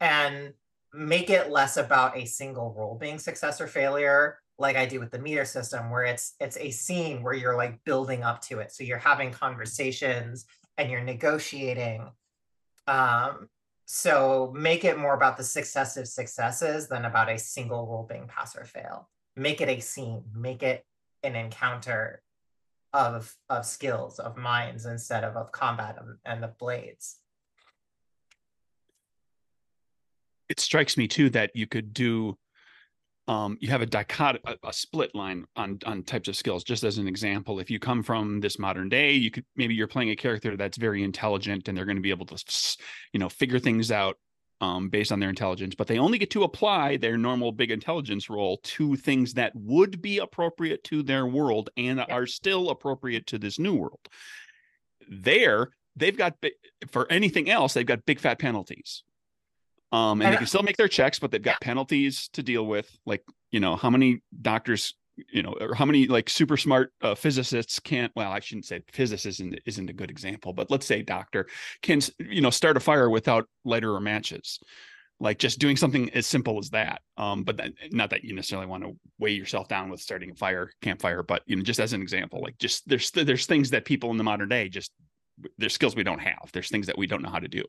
and 0.00 0.52
make 0.94 1.30
it 1.30 1.50
less 1.50 1.76
about 1.76 2.16
a 2.16 2.24
single 2.24 2.72
roll 2.76 2.96
being 2.96 3.18
success 3.18 3.60
or 3.60 3.66
failure 3.66 4.38
like 4.58 4.76
I 4.76 4.86
do 4.86 5.00
with 5.00 5.10
the 5.10 5.18
meter 5.18 5.44
system 5.44 5.90
where 5.90 6.04
it's 6.04 6.34
it's 6.40 6.56
a 6.56 6.70
scene 6.70 7.22
where 7.22 7.34
you're 7.34 7.56
like 7.56 7.82
building 7.84 8.22
up 8.22 8.40
to 8.42 8.60
it. 8.60 8.72
So 8.72 8.84
you're 8.84 8.98
having 8.98 9.30
conversations 9.30 10.46
and 10.78 10.90
you're 10.90 11.04
negotiating 11.04 12.10
um 12.86 13.48
so 13.86 14.52
make 14.56 14.84
it 14.84 14.98
more 14.98 15.14
about 15.14 15.36
the 15.36 15.44
successive 15.44 16.08
successes 16.08 16.88
than 16.88 17.04
about 17.04 17.30
a 17.30 17.38
single 17.38 17.86
roll 17.86 18.06
being 18.08 18.26
pass 18.26 18.56
or 18.56 18.64
fail. 18.64 19.08
Make 19.36 19.60
it 19.60 19.68
a 19.68 19.80
scene 19.80 20.22
make 20.34 20.62
it 20.62 20.84
an 21.22 21.36
encounter 21.36 22.22
of 22.92 23.34
of 23.50 23.66
skills 23.66 24.18
of 24.18 24.36
minds 24.36 24.86
instead 24.86 25.24
of 25.24 25.36
of 25.36 25.52
combat 25.52 25.96
and, 26.00 26.16
and 26.24 26.42
the 26.42 26.48
blades. 26.48 27.18
It 30.48 30.60
strikes 30.60 30.96
me 30.96 31.08
too 31.08 31.28
that 31.30 31.50
you 31.54 31.66
could 31.66 31.92
do 31.92 32.38
um, 33.28 33.58
you 33.60 33.68
have 33.70 33.82
a 33.82 33.86
dichot 33.86 34.38
a, 34.44 34.56
a, 34.68 34.72
split 34.72 35.14
line 35.14 35.46
on 35.56 35.78
on 35.84 36.02
types 36.02 36.28
of 36.28 36.36
skills. 36.36 36.62
Just 36.62 36.84
as 36.84 36.98
an 36.98 37.08
example 37.08 37.58
if 37.58 37.70
you 37.70 37.78
come 37.78 38.02
from 38.02 38.40
this 38.40 38.58
modern 38.58 38.88
day 38.88 39.12
you 39.12 39.30
could 39.30 39.44
maybe 39.56 39.74
you're 39.74 39.88
playing 39.88 40.10
a 40.10 40.16
character 40.16 40.56
that's 40.56 40.76
very 40.76 41.02
intelligent 41.02 41.68
and 41.68 41.76
they're 41.76 41.84
going 41.84 41.96
to 41.96 42.02
be 42.02 42.10
able 42.10 42.26
to 42.26 42.76
you 43.12 43.20
know 43.20 43.28
figure 43.28 43.58
things 43.58 43.90
out 43.90 44.16
um, 44.60 44.88
based 44.88 45.12
on 45.12 45.20
their 45.20 45.28
intelligence 45.28 45.74
but 45.74 45.86
they 45.86 45.98
only 45.98 46.18
get 46.18 46.30
to 46.30 46.44
apply 46.44 46.96
their 46.96 47.18
normal 47.18 47.52
big 47.52 47.70
intelligence 47.70 48.30
roll 48.30 48.58
to 48.62 48.96
things 48.96 49.34
that 49.34 49.52
would 49.54 50.00
be 50.00 50.18
appropriate 50.18 50.82
to 50.84 51.02
their 51.02 51.26
world 51.26 51.68
and 51.76 51.98
yeah. 51.98 52.06
are 52.08 52.26
still 52.26 52.70
appropriate 52.70 53.26
to 53.26 53.38
this 53.38 53.58
new 53.58 53.74
world. 53.74 54.08
There 55.08 55.70
they've 55.96 56.16
got 56.16 56.36
for 56.90 57.10
anything 57.10 57.50
else 57.50 57.74
they've 57.74 57.86
got 57.86 58.04
big 58.06 58.20
fat 58.20 58.38
penalties 58.38 59.02
um, 59.92 60.20
and, 60.20 60.32
they 60.32 60.36
can 60.36 60.46
still 60.46 60.62
make 60.62 60.76
their 60.76 60.88
checks, 60.88 61.18
but 61.18 61.30
they've 61.30 61.42
got 61.42 61.60
penalties 61.60 62.28
to 62.32 62.42
deal 62.42 62.66
with. 62.66 62.90
Like, 63.06 63.22
you 63.50 63.60
know, 63.60 63.76
how 63.76 63.90
many 63.90 64.22
doctors, 64.42 64.94
you 65.32 65.42
know, 65.42 65.54
or 65.60 65.74
how 65.74 65.84
many 65.84 66.06
like 66.06 66.28
super 66.28 66.56
smart 66.56 66.92
uh, 67.02 67.14
physicists 67.14 67.78
can't, 67.78 68.12
well, 68.16 68.30
I 68.30 68.40
shouldn't 68.40 68.66
say 68.66 68.82
physicist 68.92 69.40
isn't, 69.40 69.60
isn't 69.64 69.90
a 69.90 69.92
good 69.92 70.10
example, 70.10 70.52
but 70.52 70.70
let's 70.70 70.86
say 70.86 71.02
doctor 71.02 71.46
can, 71.82 72.00
you 72.18 72.40
know, 72.40 72.50
start 72.50 72.76
a 72.76 72.80
fire 72.80 73.08
without 73.08 73.48
lighter 73.64 73.94
or 73.94 74.00
matches. 74.00 74.58
Like 75.18 75.38
just 75.38 75.58
doing 75.58 75.78
something 75.78 76.10
as 76.10 76.26
simple 76.26 76.58
as 76.58 76.68
that. 76.70 77.00
Um, 77.16 77.42
but 77.42 77.56
then, 77.56 77.72
not 77.90 78.10
that 78.10 78.22
you 78.22 78.34
necessarily 78.34 78.66
want 78.66 78.84
to 78.84 78.98
weigh 79.18 79.32
yourself 79.32 79.66
down 79.66 79.88
with 79.88 79.98
starting 79.98 80.30
a 80.30 80.34
fire, 80.34 80.70
campfire, 80.82 81.22
but 81.22 81.42
you 81.46 81.56
know, 81.56 81.62
just 81.62 81.80
as 81.80 81.94
an 81.94 82.02
example, 82.02 82.42
like 82.42 82.58
just 82.58 82.86
there's 82.86 83.10
there's 83.12 83.46
things 83.46 83.70
that 83.70 83.86
people 83.86 84.10
in 84.10 84.18
the 84.18 84.24
modern 84.24 84.50
day 84.50 84.68
just 84.68 84.92
there's 85.58 85.74
skills 85.74 85.94
we 85.94 86.02
don't 86.02 86.20
have 86.20 86.50
there's 86.52 86.70
things 86.70 86.86
that 86.86 86.96
we 86.96 87.06
don't 87.06 87.22
know 87.22 87.30
how 87.30 87.38
to 87.38 87.48
do 87.48 87.62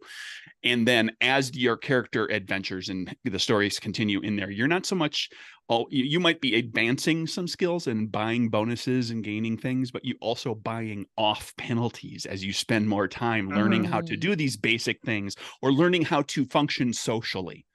and 0.63 0.87
then 0.87 1.11
as 1.21 1.55
your 1.55 1.75
character 1.75 2.25
adventures 2.27 2.89
and 2.89 3.15
the 3.25 3.39
stories 3.39 3.79
continue 3.79 4.21
in 4.21 4.35
there 4.35 4.49
you're 4.49 4.67
not 4.67 4.85
so 4.85 4.95
much 4.95 5.29
oh 5.69 5.85
you 5.89 6.19
might 6.19 6.39
be 6.39 6.55
advancing 6.55 7.27
some 7.27 7.47
skills 7.47 7.87
and 7.87 8.11
buying 8.11 8.49
bonuses 8.49 9.11
and 9.11 9.23
gaining 9.23 9.57
things 9.57 9.91
but 9.91 10.05
you 10.05 10.15
also 10.21 10.55
buying 10.55 11.05
off 11.17 11.53
penalties 11.57 12.25
as 12.25 12.43
you 12.43 12.53
spend 12.53 12.87
more 12.87 13.07
time 13.07 13.49
learning 13.49 13.83
how 13.83 14.01
to 14.01 14.15
mm. 14.15 14.19
do 14.19 14.35
these 14.35 14.55
basic 14.55 15.01
things 15.01 15.35
or 15.61 15.71
learning 15.71 16.03
how 16.03 16.21
to 16.23 16.45
function 16.45 16.93
socially 16.93 17.65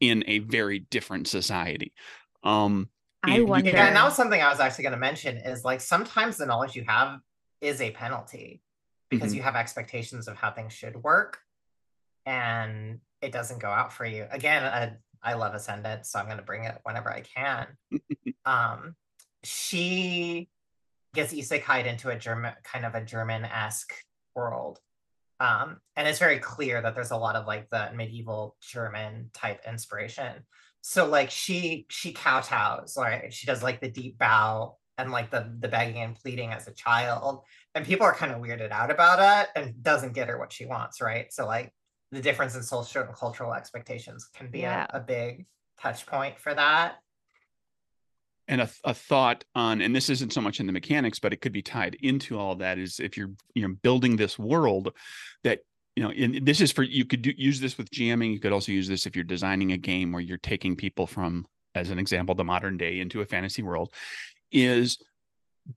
in 0.00 0.24
a 0.26 0.38
very 0.40 0.80
different 0.90 1.28
society 1.28 1.92
um 2.42 2.88
I 3.22 3.40
wonder. 3.40 3.70
Yeah, 3.70 3.86
and 3.88 3.96
that 3.96 4.04
was 4.04 4.14
something 4.14 4.40
I 4.40 4.48
was 4.50 4.60
actually 4.60 4.82
going 4.82 4.92
to 4.92 4.98
mention 4.98 5.38
is 5.38 5.64
like 5.64 5.80
sometimes 5.80 6.36
the 6.36 6.46
knowledge 6.46 6.76
you 6.76 6.84
have 6.86 7.18
is 7.60 7.80
a 7.80 7.90
penalty 7.90 8.62
because 9.10 9.28
mm-hmm. 9.28 9.36
you 9.36 9.42
have 9.42 9.56
expectations 9.56 10.28
of 10.28 10.36
how 10.36 10.50
things 10.50 10.72
should 10.72 10.96
work 11.02 11.38
and 12.24 13.00
it 13.22 13.32
doesn't 13.32 13.60
go 13.60 13.68
out 13.68 13.92
for 13.92 14.04
you. 14.04 14.26
Again 14.30 14.64
uh, 14.64 14.90
i 15.22 15.32
love 15.32 15.54
ascendant 15.54 16.04
so 16.04 16.18
i'm 16.18 16.26
going 16.26 16.36
to 16.36 16.44
bring 16.44 16.64
it 16.64 16.78
whenever 16.84 17.12
i 17.12 17.20
can. 17.20 17.66
Um 18.44 18.94
she 19.42 20.48
gets 21.12 21.32
isekai 21.32 21.84
into 21.86 22.10
a 22.10 22.18
german 22.18 22.52
kind 22.62 22.84
of 22.84 22.94
a 22.94 23.04
german-esque 23.04 23.92
world. 24.36 24.78
Um 25.40 25.78
and 25.96 26.06
it's 26.06 26.20
very 26.20 26.38
clear 26.38 26.80
that 26.80 26.94
there's 26.94 27.10
a 27.10 27.16
lot 27.16 27.34
of 27.34 27.46
like 27.46 27.68
the 27.70 27.90
medieval 27.94 28.56
german 28.60 29.30
type 29.32 29.62
inspiration. 29.66 30.44
So 30.82 31.06
like 31.06 31.30
she 31.30 31.86
she 31.90 32.12
kowtows 32.12 32.96
right 32.96 33.32
she 33.34 33.46
does 33.46 33.62
like 33.62 33.80
the 33.80 33.90
deep 33.90 34.18
bow 34.18 34.76
and 34.98 35.10
like 35.10 35.30
the 35.30 35.52
the 35.58 35.68
begging 35.68 36.02
and 36.02 36.14
pleading 36.14 36.52
as 36.52 36.68
a 36.68 36.74
child 36.74 37.42
and 37.76 37.84
people 37.84 38.06
are 38.06 38.14
kind 38.14 38.32
of 38.32 38.40
weirded 38.40 38.70
out 38.72 38.90
about 38.90 39.18
it 39.20 39.50
and 39.54 39.82
doesn't 39.82 40.14
get 40.14 40.28
her 40.28 40.38
what 40.38 40.52
she 40.52 40.66
wants 40.66 41.00
right 41.00 41.32
so 41.32 41.46
like 41.46 41.72
the 42.10 42.20
difference 42.20 42.56
in 42.56 42.62
social 42.62 43.02
and 43.02 43.14
cultural 43.14 43.52
expectations 43.52 44.28
can 44.34 44.50
be 44.50 44.60
Yeah. 44.60 44.86
a, 44.90 44.96
a 44.96 45.00
big 45.00 45.46
touch 45.80 46.06
point 46.06 46.38
for 46.38 46.54
that. 46.54 46.96
and 48.48 48.60
a, 48.62 48.70
a 48.84 48.94
thought 48.94 49.44
on 49.54 49.80
and 49.82 49.94
this 49.94 50.08
isn't 50.08 50.32
so 50.32 50.40
much 50.40 50.58
in 50.58 50.66
the 50.66 50.72
mechanics 50.72 51.18
but 51.18 51.32
it 51.32 51.40
could 51.40 51.52
be 51.52 51.62
tied 51.62 51.96
into 51.96 52.38
all 52.38 52.54
that 52.56 52.78
is 52.78 52.98
if 52.98 53.16
you're 53.16 53.32
you're 53.54 53.68
building 53.68 54.16
this 54.16 54.38
world 54.38 54.92
that 55.44 55.60
you 55.96 56.02
know 56.02 56.10
and 56.10 56.46
this 56.46 56.60
is 56.60 56.72
for 56.72 56.82
you 56.82 57.04
could 57.04 57.22
do, 57.22 57.32
use 57.36 57.60
this 57.60 57.76
with 57.76 57.90
jamming 57.90 58.32
you 58.32 58.40
could 58.40 58.52
also 58.52 58.72
use 58.72 58.88
this 58.88 59.04
if 59.06 59.14
you're 59.14 59.24
designing 59.24 59.72
a 59.72 59.76
game 59.76 60.12
where 60.12 60.22
you're 60.22 60.38
taking 60.38 60.76
people 60.76 61.06
from 61.06 61.44
as 61.74 61.90
an 61.90 61.98
example 61.98 62.34
the 62.34 62.44
modern 62.44 62.76
day 62.78 63.00
into 63.00 63.20
a 63.20 63.26
fantasy 63.26 63.62
world 63.62 63.92
is 64.52 64.98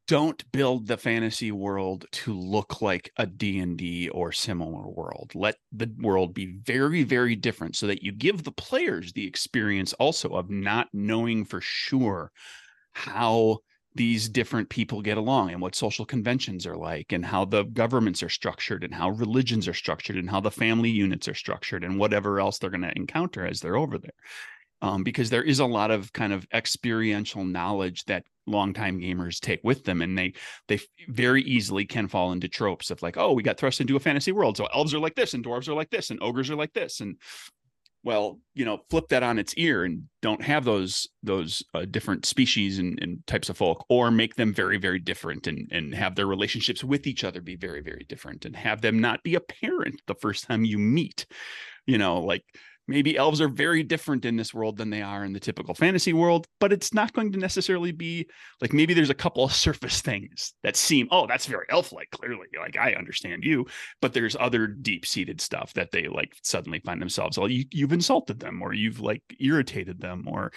don't 0.08 0.50
build 0.52 0.88
the 0.88 0.98
fantasy 0.98 1.52
world 1.52 2.06
to 2.12 2.34
look 2.34 2.82
like 2.82 3.12
a 3.18 3.26
D&D 3.26 4.10
or 4.10 4.32
similar 4.32 4.88
world. 4.88 5.32
Let 5.34 5.56
the 5.72 5.92
world 6.00 6.34
be 6.34 6.58
very 6.64 7.04
very 7.04 7.36
different 7.36 7.76
so 7.76 7.88
that 7.88 8.04
you 8.04 8.12
give 8.12 8.44
the 8.44 8.52
players 8.52 9.14
the 9.14 9.26
experience 9.26 9.94
also 9.94 10.30
of 10.30 10.50
not 10.50 10.88
knowing 10.94 11.46
for 11.46 11.62
sure 11.62 12.32
how 12.92 13.60
these 13.96 14.30
different 14.30 14.70
people 14.70 15.02
get 15.02 15.18
along 15.18 15.52
and 15.52 15.62
what 15.62 15.76
social 15.76 16.06
conventions 16.06 16.66
are 16.68 16.78
like 16.78 17.12
and 17.12 17.26
how 17.26 17.44
the 17.44 17.64
governments 17.64 18.22
are 18.22 18.30
structured 18.30 18.84
and 18.84 18.94
how 18.94 19.10
religions 19.10 19.68
are 19.68 19.74
structured 19.74 20.16
and 20.16 20.30
how 20.30 20.40
the 20.40 20.52
family 20.52 20.90
units 20.90 21.28
are 21.28 21.34
structured 21.34 21.84
and 21.84 21.98
whatever 21.98 22.40
else 22.40 22.60
they're 22.60 22.70
going 22.70 22.82
to 22.82 22.96
encounter 22.96 23.46
as 23.46 23.60
they're 23.60 23.78
over 23.78 23.98
there 23.98 24.12
um, 24.82 25.04
because 25.04 25.30
there 25.30 25.44
is 25.44 25.60
a 25.60 25.66
lot 25.66 25.92
of 25.92 26.14
kind 26.14 26.34
of 26.34 26.48
experiential 26.54 27.44
knowledge 27.44 28.06
that 28.06 28.24
longtime 28.48 29.00
gamers 29.00 29.40
take 29.40 29.60
with 29.64 29.84
them 29.84 30.02
and 30.02 30.18
they 30.18 30.34
they 30.68 30.80
very 31.08 31.44
easily 31.44 31.86
can 31.86 32.08
fall 32.08 32.32
into 32.32 32.48
tropes 32.48 32.90
of 32.90 33.02
like 33.02 33.16
oh 33.16 33.32
we 33.32 33.44
got 33.44 33.58
thrust 33.58 33.80
into 33.80 33.96
a 33.96 34.00
fantasy 34.00 34.32
world 34.32 34.58
so 34.58 34.66
elves 34.74 34.94
are 34.94 35.00
like 35.00 35.16
this 35.16 35.34
and 35.36 35.46
dwarves 35.46 35.68
are 35.68 35.76
like 35.76 35.92
this 35.92 36.10
and 36.10 36.20
ogres 36.22 36.50
are 36.50 36.56
like 36.56 36.74
this 36.74 37.00
and 37.00 37.16
well 38.04 38.40
you 38.56 38.66
know 38.66 38.80
flip 38.90 39.08
that 39.10 39.22
on 39.22 39.38
its 39.38 39.54
ear 39.56 39.84
and 39.84 40.04
don't 40.22 40.42
have 40.42 40.66
those 40.66 41.08
those 41.22 41.64
uh, 41.76 41.86
different 41.92 42.26
species 42.26 42.80
and, 42.80 42.98
and 43.04 43.26
types 43.28 43.50
of 43.50 43.58
folk 43.58 43.86
or 43.88 44.10
make 44.10 44.36
them 44.36 44.54
very 44.54 44.78
very 44.78 45.00
different 45.00 45.46
and 45.46 45.68
and 45.72 45.94
have 45.94 46.16
their 46.16 46.28
relationships 46.28 46.84
with 46.84 47.06
each 47.06 47.24
other 47.24 47.42
be 47.42 47.56
very 47.56 47.82
very 47.82 48.06
different 48.10 48.46
and 48.46 48.56
have 48.56 48.82
them 48.82 49.00
not 49.00 49.22
be 49.22 49.36
apparent 49.36 50.02
the 50.08 50.16
first 50.16 50.46
time 50.46 50.66
you 50.66 50.80
meet 50.80 51.28
you 51.86 51.98
know 51.98 52.20
like 52.20 52.44
maybe 52.90 53.16
elves 53.18 53.40
are 53.40 53.48
very 53.48 53.84
different 53.84 54.26
in 54.26 54.36
this 54.36 54.54
world 54.54 54.78
than 54.78 54.90
they 54.90 55.02
are 55.02 55.24
in 55.24 55.32
the 55.34 55.40
typical 55.40 55.74
fantasy 55.74 56.12
world 56.12 56.46
but 56.60 56.74
it's 56.74 56.94
not 56.94 57.14
going 57.14 57.32
to 57.32 57.38
necessarily 57.40 57.92
be 57.92 58.28
like 58.62 58.74
maybe 58.74 58.94
there's 58.94 59.10
a 59.10 59.14
couple 59.14 59.44
of 59.44 59.54
surface 59.66 60.02
things 60.02 60.54
that 60.64 60.76
seem 60.76 61.08
oh 61.12 61.26
that's 61.28 61.46
very 61.46 61.66
elf 61.70 61.92
like 61.94 62.10
clearly 62.12 62.48
like 62.60 62.78
i 62.78 62.94
understand 62.94 63.44
you 63.44 63.66
but 64.02 64.14
there's 64.14 64.36
other 64.40 64.68
deep 64.68 65.06
seated 65.06 65.40
stuff 65.40 65.74
that 65.74 65.92
they 65.92 66.08
like 66.08 66.34
suddenly 66.44 66.80
find 66.80 67.02
themselves 67.02 67.38
oh, 67.38 67.46
you, 67.46 67.64
you've 67.72 67.94
insulted 67.94 68.40
them 68.40 68.62
or 68.62 68.74
you've 68.74 69.00
like 69.00 69.22
irritated 69.40 70.02
them 70.02 70.26
or 70.28 70.52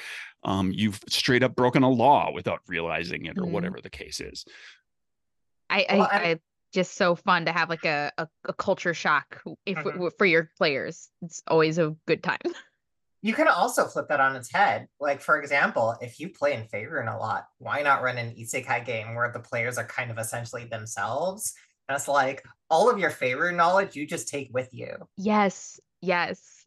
um, 0.44 0.72
you've 0.74 0.98
straight 1.08 1.42
up 1.44 1.54
broken 1.54 1.82
a 1.84 1.88
law 1.88 2.30
without 2.32 2.60
realizing 2.66 3.26
it 3.26 3.38
or 3.38 3.42
Mhm. 3.46 3.50
whatever 3.50 3.78
the 3.82 3.90
case 3.90 4.20
is 4.20 4.44
I, 5.70 5.86
Well, 5.90 6.08
I, 6.10 6.16
I- 6.16 6.30
I 6.30 6.36
just 6.72 6.94
so 6.96 7.14
fun 7.14 7.44
to 7.46 7.52
have 7.52 7.68
like 7.68 7.84
a, 7.84 8.10
a, 8.18 8.26
a 8.46 8.52
culture 8.54 8.94
shock 8.94 9.40
if 9.66 9.76
Mhm. 9.78 10.10
for 10.18 10.24
your 10.26 10.50
players. 10.58 11.08
It's 11.22 11.42
always 11.46 11.78
a 11.78 11.94
good 12.06 12.22
time. 12.22 12.38
You 13.24 13.34
can 13.34 13.46
also 13.46 13.86
flip 13.86 14.08
that 14.08 14.18
on 14.18 14.34
its 14.34 14.52
head. 14.52 14.88
Like, 14.98 15.20
for 15.20 15.40
example, 15.40 15.94
if 16.00 16.18
you 16.18 16.30
play 16.30 16.54
in 16.54 16.64
Faerun 16.64 17.06
a 17.08 17.16
lot, 17.16 17.44
why 17.58 17.80
not 17.82 18.02
run 18.02 18.18
an 18.18 18.34
isekai 18.34 18.84
game 18.84 19.14
where 19.14 19.30
the 19.30 19.38
players 19.38 19.78
are 19.78 19.84
kind 19.86 20.10
of 20.10 20.18
essentially 20.18 20.64
themselves? 20.64 21.54
And 21.88 21.94
it's 21.94 22.08
like 22.08 22.42
all 22.68 22.90
of 22.90 22.98
your 22.98 23.12
Faerun 23.12 23.54
knowledge 23.54 23.94
you 23.94 24.08
just 24.08 24.26
take 24.26 24.48
with 24.52 24.70
you. 24.74 24.96
yes, 25.16 25.78
yes. 26.00 26.64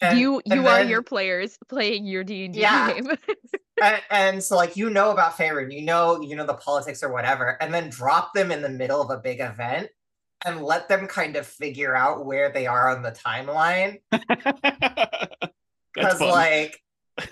And, 0.00 0.16
you 0.16 0.40
you 0.46 0.60
are 0.60 0.78
then- 0.78 0.88
your 0.88 1.02
players 1.02 1.58
playing 1.68 2.04
your 2.04 2.22
D 2.22 2.44
and 2.44 2.54
D 2.54 2.60
game. 2.60 3.08
and, 3.82 4.02
and 4.10 4.42
so 4.42 4.56
like 4.56 4.76
you 4.76 4.90
know 4.90 5.10
about 5.10 5.36
Faerun, 5.36 5.72
you 5.72 5.82
know, 5.82 6.20
you 6.20 6.36
know 6.36 6.46
the 6.46 6.54
politics 6.54 7.02
or 7.02 7.12
whatever, 7.12 7.56
and 7.60 7.72
then 7.72 7.90
drop 7.90 8.34
them 8.34 8.50
in 8.50 8.62
the 8.62 8.68
middle 8.68 9.00
of 9.00 9.10
a 9.10 9.20
big 9.20 9.40
event 9.40 9.88
and 10.44 10.62
let 10.62 10.88
them 10.88 11.06
kind 11.06 11.36
of 11.36 11.46
figure 11.46 11.94
out 11.94 12.26
where 12.26 12.50
they 12.50 12.66
are 12.66 12.90
on 12.90 13.02
the 13.02 13.12
timeline. 13.12 14.00
Because 15.96 16.20
like 16.20 16.78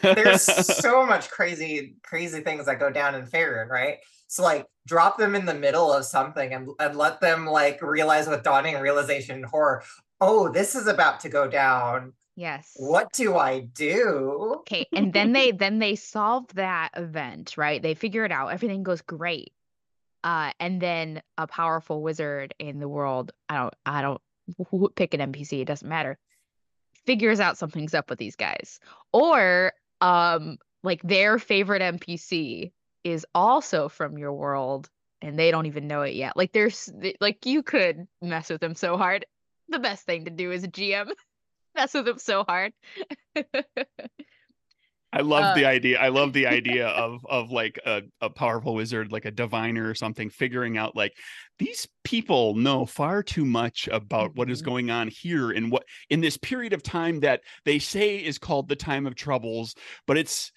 there's 0.01 0.43
so 0.43 1.05
much 1.05 1.31
crazy 1.31 1.97
crazy 2.03 2.41
things 2.41 2.65
that 2.65 2.81
go 2.81 2.91
down 2.91 3.15
in 3.15 3.27
Faerun, 3.27 3.69
right? 3.69 3.99
So 4.27 4.43
like 4.43 4.67
drop 4.87 5.19
them 5.19 5.35
in 5.35 5.45
the 5.45 5.55
middle 5.55 5.93
of 5.93 6.07
something 6.07 6.53
and, 6.53 6.69
and 6.81 6.97
let 6.97 7.21
them 7.21 7.47
like 7.47 7.83
realize 7.83 8.27
with 8.27 8.43
dawning 8.43 8.79
realization 8.81 9.37
and 9.37 9.45
horror, 9.45 9.83
oh, 10.21 10.51
this 10.51 10.75
is 10.75 10.87
about 10.87 11.21
to 11.21 11.29
go 11.29 11.47
down. 11.47 12.15
Yes. 12.37 12.73
What 12.77 13.13
do 13.13 13.37
I 13.37 13.61
do? 13.61 14.57
Okay, 14.61 14.87
and 14.93 15.13
then 15.13 15.33
they 15.33 15.51
then 15.53 15.79
they 15.79 15.97
solve 15.97 16.47
that 16.55 16.91
event, 16.97 17.57
right? 17.57 17.83
They 17.83 17.95
figure 17.95 18.25
it 18.25 18.33
out. 18.33 18.49
Everything 18.49 18.83
goes 18.83 19.03
great. 19.03 19.53
Uh, 20.23 20.53
and 20.59 20.81
then 20.81 21.23
a 21.37 21.47
powerful 21.47 22.03
wizard 22.03 22.55
in 22.59 22.79
the 22.79 22.89
world, 22.89 23.33
I 23.49 23.57
don't 23.57 23.75
I 23.85 24.03
don't 24.03 24.21
who, 24.71 24.89
pick 24.91 25.15
an 25.15 25.33
NPC, 25.33 25.61
it 25.61 25.67
doesn't 25.67 25.89
matter. 25.89 26.19
Figures 27.07 27.41
out 27.41 27.59
something's 27.59 27.95
up 27.95 28.09
with 28.11 28.19
these 28.19 28.37
guys. 28.37 28.81
Or 29.13 29.73
um 30.01 30.59
like 30.83 31.03
their 31.03 31.39
favorite 31.39 31.83
NPC 31.83 32.73
is 33.05 33.27
also 33.35 33.89
from 33.89 34.19
your 34.19 34.33
world 34.33 34.89
and 35.23 35.39
they 35.39 35.51
don't 35.51 35.67
even 35.67 35.87
know 35.87 36.03
it 36.03 36.15
yet. 36.15 36.37
Like 36.37 36.53
there's 36.53 36.91
like 37.21 37.47
you 37.47 37.63
could 37.63 38.07
mess 38.21 38.51
with 38.51 38.61
them 38.61 38.75
so 38.75 38.97
hard. 38.97 39.27
The 39.69 39.79
best 39.79 40.05
thing 40.05 40.25
to 40.27 40.31
do 40.31 40.53
as 40.53 40.65
a 40.65 40.69
GM 40.69 41.11
mess 41.75 41.95
with 41.95 42.05
them 42.07 42.19
so 42.19 42.45
hard. 42.45 42.73
I 45.13 45.21
love 45.21 45.45
Uh, 45.45 45.55
the 45.55 45.65
idea. 45.65 46.01
I 46.01 46.09
love 46.09 46.33
the 46.33 46.47
idea 46.49 46.89
of 46.89 47.25
of 47.27 47.53
like 47.53 47.79
a, 47.87 48.03
a 48.21 48.29
powerful 48.29 48.75
wizard, 48.75 49.13
like 49.13 49.25
a 49.25 49.31
diviner 49.31 49.89
or 49.89 49.95
something, 49.95 50.29
figuring 50.29 50.77
out 50.77 50.97
like 50.97 51.17
these 51.61 51.87
people 52.03 52.57
know 52.57 52.85
far 52.85 53.23
too 53.23 53.45
much 53.45 53.89
about 53.93 54.35
what 54.35 54.51
is 54.51 54.61
Mhm. 54.61 54.65
going 54.65 54.91
on 54.91 55.07
here 55.09 55.53
and 55.53 55.71
what 55.71 55.85
in 56.11 56.21
this 56.21 56.37
period 56.37 56.73
of 56.73 56.83
time 56.83 57.21
that 57.21 57.43
they 57.65 57.79
say 57.79 58.17
is 58.17 58.39
called 58.39 58.69
the 58.69 58.75
time 58.75 59.07
of 59.07 59.15
troubles, 59.15 59.77
but 60.09 60.19
it's 60.19 60.51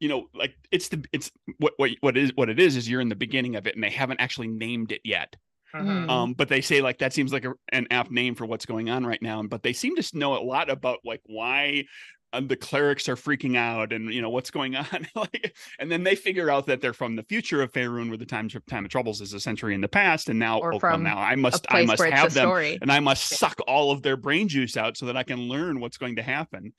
you 0.00 0.08
know 0.08 0.28
like 0.34 0.56
it's 0.72 0.88
the 0.88 1.04
it's 1.12 1.32
what 1.58 1.74
what 1.78 1.92
what 2.00 2.16
is 2.16 2.32
what 2.36 2.50
it 2.50 2.60
is 2.60 2.76
is 2.76 2.88
you're 2.88 3.00
in 3.02 3.08
the 3.10 3.16
beginning 3.16 3.56
of 3.56 3.66
it 3.66 3.74
and 3.76 3.84
they 3.84 3.90
haven't 3.90 4.20
actually 4.20 4.48
named 4.48 4.92
it 4.92 5.02
yet. 5.04 5.36
Mhm. 5.84 6.06
Mm. 6.06 6.10
Um, 6.10 6.32
but 6.34 6.48
they 6.48 6.60
say 6.60 6.80
like 6.80 6.98
that 6.98 7.12
seems 7.12 7.32
like 7.32 7.44
a, 7.44 7.54
an 7.70 7.86
apt 7.90 8.10
name 8.10 8.34
for 8.34 8.46
what's 8.46 8.66
going 8.66 8.90
on 8.90 9.04
right 9.06 9.20
now. 9.22 9.42
But 9.42 9.62
they 9.62 9.72
seem 9.72 9.96
to 9.96 10.18
know 10.18 10.34
a 10.34 10.42
lot 10.42 10.70
about 10.70 10.98
like 11.04 11.20
why 11.26 11.84
uh, 12.32 12.40
the 12.40 12.56
clerics 12.56 13.08
are 13.08 13.14
freaking 13.16 13.56
out 13.56 13.92
and 13.92 14.12
you 14.12 14.20
know 14.20 14.30
what's 14.30 14.50
going 14.50 14.74
on. 14.76 15.06
like, 15.14 15.56
and 15.78 15.90
then 15.90 16.02
they 16.02 16.14
figure 16.14 16.50
out 16.50 16.66
that 16.66 16.80
they're 16.80 16.92
from 16.92 17.16
the 17.16 17.22
future 17.22 17.62
of 17.62 17.72
Faerun, 17.72 18.08
where 18.08 18.18
the 18.18 18.26
time 18.26 18.48
time 18.68 18.84
of 18.84 18.90
troubles 18.90 19.20
is 19.20 19.32
a 19.32 19.40
century 19.40 19.74
in 19.74 19.80
the 19.80 19.88
past, 19.88 20.28
and 20.28 20.38
now 20.38 20.58
Or 20.58 20.68
oh, 20.68 20.70
well, 20.72 20.80
from 20.80 21.02
now 21.02 21.18
I 21.18 21.34
must 21.36 21.66
I 21.70 21.84
must 21.84 22.02
have 22.02 22.34
them. 22.34 22.46
story. 22.46 22.78
And 22.82 22.90
I 22.90 23.00
must 23.00 23.28
suck 23.38 23.58
all 23.66 23.90
of 23.90 24.02
their 24.02 24.16
brain 24.16 24.48
juice 24.48 24.76
out 24.76 24.96
so 24.96 25.06
that 25.06 25.16
I 25.16 25.22
can 25.22 25.48
learn 25.48 25.80
what's 25.80 25.98
going 25.98 26.16
to 26.16 26.22
happen. 26.22 26.72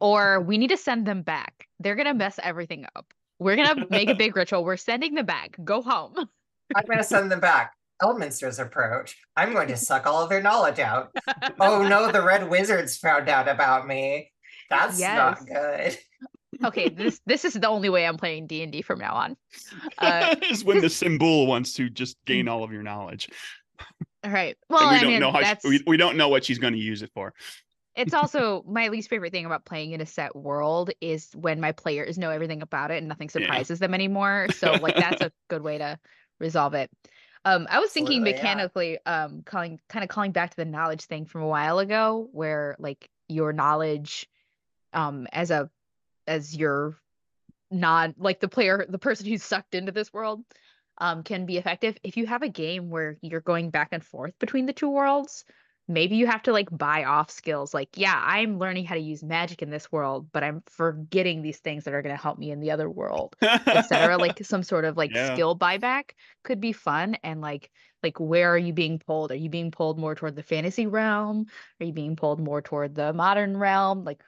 Or 0.00 0.40
we 0.40 0.56
need 0.58 0.68
to 0.70 0.76
send 0.76 1.06
them 1.06 1.22
back. 1.22 1.66
They're 1.78 1.96
gonna 1.96 2.14
mess 2.14 2.38
everything 2.42 2.86
up. 2.96 3.12
We're 3.38 3.56
gonna 3.56 3.86
make 3.90 4.08
a 4.08 4.14
big 4.24 4.36
ritual. 4.36 4.64
We're 4.64 4.76
sending 4.76 5.14
them 5.14 5.26
back. 5.26 5.56
Go 5.64 5.82
home. 5.82 6.14
I'm 6.76 6.84
going 6.86 6.98
to 6.98 7.04
send 7.04 7.32
them 7.32 7.40
back. 7.40 7.72
Elminster's 8.02 8.58
approach. 8.58 9.16
I'm 9.36 9.52
going 9.52 9.68
to 9.68 9.76
suck 9.88 10.06
all 10.06 10.22
of 10.22 10.28
their 10.30 10.42
knowledge 10.42 10.78
out. 10.78 11.10
Oh 11.60 11.86
no, 11.86 12.10
the 12.10 12.22
Red 12.22 12.48
Wizards 12.48 12.96
found 12.96 13.28
out 13.28 13.46
about 13.48 13.86
me. 13.86 14.30
That's 14.70 14.98
not 15.00 15.46
good. 15.46 15.96
okay, 16.64 16.88
this 16.88 17.20
this 17.26 17.44
is 17.44 17.54
the 17.54 17.68
only 17.68 17.88
way 17.90 18.06
I'm 18.06 18.16
playing 18.16 18.46
D 18.46 18.62
and 18.62 18.72
D 18.72 18.80
from 18.82 18.98
now 18.98 19.14
on. 19.14 19.36
Uh, 19.98 20.36
is 20.50 20.64
when 20.64 20.80
the 20.80 20.88
symbol 20.88 21.46
wants 21.46 21.74
to 21.74 21.90
just 21.90 22.16
gain 22.24 22.48
all 22.48 22.64
of 22.64 22.72
your 22.72 22.82
knowledge. 22.82 23.28
all 24.24 24.30
right. 24.30 24.56
Well, 24.68 24.80
and 24.82 24.90
we 24.90 24.96
I 24.96 25.00
don't 25.00 25.10
mean, 25.10 25.20
know 25.20 25.32
how 25.32 25.42
she, 25.42 25.68
we, 25.68 25.82
we 25.86 25.96
don't 25.96 26.16
know 26.16 26.28
what 26.28 26.44
she's 26.44 26.58
going 26.58 26.72
to 26.74 26.78
use 26.78 27.02
it 27.02 27.10
for. 27.14 27.34
it's 27.96 28.14
also 28.14 28.62
my 28.66 28.88
least 28.88 29.10
favorite 29.10 29.32
thing 29.32 29.44
about 29.46 29.64
playing 29.66 29.92
in 29.92 30.00
a 30.00 30.06
set 30.06 30.34
world 30.34 30.90
is 31.00 31.28
when 31.34 31.60
my 31.60 31.72
players 31.72 32.16
know 32.16 32.30
everything 32.30 32.62
about 32.62 32.90
it 32.90 32.98
and 32.98 33.08
nothing 33.08 33.28
Yeah. 33.34 33.40
surprises 33.40 33.78
them 33.80 33.92
anymore. 33.92 34.46
So 34.56 34.72
like 34.74 34.96
that's 34.96 35.20
a 35.20 35.32
good 35.48 35.62
way 35.62 35.78
to 35.78 35.98
resolve 36.38 36.74
it. 36.74 36.90
Um, 37.44 37.66
I 37.70 37.80
was 37.80 37.90
thinking 37.90 38.18
Absolutely, 38.18 38.30
yeah. 38.30 38.36
mechanically, 38.36 38.98
um, 39.06 39.42
calling 39.44 39.80
kind 39.88 40.02
of 40.02 40.10
calling 40.10 40.32
back 40.32 40.50
to 40.50 40.56
the 40.56 40.64
knowledge 40.64 41.04
thing 41.04 41.24
from 41.24 41.42
a 41.42 41.48
while 41.48 41.78
ago, 41.78 42.28
where 42.32 42.76
like 42.78 43.08
your 43.28 43.52
knowledge, 43.52 44.28
um, 44.92 45.26
as 45.32 45.50
a 45.50 45.70
as 46.26 46.54
your 46.54 46.98
non 47.70 48.14
like 48.18 48.40
the 48.40 48.48
player, 48.48 48.84
the 48.88 48.98
person 48.98 49.26
who's 49.26 49.42
sucked 49.42 49.74
into 49.74 49.92
this 49.92 50.12
world, 50.12 50.44
um, 50.98 51.22
can 51.22 51.46
be 51.46 51.56
effective 51.56 51.96
if 52.02 52.16
you 52.16 52.26
have 52.26 52.42
a 52.42 52.48
game 52.48 52.90
where 52.90 53.16
you're 53.22 53.40
going 53.40 53.70
back 53.70 53.88
and 53.92 54.04
forth 54.04 54.38
between 54.38 54.66
the 54.66 54.72
two 54.72 54.90
worlds. 54.90 55.44
Maybe 55.90 56.16
you 56.16 56.26
have 56.26 56.42
to 56.42 56.52
like 56.52 56.68
buy 56.76 57.04
off 57.04 57.30
skills 57.30 57.74
like 57.74 57.88
yeah 57.96 58.20
i'm 58.24 58.58
learning 58.58 58.84
how 58.84 58.94
to 58.94 59.00
use 59.00 59.22
magic 59.22 59.62
in 59.62 59.70
this 59.70 59.90
world 59.92 60.30
but 60.32 60.42
i'm 60.44 60.62
forgetting 60.66 61.42
these 61.42 61.58
things 61.58 61.84
that 61.84 61.94
are 61.94 62.02
going 62.02 62.14
to 62.14 62.22
help 62.22 62.38
me 62.38 62.50
in 62.50 62.60
the 62.60 62.70
other 62.70 62.88
world 62.88 63.36
etc 63.72 64.16
like 64.18 64.38
some 64.44 64.62
sort 64.62 64.84
of 64.84 64.96
like 64.96 65.14
Yeah. 65.14 65.16
skill 65.16 65.56
buyback 65.58 66.12
could 66.44 66.60
be 66.60 66.72
fun 66.72 67.16
and 67.22 67.40
like 67.40 67.70
like 68.02 68.18
where 68.18 68.50
are 68.54 68.58
you 68.58 68.72
being 68.72 68.98
pulled? 68.98 69.30
Are 69.30 69.34
you 69.36 69.50
being 69.50 69.70
pulled 69.70 69.98
more 69.98 70.14
toward 70.14 70.34
the 70.36 70.42
fantasy 70.42 70.86
realm? 70.86 71.46
Are 71.80 71.84
you 71.84 71.92
being 71.92 72.16
pulled 72.16 72.40
more 72.40 72.62
toward 72.62 72.94
the 72.94 73.12
modern 73.12 73.56
realm? 73.56 74.04
Like 74.04 74.22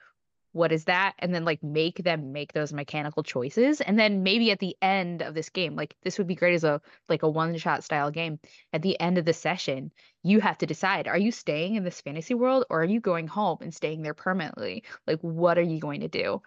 what 0.53 0.71
is 0.71 0.85
that 0.85 1.13
and 1.19 1.35
then 1.35 1.43
like 1.43 1.61
make 1.61 2.03
them 2.03 2.31
make 2.31 2.53
those 2.53 2.71
mechanical 2.71 3.21
choices 3.21 3.81
and 3.81 3.99
then 3.99 4.23
maybe 4.23 4.51
at 4.51 4.59
the 4.59 4.75
end 4.81 5.21
of 5.21 5.33
this 5.33 5.49
game 5.49 5.75
like 5.75 5.95
this 6.03 6.17
would 6.17 6.27
be 6.27 6.35
great 6.35 6.53
as 6.53 6.63
a 6.63 6.81
like 7.09 7.23
a 7.23 7.29
one 7.29 7.57
shot 7.57 7.83
style 7.83 8.09
game 8.09 8.39
at 8.71 8.81
the 8.81 8.99
end 8.99 9.17
of 9.17 9.25
the 9.25 9.33
session 9.33 9.91
you 10.23 10.39
have 10.39 10.57
to 10.57 10.65
decide 10.65 11.07
are 11.07 11.17
you 11.17 11.31
staying 11.31 11.75
in 11.75 11.83
this 11.83 12.01
fantasy 12.01 12.33
world 12.33 12.65
or 12.69 12.81
are 12.81 12.85
you 12.85 12.99
going 12.99 13.27
home 13.27 13.57
and 13.61 13.73
staying 13.73 14.01
there 14.01 14.13
permanently 14.13 14.83
like 15.05 15.19
what 15.21 15.57
are 15.57 15.63
you 15.63 15.79
going 15.79 16.01
to 16.01 16.07
do 16.07 16.41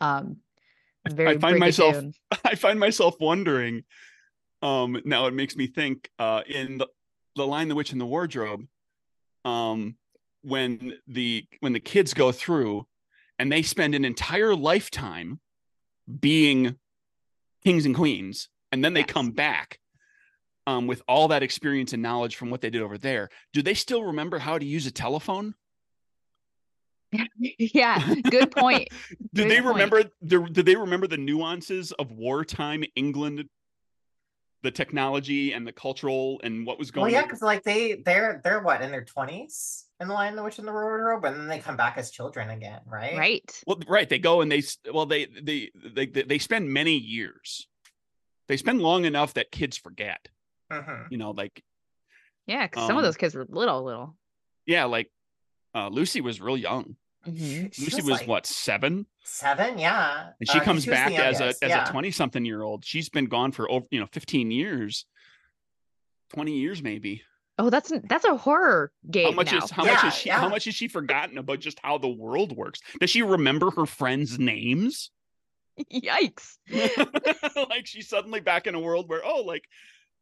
um 0.00 0.36
very 1.10 1.38
find 1.38 1.58
myself-. 1.58 2.04
I 2.44 2.54
find 2.54 2.78
myself 2.78 3.16
wondering. 3.20 3.84
Um, 4.60 5.00
now 5.04 5.26
it 5.26 5.34
makes 5.34 5.56
me 5.56 5.66
think. 5.66 6.10
Uh, 6.18 6.42
in 6.46 6.78
the 6.78 6.88
the 7.36 7.46
line, 7.46 7.68
"The 7.68 7.74
Witch 7.74 7.92
in 7.92 7.98
the 7.98 8.06
Wardrobe," 8.06 8.66
um, 9.44 9.96
when 10.42 10.94
the 11.06 11.44
when 11.60 11.72
the 11.72 11.80
kids 11.80 12.14
go 12.14 12.30
through, 12.30 12.86
and 13.38 13.50
they 13.50 13.62
spend 13.62 13.94
an 13.94 14.04
entire 14.04 14.54
lifetime 14.54 15.40
being 16.20 16.76
kings 17.64 17.86
and 17.86 17.94
queens, 17.94 18.48
and 18.70 18.84
then 18.84 18.94
they 18.94 19.00
Yes. 19.00 19.10
come 19.10 19.30
back. 19.30 19.78
Um, 20.64 20.86
with 20.86 21.02
all 21.08 21.26
that 21.28 21.42
experience 21.42 21.92
and 21.92 22.02
knowledge 22.02 22.36
from 22.36 22.48
what 22.50 22.60
they 22.60 22.70
did 22.70 22.82
over 22.82 22.96
there, 22.96 23.30
do 23.52 23.62
they 23.62 23.74
still 23.74 24.04
remember 24.04 24.38
how 24.38 24.58
to 24.58 24.64
use 24.64 24.86
a 24.86 24.92
telephone? 24.92 25.56
yeah 27.58 28.14
good 28.30 28.50
point 28.50 28.88
Do 29.34 29.42
Good 29.42 29.50
they 29.50 29.60
point. 29.60 29.66
remember? 29.66 30.04
Do, 30.24 30.46
do 30.46 30.62
they 30.62 30.76
remember 30.76 31.06
the 31.06 31.16
nuances 31.16 31.92
of 31.92 32.12
wartime 32.12 32.84
England, 32.94 33.48
the 34.62 34.70
technology 34.70 35.52
and 35.52 35.66
the 35.66 35.72
cultural 35.72 36.40
and 36.44 36.66
what 36.66 36.78
was 36.78 36.90
going? 36.90 37.04
Well, 37.04 37.12
yeah, 37.12 37.22
because 37.22 37.40
like 37.42 37.62
they 37.64 37.94
they're 38.04 38.40
they're 38.44 38.62
what 38.62 38.82
in 38.82 38.90
their 38.90 39.04
twenties 39.04 39.86
in 40.02 40.08
the 40.08 40.14
Lion, 40.14 40.36
the 40.36 40.42
Witch, 40.42 40.58
and 40.58 40.68
the 40.68 40.72
Wardrobe, 40.72 41.24
and 41.24 41.36
then 41.40 41.46
they 41.48 41.58
come 41.58 41.76
back 41.76 41.96
as 41.96 42.10
children 42.10 42.50
again, 42.50 42.80
right? 42.86 43.16
right 43.16 43.62
Well, 43.66 43.78
right. 43.88 44.08
They 44.08 44.18
go 44.18 44.40
and 44.42 44.52
they 44.52 44.62
well 44.92 45.06
they 45.06 45.24
they 45.26 45.70
they 45.74 46.06
they 46.06 46.22
they 46.22 46.38
spend 46.38 46.68
many 46.70 46.96
years. 46.96 47.66
They 48.48 48.56
spend 48.58 48.82
long 48.82 49.04
enough 49.06 49.34
that 49.34 49.50
kids 49.52 49.76
forget. 49.78 50.28
hmm 50.70 51.04
You 51.10 51.16
know, 51.18 51.30
like 51.30 51.62
yeah 52.46 52.66
because 52.66 52.86
some 52.86 52.96
of 52.96 53.02
Um, 53.02 53.04
those 53.04 53.16
kids 53.16 53.34
were 53.34 53.46
little 53.48 53.82
little 53.84 54.16
yeah, 54.66 54.84
like 54.84 55.10
uh, 55.74 55.88
Lucy 55.88 56.20
was 56.20 56.40
real 56.40 56.56
young. 56.56 56.96
Mhm. 57.26 57.72
She 57.72 57.82
Lucy 57.84 57.96
was, 57.96 58.04
was, 58.04 58.20
like, 58.20 58.28
what 58.28 58.46
seven, 58.46 59.06
Seven, 59.24 59.78
yeah. 59.78 60.30
and 60.40 60.48
she 60.48 60.56
Uh, 60.56 60.58
'cause 60.58 60.64
comes 60.64 60.76
was 60.78 60.84
the 60.86 60.90
back 60.90 61.12
as 61.12 61.40
a 61.40 61.46
as 61.46 61.56
yeah. 61.62 61.88
a 61.88 61.90
twenty 61.92 62.10
something 62.10 62.44
year 62.44 62.62
old. 62.62 62.84
She's 62.84 63.08
been 63.08 63.26
gone 63.26 63.52
for 63.52 63.70
over 63.70 63.86
you 63.92 64.00
know 64.00 64.06
fifteen 64.12 64.50
years, 64.50 65.06
twenty 66.34 66.58
years 66.58 66.82
maybe. 66.82 67.22
Oh 67.62 67.70
that's 67.70 67.92
that's 68.04 68.24
a 68.24 68.36
horror 68.36 68.92
game 69.10 69.26
how 69.26 69.32
much 69.32 69.52
now. 69.52 69.58
is 69.58 69.70
how 69.70 69.84
much 69.84 70.04
is 70.04 70.14
she 70.14 70.28
yeah. 70.28 70.40
how 70.40 70.48
much 70.48 70.64
has 70.64 70.74
she 70.74 70.88
forgotten 70.88 71.38
about 71.38 71.60
just 71.60 71.78
how 71.82 71.96
the 71.96 72.08
world 72.08 72.56
works 72.56 72.80
does 73.00 73.08
she 73.08 73.22
remember 73.22 73.70
her 73.70 73.86
friends 73.86 74.38
names 74.38 75.10
yikes 75.92 76.56
like 77.70 77.86
she's 77.86 78.08
suddenly 78.08 78.40
back 78.40 78.66
in 78.66 78.74
a 78.74 78.80
world 78.80 79.08
where 79.08 79.24
oh 79.24 79.42
like 79.42 79.64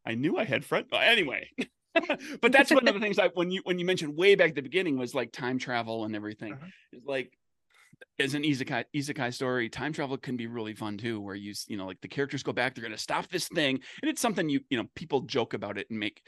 i 0.05 0.13
knew 0.13 0.37
i 0.37 0.43
had 0.43 0.63
friends 0.63 0.87
anyway 0.93 1.49
but 2.41 2.51
that's 2.51 2.71
one 2.71 2.87
of 2.87 2.93
the 2.93 2.99
things 2.99 3.17
i 3.19 3.27
when 3.33 3.49
you 3.51 3.61
when 3.63 3.79
you 3.79 3.85
mentioned 3.85 4.15
way 4.15 4.35
back 4.35 4.49
at 4.49 4.55
the 4.55 4.61
beginning 4.61 4.97
was 4.97 5.15
like 5.15 5.31
time 5.31 5.57
travel 5.57 6.05
and 6.05 6.15
everything 6.15 6.53
Mhm. 6.53 6.71
It's 6.93 7.05
like 7.05 7.31
as 8.19 8.33
an 8.33 8.43
isekai 8.43 8.83
isekai 8.95 9.33
story 9.33 9.69
time 9.69 9.93
travel 9.93 10.17
can 10.17 10.37
be 10.37 10.47
really 10.47 10.73
fun 10.73 10.97
too 10.97 11.19
where 11.19 11.35
you 11.35 11.53
you 11.67 11.77
know 11.77 11.85
like 11.85 12.01
the 12.01 12.07
characters 12.07 12.43
go 12.43 12.53
back 12.53 12.73
they're 12.73 12.81
going 12.81 12.91
to 12.91 12.97
stop 12.97 13.27
this 13.29 13.47
thing 13.47 13.79
and 14.01 14.09
it's 14.09 14.21
something 14.21 14.49
you 14.49 14.59
you 14.69 14.77
know 14.77 14.85
people 14.95 15.21
joke 15.21 15.53
about 15.53 15.77
it 15.77 15.87
and 15.89 15.99
make 15.99 16.21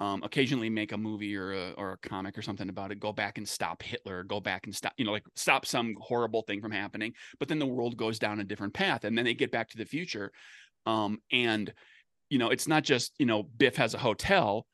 um, 0.00 0.22
occasionally 0.22 0.70
make 0.70 0.92
a 0.92 0.96
movie 0.96 1.36
or 1.36 1.52
a, 1.52 1.70
or 1.76 1.92
a 1.92 2.08
comic 2.08 2.36
or 2.36 2.42
something 2.42 2.68
about 2.68 2.90
it 2.90 2.98
go 2.98 3.12
back 3.12 3.38
and 3.38 3.48
stop 3.48 3.82
hitler 3.82 4.24
go 4.24 4.40
back 4.40 4.66
and 4.66 4.74
stop 4.74 4.92
you 4.96 5.04
know 5.04 5.12
like 5.12 5.24
stop 5.36 5.66
some 5.66 5.94
horrible 6.00 6.42
thing 6.42 6.60
from 6.60 6.72
happening 6.72 7.12
but 7.38 7.48
then 7.48 7.58
the 7.58 7.66
world 7.66 7.96
goes 7.96 8.18
down 8.18 8.40
a 8.40 8.44
different 8.44 8.74
path 8.74 9.04
and 9.04 9.16
then 9.16 9.24
they 9.24 9.34
get 9.34 9.52
back 9.52 9.68
to 9.68 9.76
the 9.76 9.84
future 9.84 10.32
um, 10.86 11.18
and 11.30 11.72
you 12.30 12.38
know 12.38 12.48
it's 12.48 12.66
not 12.66 12.82
just 12.82 13.12
you 13.18 13.26
know 13.26 13.42
biff 13.42 13.76
has 13.76 13.94
a 13.94 13.98
hotel 13.98 14.66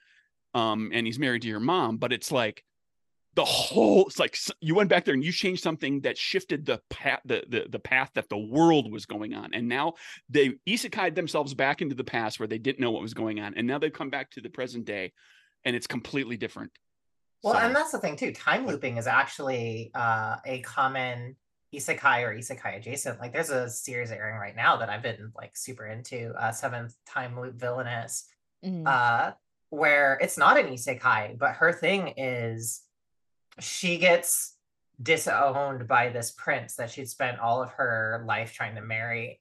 um, 0.55 0.91
and 0.95 1.07
he's 1.07 1.19
married 1.19 1.43
to 1.43 1.49
your 1.49 1.61
mom 1.61 1.97
but 1.97 2.13
it's 2.13 2.31
like 2.31 2.63
the 3.37 3.45
whole 3.45 4.07
it's 4.07 4.19
like 4.19 4.37
you 4.61 4.75
went 4.75 4.89
back 4.91 5.05
there 5.05 5.15
and 5.15 5.23
you 5.25 5.31
changed 5.31 5.63
something 5.63 6.01
that 6.01 6.17
shifted 6.19 6.67
the 6.67 6.81
path 6.91 7.21
the, 7.25 7.45
the 7.49 7.67
the 7.71 7.79
path 7.79 8.11
that 8.15 8.29
the 8.29 8.37
world 8.39 8.91
was 8.91 9.07
going 9.07 9.35
on 9.35 9.51
and 9.53 9.69
now 9.69 9.93
they 10.29 10.51
isekai 10.67 11.15
themselves 11.15 11.53
back 11.55 11.81
into 11.83 11.95
the 11.95 12.03
past 12.05 12.41
where 12.41 12.49
they 12.49 12.59
didn't 12.59 12.81
know 12.81 12.91
what 12.91 13.03
was 13.03 13.15
going 13.15 13.39
on 13.39 13.53
and 13.57 13.67
now 13.67 13.79
they've 13.79 13.93
come 13.93 14.11
back 14.11 14.31
to 14.31 14.41
the 14.41 14.49
present 14.49 14.85
day 14.85 15.13
and 15.65 15.77
it's 15.77 15.87
completely 15.87 16.37
different 16.37 16.73
Well, 17.43 17.55
So- 17.55 17.61
and 17.61 17.77
that's 17.77 17.93
the 17.93 17.99
thing 17.99 18.17
too. 18.17 18.33
Time 18.33 18.67
looping 18.67 18.97
is 18.97 19.07
actually 19.07 19.91
uh, 19.95 20.37
a 20.47 20.61
common 20.63 21.37
isekai 21.75 22.23
or 22.27 22.35
isekai 22.35 22.79
adjacent. 22.79 23.21
Like, 23.21 23.33
there's 23.35 23.51
a 23.51 23.69
series 23.69 24.11
airing 24.11 24.39
right 24.39 24.57
now 24.57 24.77
that 24.79 24.89
I've 24.89 25.03
been 25.03 25.33
like 25.37 25.55
super 25.57 25.87
into. 25.87 26.33
Uh, 26.41 26.51
Seventh 26.53 26.95
Time 27.07 27.39
Loop 27.39 27.55
Villainess, 27.57 28.25
Mhm. 28.65 28.87
uh, 28.87 29.33
where 29.69 30.17
it's 30.23 30.39
not 30.39 30.59
an 30.59 30.67
isekai, 30.69 31.37
but 31.39 31.53
her 31.57 31.73
thing 31.73 32.15
is 32.17 32.81
she 33.61 33.99
gets 33.99 34.55
disowned 35.03 35.87
by 35.87 36.09
this 36.09 36.31
prince 36.31 36.77
that 36.77 36.91
she'd 36.91 37.09
spent 37.09 37.39
all 37.39 37.63
of 37.63 37.71
her 37.73 38.25
life 38.27 38.53
trying 38.53 38.75
to 38.77 38.81
marry. 38.81 39.41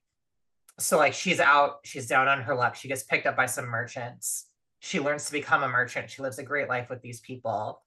So 0.80 0.98
like 0.98 1.14
she's 1.14 1.40
out, 1.40 1.80
she's 1.84 2.08
down 2.08 2.28
on 2.28 2.42
her 2.42 2.56
luck. 2.56 2.76
She 2.76 2.88
gets 2.88 3.04
picked 3.04 3.26
up 3.26 3.38
by 3.38 3.46
some 3.46 3.66
merchants. 3.68 4.48
She 4.80 5.00
learns 5.00 5.26
to 5.26 5.32
become 5.32 5.64
a 5.64 5.70
merchant. 5.70 6.10
She 6.10 6.22
lives 6.22 6.38
a 6.38 6.44
great 6.44 6.68
life 6.68 6.90
with 6.90 7.02
these 7.02 7.22
people. 7.22 7.82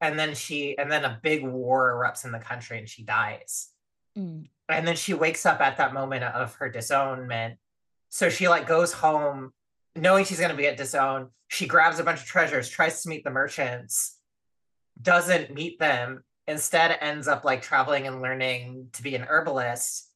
And 0.00 0.18
then 0.18 0.34
she 0.34 0.78
and 0.78 0.90
then 0.90 1.04
a 1.04 1.18
big 1.22 1.44
war 1.44 1.92
erupts 1.92 2.24
in 2.24 2.32
the 2.32 2.38
country 2.38 2.78
and 2.78 2.88
she 2.88 3.02
dies 3.04 3.68
Mm. 4.16 4.48
and 4.68 4.88
then 4.88 4.96
she 4.96 5.14
wakes 5.14 5.46
up 5.46 5.60
at 5.60 5.76
that 5.76 5.94
moment 5.94 6.24
of 6.24 6.54
her 6.56 6.68
disownment 6.68 7.56
so 8.08 8.28
she 8.30 8.48
like 8.48 8.66
goes 8.66 8.92
home 8.92 9.52
knowing 9.94 10.24
she's 10.24 10.38
going 10.38 10.50
to 10.50 10.56
be 10.56 10.62
get 10.64 10.76
disowned 10.76 11.28
she 11.48 11.66
grabs 11.66 12.00
a 12.00 12.04
bunch 12.04 12.20
of 12.20 12.26
treasures 12.26 12.68
tries 12.68 13.02
to 13.02 13.10
meet 13.10 13.22
the 13.22 13.30
merchants 13.30 14.17
doesn't 15.00 15.54
meet 15.54 15.78
them 15.78 16.22
instead 16.46 16.96
ends 17.00 17.28
up 17.28 17.44
like 17.44 17.62
traveling 17.62 18.06
and 18.06 18.22
learning 18.22 18.88
to 18.92 19.02
be 19.02 19.14
an 19.14 19.24
herbalist 19.28 20.10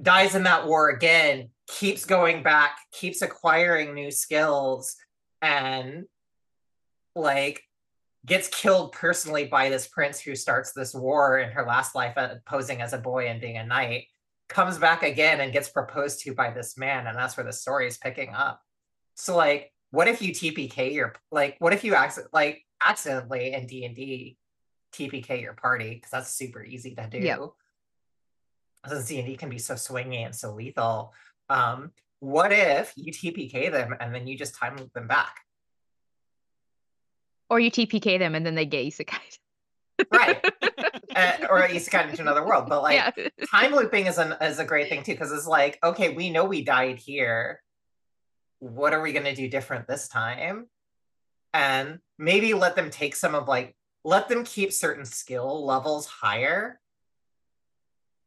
dies 0.00 0.34
in 0.34 0.44
that 0.44 0.66
war 0.66 0.90
again 0.90 1.48
keeps 1.66 2.04
going 2.04 2.42
back 2.42 2.78
keeps 2.92 3.22
acquiring 3.22 3.94
new 3.94 4.10
skills 4.10 4.96
and 5.42 6.04
like 7.14 7.62
gets 8.24 8.48
killed 8.48 8.92
personally 8.92 9.46
by 9.46 9.68
this 9.68 9.88
prince 9.88 10.20
who 10.20 10.34
starts 10.34 10.72
this 10.72 10.94
war 10.94 11.38
in 11.38 11.50
her 11.50 11.64
last 11.64 11.94
life 11.94 12.16
uh, 12.16 12.34
posing 12.46 12.80
as 12.80 12.92
a 12.92 12.98
boy 12.98 13.28
and 13.28 13.40
being 13.40 13.56
a 13.56 13.66
knight 13.66 14.06
comes 14.48 14.78
back 14.78 15.02
again 15.02 15.40
and 15.40 15.52
gets 15.52 15.68
proposed 15.68 16.20
to 16.20 16.34
by 16.34 16.50
this 16.50 16.76
man 16.76 17.06
and 17.06 17.16
that's 17.16 17.36
where 17.36 17.44
the 17.44 17.52
story 17.52 17.86
is 17.86 17.98
picking 17.98 18.34
up. 18.34 18.60
So 19.14 19.36
like 19.36 19.72
what 19.90 20.06
if 20.06 20.20
you 20.20 20.32
tpk 20.32 20.92
your 20.92 21.14
like 21.30 21.56
what 21.60 21.72
if 21.72 21.82
you 21.82 21.94
acc- 21.94 22.28
like 22.32 22.62
accidentally 22.84 23.52
in 23.52 23.66
d&d 23.66 24.36
tpk 24.92 25.40
your 25.40 25.52
party 25.52 25.94
because 25.94 26.10
that's 26.10 26.34
super 26.34 26.62
easy 26.62 26.94
to 26.94 27.08
do. 27.10 27.18
Yep. 27.18 27.40
since 28.88 29.06
d&d 29.06 29.36
can 29.36 29.50
be 29.50 29.58
so 29.58 29.74
swingy 29.74 30.24
and 30.24 30.34
so 30.34 30.54
lethal 30.54 31.12
um 31.50 31.90
what 32.20 32.52
if 32.52 32.92
you 32.96 33.12
tpk 33.12 33.70
them 33.70 33.94
and 34.00 34.14
then 34.14 34.26
you 34.26 34.36
just 34.36 34.56
time 34.56 34.76
loop 34.76 34.92
them 34.92 35.06
back? 35.06 35.36
Or 37.48 37.60
you 37.60 37.70
tpk 37.70 38.18
them 38.18 38.34
and 38.34 38.44
then 38.44 38.54
they 38.54 38.66
get 38.66 38.86
isekai. 38.86 39.38
Right. 40.12 40.44
Uh, 41.16 41.32
or 41.50 41.66
got 41.90 42.08
into 42.08 42.22
another 42.22 42.46
world 42.46 42.66
but 42.68 42.82
like 42.82 42.94
yeah. 42.94 43.28
time 43.50 43.74
looping 43.74 44.06
is 44.06 44.18
an 44.18 44.36
is 44.40 44.60
a 44.60 44.64
great 44.64 44.88
thing 44.88 45.02
too 45.02 45.12
because 45.12 45.32
it's 45.32 45.48
like 45.48 45.76
okay 45.82 46.10
we 46.10 46.30
know 46.30 46.44
we 46.44 46.62
died 46.62 46.98
here. 46.98 47.60
What 48.60 48.92
are 48.92 49.00
we 49.00 49.12
going 49.12 49.24
to 49.24 49.34
do 49.34 49.48
different 49.48 49.88
this 49.88 50.06
time 50.06 50.66
and 51.54 51.98
maybe 52.18 52.54
let 52.54 52.76
them 52.76 52.90
take 52.90 53.16
some 53.16 53.34
of 53.34 53.48
like 53.48 53.74
let 54.04 54.28
them 54.28 54.44
keep 54.44 54.72
certain 54.72 55.04
skill 55.04 55.64
levels 55.66 56.06
higher 56.06 56.80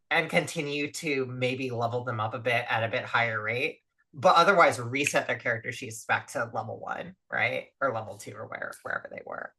and 0.10 0.30
continue 0.30 0.92
to 0.92 1.26
maybe 1.26 1.70
level 1.72 2.04
them 2.04 2.20
up 2.20 2.34
a 2.34 2.40
bit 2.40 2.66
at 2.70 2.84
a 2.84 2.90
bit 2.90 3.04
higher 3.04 3.42
rate 3.42 3.80
but 4.14 4.36
otherwise 4.36 4.80
reset 4.80 5.28
their 5.28 5.38
character 5.38 5.72
sheets 5.72 6.06
back 6.06 6.28
to 6.28 6.50
level 6.54 6.80
one 6.80 7.16
right? 7.32 7.68
Or 7.80 7.94
level 7.94 8.18
two 8.18 8.34
or 8.34 8.48
where 8.48 8.72
wherever 8.84 9.08
they 9.10 9.22
were. 9.26 9.54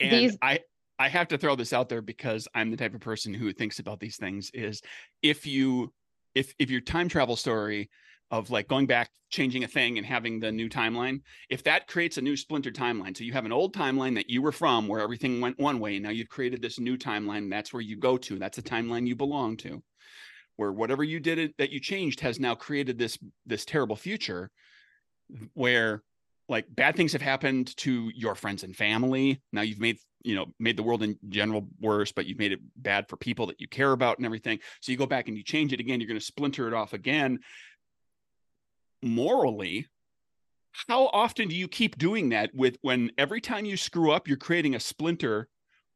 And 0.00 0.10
these 0.10 0.36
i 0.42 0.58
i 0.98 1.08
have 1.08 1.28
to 1.28 1.38
throw 1.38 1.54
this 1.54 1.72
out 1.72 1.88
there 1.88 2.02
because 2.02 2.48
i'm 2.54 2.72
the 2.72 2.76
type 2.76 2.92
of 2.94 3.00
person 3.00 3.32
who 3.32 3.52
thinks 3.52 3.78
about 3.78 4.00
these 4.00 4.16
things 4.16 4.50
is 4.52 4.82
if 5.22 5.46
you 5.46 5.92
if 6.34 6.54
if 6.58 6.70
your 6.70 6.80
time 6.80 7.08
travel 7.08 7.36
story 7.36 7.88
of 8.30 8.50
like 8.50 8.68
going 8.68 8.86
back, 8.86 9.10
changing 9.30 9.64
a 9.64 9.68
thing, 9.68 9.98
and 9.98 10.06
having 10.06 10.40
the 10.40 10.50
new 10.50 10.68
timeline. 10.68 11.20
If 11.48 11.62
that 11.64 11.86
creates 11.86 12.18
a 12.18 12.22
new 12.22 12.36
splinter 12.36 12.70
timeline, 12.70 13.16
so 13.16 13.24
you 13.24 13.32
have 13.32 13.44
an 13.44 13.52
old 13.52 13.74
timeline 13.74 14.14
that 14.16 14.30
you 14.30 14.42
were 14.42 14.52
from 14.52 14.88
where 14.88 15.00
everything 15.00 15.40
went 15.40 15.58
one 15.58 15.78
way, 15.78 15.96
and 15.96 16.04
now 16.04 16.10
you've 16.10 16.28
created 16.28 16.60
this 16.60 16.80
new 16.80 16.96
timeline. 16.96 17.50
That's 17.50 17.72
where 17.72 17.82
you 17.82 17.96
go 17.96 18.16
to. 18.18 18.38
That's 18.38 18.56
the 18.56 18.62
timeline 18.62 19.06
you 19.06 19.16
belong 19.16 19.56
to. 19.58 19.82
Where 20.56 20.72
whatever 20.72 21.04
you 21.04 21.20
did 21.20 21.38
it 21.38 21.54
that 21.58 21.70
you 21.70 21.80
changed 21.80 22.20
has 22.20 22.40
now 22.40 22.54
created 22.54 22.98
this 22.98 23.18
this 23.44 23.64
terrible 23.64 23.96
future 23.96 24.50
where 25.54 26.02
like 26.48 26.64
bad 26.68 26.96
things 26.96 27.12
have 27.12 27.22
happened 27.22 27.76
to 27.76 28.10
your 28.14 28.34
friends 28.34 28.62
and 28.62 28.74
family. 28.74 29.42
Now 29.52 29.62
you've 29.62 29.80
made 29.80 29.98
you 30.22 30.34
know 30.34 30.46
made 30.58 30.76
the 30.76 30.82
world 30.82 31.02
in 31.02 31.18
general 31.28 31.68
worse, 31.80 32.12
but 32.12 32.26
you've 32.26 32.38
made 32.38 32.52
it 32.52 32.60
bad 32.76 33.08
for 33.08 33.16
people 33.16 33.46
that 33.46 33.60
you 33.60 33.68
care 33.68 33.92
about 33.92 34.18
and 34.18 34.26
everything. 34.26 34.58
So 34.80 34.92
you 34.92 34.98
go 34.98 35.06
back 35.06 35.28
and 35.28 35.36
you 35.36 35.44
change 35.44 35.72
it 35.72 35.80
again. 35.80 36.00
You're 36.00 36.08
going 36.08 36.20
to 36.20 36.24
splinter 36.24 36.66
it 36.68 36.74
off 36.74 36.92
again. 36.92 37.38
Morally, 39.06 39.86
how 40.88 41.06
often 41.06 41.48
do 41.48 41.56
you 41.56 41.68
keep 41.68 41.96
doing 41.96 42.30
that? 42.30 42.54
With 42.54 42.76
when 42.82 43.10
every 43.16 43.40
time 43.40 43.64
you 43.64 43.76
screw 43.76 44.10
up, 44.10 44.28
you're 44.28 44.36
creating 44.36 44.74
a 44.74 44.80
splinter 44.80 45.48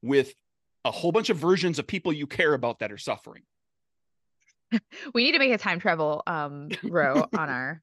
with 0.02 0.34
a 0.84 0.90
whole 0.90 1.12
bunch 1.12 1.28
of 1.28 1.36
versions 1.36 1.78
of 1.78 1.86
people 1.86 2.12
you 2.12 2.26
care 2.26 2.54
about 2.54 2.78
that 2.78 2.90
are 2.90 2.98
suffering. 2.98 3.42
we 5.14 5.24
need 5.24 5.32
to 5.32 5.38
make 5.38 5.52
a 5.52 5.58
time 5.58 5.80
travel 5.80 6.22
um 6.26 6.68
row 6.84 7.26
on 7.36 7.48
our 7.48 7.82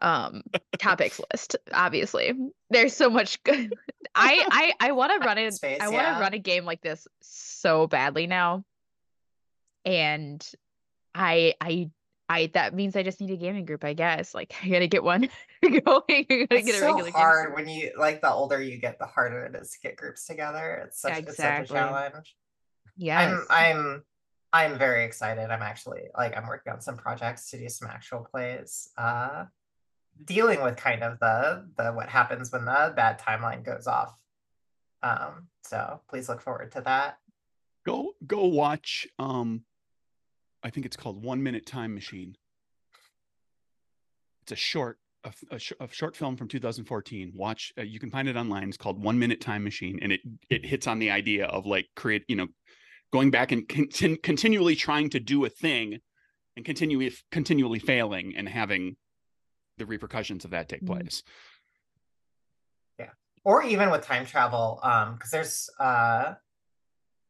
um 0.00 0.42
topics 0.78 1.20
list 1.32 1.56
obviously 1.72 2.32
there's 2.70 2.94
so 2.94 3.08
much 3.08 3.42
good 3.44 3.72
i 4.14 4.44
i 4.50 4.88
i 4.88 4.92
want 4.92 5.12
to 5.12 5.18
run 5.26 5.38
it 5.38 5.54
i 5.62 5.88
want 5.88 6.00
to 6.06 6.12
yeah. 6.12 6.20
run 6.20 6.34
a 6.34 6.38
game 6.38 6.64
like 6.64 6.80
this 6.82 7.06
so 7.20 7.86
badly 7.86 8.26
now 8.26 8.64
and 9.84 10.50
i 11.14 11.54
i 11.60 11.88
i 12.32 12.50
that 12.54 12.74
means 12.74 12.96
i 12.96 13.02
just 13.02 13.20
need 13.20 13.30
a 13.30 13.36
gaming 13.36 13.64
group 13.64 13.84
i 13.84 13.92
guess 13.92 14.34
like 14.34 14.54
i 14.62 14.68
gotta 14.68 14.86
get 14.86 15.02
one 15.04 15.28
going 15.62 16.02
i 16.08 16.46
gotta 16.46 16.46
It's 16.50 16.66
get 16.66 16.74
a 16.74 16.78
so 16.78 16.86
regular 16.86 17.10
hard 17.10 17.46
group. 17.46 17.56
when 17.56 17.68
you 17.68 17.92
like 17.98 18.20
the 18.20 18.30
older 18.32 18.60
you 18.60 18.78
get, 18.78 18.98
the 18.98 19.06
harder 19.06 19.44
it 19.44 19.54
is 19.54 19.70
to 19.72 19.80
get 19.80 19.96
groups 19.96 20.26
together. 20.26 20.84
It's 20.86 21.00
such, 21.00 21.18
it's 21.18 21.36
such 21.36 21.70
a 21.70 21.72
challenge. 21.72 22.36
Yeah, 22.96 23.18
I'm 23.18 23.46
I'm 23.50 24.02
I'm 24.52 24.78
very 24.78 25.04
excited. 25.04 25.50
I'm 25.50 25.62
actually 25.62 26.02
like 26.16 26.36
I'm 26.36 26.46
working 26.46 26.72
on 26.72 26.80
some 26.80 26.96
projects 26.96 27.50
to 27.50 27.58
do 27.58 27.68
some 27.68 27.88
actual 27.88 28.26
plays. 28.30 28.90
Uh 28.96 29.46
dealing 30.24 30.62
with 30.62 30.76
kind 30.76 31.02
of 31.02 31.18
the 31.20 31.66
the 31.76 31.92
what 31.92 32.08
happens 32.08 32.52
when 32.52 32.64
the 32.64 32.92
bad 32.94 33.18
timeline 33.20 33.64
goes 33.64 33.86
off. 33.86 34.14
Um 35.02 35.48
so 35.62 36.00
please 36.08 36.28
look 36.28 36.42
forward 36.42 36.72
to 36.72 36.80
that. 36.82 37.18
Go 37.86 38.12
go 38.26 38.46
watch. 38.46 39.06
Um, 39.18 39.62
I 40.62 40.70
think 40.70 40.86
it's 40.86 40.96
called 40.96 41.22
One 41.22 41.42
Minute 41.42 41.66
Time 41.66 41.94
Machine. 41.94 42.36
It's 44.42 44.52
a 44.52 44.56
short 44.56 44.98
a, 45.24 45.32
a 45.52 45.58
sh- 45.58 45.72
a 45.80 45.88
short 45.88 46.16
film 46.16 46.36
from 46.36 46.48
2014. 46.48 47.32
Watch. 47.34 47.72
Uh, 47.78 47.82
you 47.82 48.00
can 48.00 48.10
find 48.10 48.28
it 48.28 48.36
online. 48.36 48.68
It's 48.68 48.76
called 48.76 49.02
One 49.02 49.18
Minute 49.18 49.40
Time 49.40 49.62
Machine, 49.64 49.98
and 50.02 50.12
it 50.12 50.20
it 50.50 50.64
hits 50.64 50.86
on 50.86 50.98
the 50.98 51.10
idea 51.10 51.46
of 51.46 51.66
like 51.66 51.86
create 51.94 52.24
you 52.28 52.36
know 52.36 52.48
going 53.12 53.30
back 53.30 53.52
and 53.52 53.68
con- 53.68 54.16
continually 54.22 54.74
trying 54.74 55.10
to 55.10 55.20
do 55.20 55.44
a 55.44 55.48
thing 55.48 55.98
and 56.56 56.64
continually 56.64 57.12
continually 57.30 57.78
failing 57.78 58.34
and 58.36 58.48
having 58.48 58.96
the 59.78 59.86
repercussions 59.86 60.44
of 60.44 60.50
that 60.52 60.68
take 60.68 60.82
Mhm. 60.82 60.86
place. 60.86 61.22
or 63.44 63.60
even 63.64 63.90
with 63.90 64.02
time 64.04 64.24
travel 64.24 64.78
um 64.84 65.14
because 65.14 65.32
there's 65.32 65.68
uh 65.80 66.32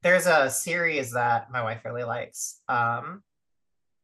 there's 0.03 0.27
a 0.27 0.51
series 0.51 1.13
that 1.13 1.51
my 1.51 1.63
wife 1.63 1.85
really 1.85 2.05
likes 2.05 2.61
um 2.69 3.23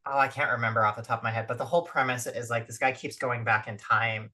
oh 0.07 0.18
i 0.18 0.28
can't 0.28 0.53
remember 0.53 0.84
off 0.84 0.96
the 0.96 1.03
top 1.03 1.18
of 1.18 1.24
my 1.24 1.30
head 1.30 1.46
but 1.46 1.59
the 1.59 1.64
whole 1.64 1.82
premise 1.82 2.26
is 2.26 2.51
like 2.51 2.66
this 2.66 2.78
guy 2.78 2.92
keeps 2.92 3.16
going 3.16 3.44
back 3.44 3.68
in 3.68 3.76
time 3.76 4.30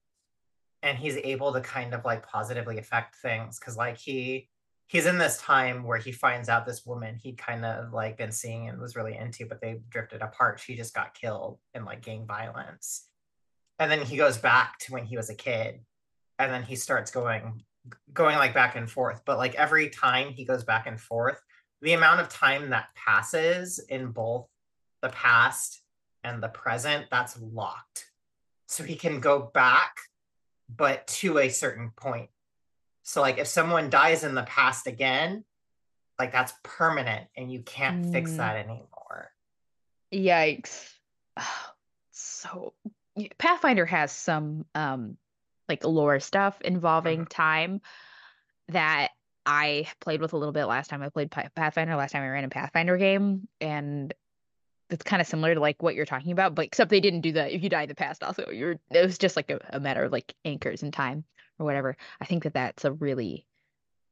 and 0.83 0.99
he's 0.99 1.17
able 1.17 1.53
to 1.53 1.61
kind 1.61 1.95
of 1.95 2.05
like 2.05 2.27
positively 2.27 2.79
affect 2.79 3.17
things 3.17 3.59
because 3.59 3.77
like 3.77 3.97
he 3.97 4.49
he's 4.87 5.07
in 5.07 5.19
this 5.19 5.39
time 5.39 5.85
where 5.85 5.99
he 5.99 6.12
finds 6.12 6.49
out 6.49 6.67
this 6.67 6.85
woman 6.85 7.17
he'd 7.17 7.39
kind 7.39 7.65
of 7.65 7.93
like 7.93 8.19
been 8.19 8.33
seeing 8.33 8.69
and 8.69 8.81
was 8.81 8.97
really 8.97 9.17
into 9.17 9.47
but 9.47 9.61
they 9.61 9.81
drifted 9.89 10.23
apart. 10.23 10.61
She 10.61 10.77
just 10.77 10.95
got 10.95 11.15
killed 11.15 11.59
in 11.75 11.85
like 11.85 12.03
gang 12.03 12.27
violence. 12.27 13.09
And 13.79 13.91
then 13.91 14.03
he 14.03 14.17
goes 14.17 14.39
back 14.39 14.79
to 14.81 14.93
when 14.93 15.05
he 15.05 15.17
was 15.17 15.31
a 15.31 15.35
kid 15.35 15.81
and 16.39 16.53
then 16.53 16.62
he 16.62 16.77
starts 16.77 17.11
going 17.11 17.62
going 18.12 18.37
like 18.37 18.55
back 18.55 18.77
and 18.77 18.91
forth. 18.91 19.23
But 19.25 19.39
like 19.39 19.55
every 19.55 19.89
time 19.89 20.29
he 20.29 20.45
goes 20.45 20.65
back 20.65 20.87
and 20.87 21.01
forth 21.01 21.41
the 21.85 21.93
amount 21.93 22.18
of 22.20 22.28
time 22.30 22.70
that 22.70 22.89
passes 22.95 23.78
in 23.78 24.11
both 24.11 24.47
the 25.03 25.11
past 25.11 25.82
and 26.22 26.43
the 26.43 26.49
present 26.49 27.07
that's 27.11 27.39
locked 27.41 28.11
so 28.66 28.82
he 28.82 28.97
can 28.97 29.20
go 29.20 29.51
back 29.53 29.97
but 30.74 31.07
to 31.07 31.39
a 31.39 31.49
certain 31.51 31.91
point 31.95 32.30
so 33.03 33.20
like 33.20 33.37
if 33.37 33.47
someone 33.47 33.91
dies 33.91 34.24
in 34.24 34.35
the 34.35 34.43
past 34.45 34.87
again 34.87 35.45
like 36.18 36.32
that's 36.32 36.55
permanent 36.62 37.26
and 37.37 37.53
you 37.53 37.61
can't 37.61 38.07
fix 38.07 38.32
Mm. 38.32 38.37
that 38.39 38.57
anymore 38.57 39.30
Yikes. 40.12 40.91
So 42.16 42.72
Pathfinder 43.39 43.85
has 43.85 44.12
some 44.12 44.64
um 44.74 45.16
like 45.68 45.85
lore 45.85 46.20
stuff 46.20 46.61
involving 46.61 47.26
time 47.26 47.80
that 48.68 49.11
I 49.47 49.88
played 50.01 50.20
with 50.20 50.32
a 50.32 50.36
little 50.36 50.53
bit 50.53 50.66
last 50.66 50.88
time 50.88 51.03
I 51.03 51.09
played 51.09 51.30
Pathfinder, 51.30 51.97
last 51.97 52.12
time 52.12 52.22
I 52.22 52.28
ran 52.28 52.45
a 52.45 52.49
Pathfinder 52.49 52.97
game 52.97 53.49
and 53.61 54.12
it's 54.90 55.03
kind 55.03 55.20
of 55.20 55.26
similar 55.26 55.55
to 55.55 55.61
like 55.61 55.82
what 55.82 55.95
you're 55.95 56.07
talking 56.07 56.32
about, 56.32 56.55
but 56.55 56.66
except 56.66 56.90
they 56.90 57.01
didn't 57.01 57.22
do 57.22 57.32
that 57.32 57.53
if 57.53 57.62
you 57.62 57.68
die 57.68 57.82
in 57.82 57.88
the 57.88 57.95
past 57.95 58.22
also. 58.22 58.51
You're 58.51 58.76
it 58.90 59.05
was 59.05 59.18
just 59.18 59.36
like 59.36 59.51
a, 59.51 59.61
a 59.70 59.80
matter 59.80 60.05
of 60.05 60.12
like 60.12 60.34
anchors 60.45 60.82
in 60.82 60.92
time 60.92 61.24
or 61.59 61.66
whatever. 61.66 61.97
I 62.20 62.24
think 62.26 62.45
that 62.45 62.55
that's 62.55 62.84
a 62.84 62.92
really 62.92 63.47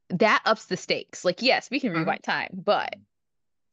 that 0.09 0.41
ups 0.45 0.65
the 0.65 0.77
stakes. 0.77 1.23
Like 1.23 1.41
yes, 1.41 1.69
we 1.69 1.79
can 1.79 1.91
rewind 1.91 2.21
mm-hmm. 2.21 2.31
time, 2.31 2.49
but 2.53 2.95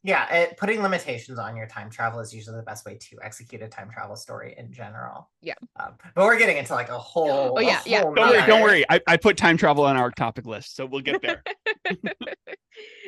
yeah 0.03 0.33
it, 0.33 0.57
putting 0.57 0.81
limitations 0.81 1.37
on 1.37 1.55
your 1.55 1.67
time 1.67 1.89
travel 1.89 2.19
is 2.19 2.33
usually 2.33 2.57
the 2.57 2.63
best 2.63 2.85
way 2.85 2.97
to 2.99 3.17
execute 3.23 3.61
a 3.61 3.67
time 3.67 3.89
travel 3.91 4.15
story 4.15 4.55
in 4.57 4.71
general 4.71 5.29
Yeah. 5.41 5.53
um, 5.79 5.93
but 6.15 6.25
we're 6.25 6.37
getting 6.39 6.57
into 6.57 6.73
like 6.73 6.89
a 6.89 6.97
whole 6.97 7.29
Oh, 7.31 7.57
a 7.57 7.63
yeah, 7.63 7.81
yeah. 7.85 8.01
Don't 8.01 8.15
worry, 8.15 8.45
don't 8.47 8.61
worry. 8.61 8.85
I, 8.89 8.99
I 9.07 9.17
put 9.17 9.37
time 9.37 9.57
travel 9.57 9.85
on 9.85 9.97
our 9.97 10.11
topic 10.11 10.45
list, 10.45 10.75
so 10.75 10.85
we'll 10.85 11.01
get 11.01 11.21
there. 11.21 11.43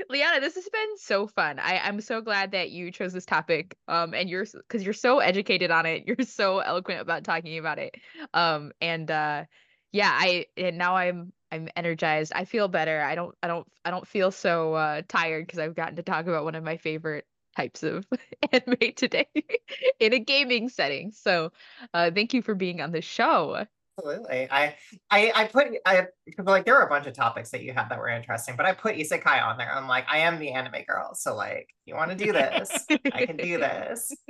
Liana, 0.09 0.39
this 0.41 0.55
has 0.55 0.67
been 0.69 0.97
so 0.97 1.27
fun. 1.27 1.59
I, 1.59 1.79
I'm 1.79 2.01
so 2.01 2.21
glad 2.21 2.51
that 2.51 2.71
you 2.71 2.91
chose 2.91 3.13
this 3.13 3.25
topic. 3.25 3.75
Um, 3.87 4.13
and 4.13 4.29
you're 4.29 4.45
because 4.45 4.83
you're 4.83 4.93
so 4.93 5.19
educated 5.19 5.71
on 5.71 5.85
it. 5.85 6.03
You're 6.07 6.25
so 6.25 6.59
eloquent 6.59 7.01
about 7.01 7.23
talking 7.23 7.57
about 7.57 7.79
it. 7.79 7.95
Um, 8.33 8.71
and 8.81 9.09
uh, 9.09 9.45
yeah, 9.91 10.11
I 10.13 10.45
and 10.57 10.77
now 10.77 10.95
I'm 10.95 11.31
I'm 11.53 11.69
energized. 11.75 12.31
I 12.35 12.45
feel 12.45 12.67
better. 12.67 13.01
I 13.01 13.13
don't 13.13 13.35
I 13.43 13.47
don't 13.47 13.67
I 13.85 13.91
don't 13.91 14.07
feel 14.07 14.31
so 14.31 14.73
uh, 14.73 15.03
tired 15.07 15.45
because 15.45 15.59
I've 15.59 15.75
gotten 15.75 15.95
to 15.97 16.03
talk 16.03 16.25
about 16.25 16.45
one 16.45 16.55
of 16.55 16.63
my 16.63 16.77
favorite 16.77 17.25
types 17.55 17.83
of 17.83 18.07
anime 18.51 18.93
today 18.95 19.27
in 19.99 20.13
a 20.13 20.19
gaming 20.19 20.67
setting. 20.69 21.11
So, 21.11 21.51
uh, 21.93 22.09
thank 22.09 22.33
you 22.33 22.41
for 22.41 22.55
being 22.55 22.81
on 22.81 22.91
the 22.91 23.01
show. 23.01 23.65
Absolutely. 23.99 24.47
I, 24.49 24.75
I, 25.11 25.31
I 25.35 25.45
put, 25.45 25.67
I, 25.85 26.07
like 26.39 26.65
there 26.65 26.73
were 26.73 26.81
a 26.81 26.89
bunch 26.89 27.05
of 27.05 27.13
topics 27.13 27.51
that 27.51 27.61
you 27.61 27.73
had 27.73 27.89
that 27.89 27.99
were 27.99 28.09
interesting, 28.09 28.55
but 28.55 28.65
I 28.65 28.73
put 28.73 28.95
Isekai 28.95 29.45
on 29.45 29.59
there. 29.59 29.71
I'm 29.71 29.87
like, 29.87 30.05
I 30.09 30.19
am 30.19 30.39
the 30.39 30.49
anime 30.49 30.81
girl. 30.87 31.13
So 31.13 31.35
like, 31.35 31.69
you 31.85 31.93
want 31.93 32.09
to 32.09 32.17
do 32.17 32.33
this? 32.33 32.71
I 33.13 33.25
can 33.27 33.37
do 33.37 33.57
this. 33.57 34.11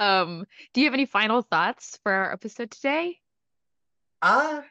Um, 0.00 0.46
do 0.72 0.80
you 0.80 0.88
have 0.88 0.94
any 0.94 1.06
final 1.06 1.40
thoughts 1.40 2.00
for 2.02 2.10
our 2.10 2.32
episode 2.32 2.72
today? 2.72 3.20
Uh, 4.20 4.62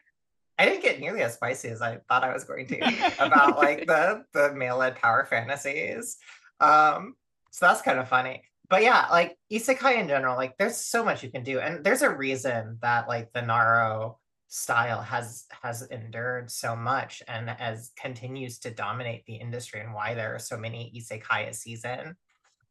I 0.58 0.66
didn't 0.66 0.84
get 0.84 1.00
nearly 1.00 1.22
as 1.22 1.34
spicy 1.34 1.70
as 1.70 1.82
I 1.82 2.00
thought 2.08 2.24
I 2.24 2.34
was 2.34 2.44
going 2.44 2.68
to 2.68 3.14
about 3.20 3.58
like 3.58 3.88
the, 3.88 4.26
the 4.34 4.54
male-led 4.54 4.96
power 4.96 5.26
fantasies. 5.30 6.18
Um, 6.60 7.16
so 7.52 7.68
that's 7.68 7.82
kind 7.82 8.00
of 8.00 8.08
funny. 8.08 8.44
But 8.70 8.84
yeah, 8.84 9.08
like 9.12 9.38
isekai 9.52 10.00
in 10.00 10.08
general, 10.08 10.36
like 10.36 10.58
there's 10.58 10.78
so 10.78 11.04
much 11.04 11.24
you 11.24 11.30
can 11.30 11.44
do. 11.44 11.60
And 11.60 11.84
there's 11.84 12.02
a 12.02 12.10
reason 12.10 12.78
that 12.82 13.08
like 13.08 13.32
the 13.34 13.42
Narou 13.42 14.16
style 14.48 15.02
has 15.02 15.46
has 15.64 15.82
endured 15.88 16.50
so 16.50 16.76
much 16.76 17.24
and 17.28 17.50
as 17.50 17.92
continues 18.00 18.60
to 18.60 18.70
dominate 18.70 19.26
the 19.26 19.34
industry 19.34 19.82
and 19.82 19.94
why 19.94 20.14
there 20.14 20.36
are 20.36 20.40
so 20.40 20.56
many 20.56 20.94
isekai 20.96 21.50
a 21.50 21.54
season. 21.54 22.16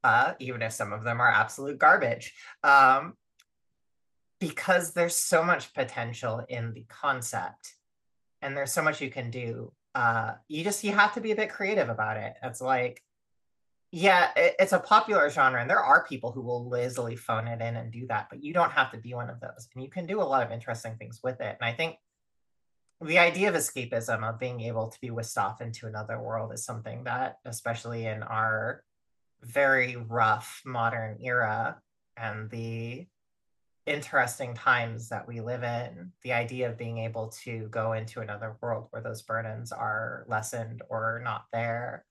Uh, 0.04 0.32
even 0.40 0.62
if 0.62 0.72
some 0.72 0.92
of 0.92 1.04
them 1.04 1.20
are 1.20 1.30
absolute 1.30 1.78
garbage. 1.78 2.34
Um, 2.64 3.14
because 4.42 4.92
there's 4.92 5.14
so 5.14 5.44
much 5.44 5.72
potential 5.72 6.44
in 6.48 6.74
the 6.74 6.84
concept 6.88 7.76
and 8.42 8.56
there's 8.56 8.72
so 8.72 8.82
much 8.82 9.00
you 9.00 9.08
can 9.08 9.30
do 9.30 9.72
uh 9.94 10.32
you 10.48 10.64
just 10.64 10.82
you 10.82 10.90
have 10.90 11.14
to 11.14 11.20
be 11.20 11.30
a 11.30 11.36
bit 11.36 11.48
creative 11.48 11.88
about 11.88 12.16
it. 12.16 12.34
It's 12.42 12.60
like 12.60 13.00
yeah 13.92 14.30
it, 14.34 14.56
it's 14.58 14.72
a 14.72 14.80
popular 14.80 15.30
genre 15.30 15.60
and 15.60 15.70
there 15.70 15.78
are 15.78 16.04
people 16.06 16.32
who 16.32 16.40
will 16.40 16.68
lazily 16.68 17.14
phone 17.14 17.46
it 17.46 17.60
in 17.60 17.76
and 17.76 17.92
do 17.92 18.06
that 18.06 18.26
but 18.30 18.42
you 18.42 18.52
don't 18.52 18.72
have 18.72 18.90
to 18.90 18.96
be 18.96 19.14
one 19.14 19.28
of 19.30 19.38
those 19.38 19.68
and 19.74 19.84
you 19.84 19.90
can 19.90 20.06
do 20.06 20.20
a 20.20 20.24
lot 20.24 20.44
of 20.44 20.50
interesting 20.50 20.96
things 20.96 21.20
with 21.22 21.40
it 21.42 21.56
and 21.60 21.70
i 21.70 21.72
think 21.72 21.96
the 23.02 23.18
idea 23.18 23.50
of 23.50 23.54
escapism 23.54 24.26
of 24.26 24.40
being 24.40 24.62
able 24.62 24.88
to 24.88 24.98
be 25.00 25.10
whisked 25.10 25.36
off 25.36 25.60
into 25.60 25.86
another 25.86 26.18
world 26.18 26.52
is 26.54 26.64
something 26.64 27.04
that 27.04 27.36
especially 27.44 28.06
in 28.06 28.22
our 28.22 28.82
very 29.42 29.96
rough 29.96 30.62
modern 30.64 31.18
era 31.20 31.76
and 32.16 32.48
the 32.48 33.06
interesting 33.86 34.54
times 34.54 35.08
that 35.08 35.26
we 35.26 35.40
live 35.40 35.62
in, 35.62 36.12
the 36.22 36.32
idea 36.32 36.70
of 36.70 36.78
being 36.78 36.98
able 36.98 37.28
to 37.44 37.68
go 37.70 37.92
into 37.92 38.20
another 38.20 38.56
world 38.60 38.86
where 38.90 39.02
those 39.02 39.22
burdens 39.22 39.72
are 39.72 40.24
lessened 40.28 40.82
or 40.88 41.20
not 41.24 41.46
there 41.52 42.04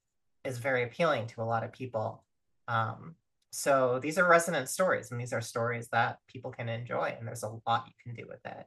is 0.43 0.57
very 0.57 0.83
appealing 0.83 1.27
to 1.27 1.41
a 1.41 1.43
lot 1.43 1.63
of 1.63 1.71
people. 1.71 2.23
Um, 2.67 3.15
so 3.51 3.99
these 4.01 4.17
are 4.17 4.27
resonant 4.27 4.69
stories, 4.69 5.11
and 5.11 5.19
these 5.19 5.33
are 5.33 5.41
stories 5.41 5.87
that 5.91 6.19
people 6.27 6.51
can 6.51 6.69
enjoy, 6.69 7.15
and 7.17 7.27
there's 7.27 7.43
a 7.43 7.59
lot 7.67 7.85
you 7.87 7.93
can 8.03 8.15
do 8.15 8.27
with 8.27 8.39
it. 8.45 8.65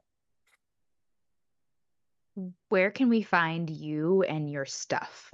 Where 2.69 2.91
can 2.91 3.09
we 3.09 3.21
find 3.21 3.69
you 3.69 4.23
and 4.23 4.49
your 4.49 4.65
stuff? 4.65 5.33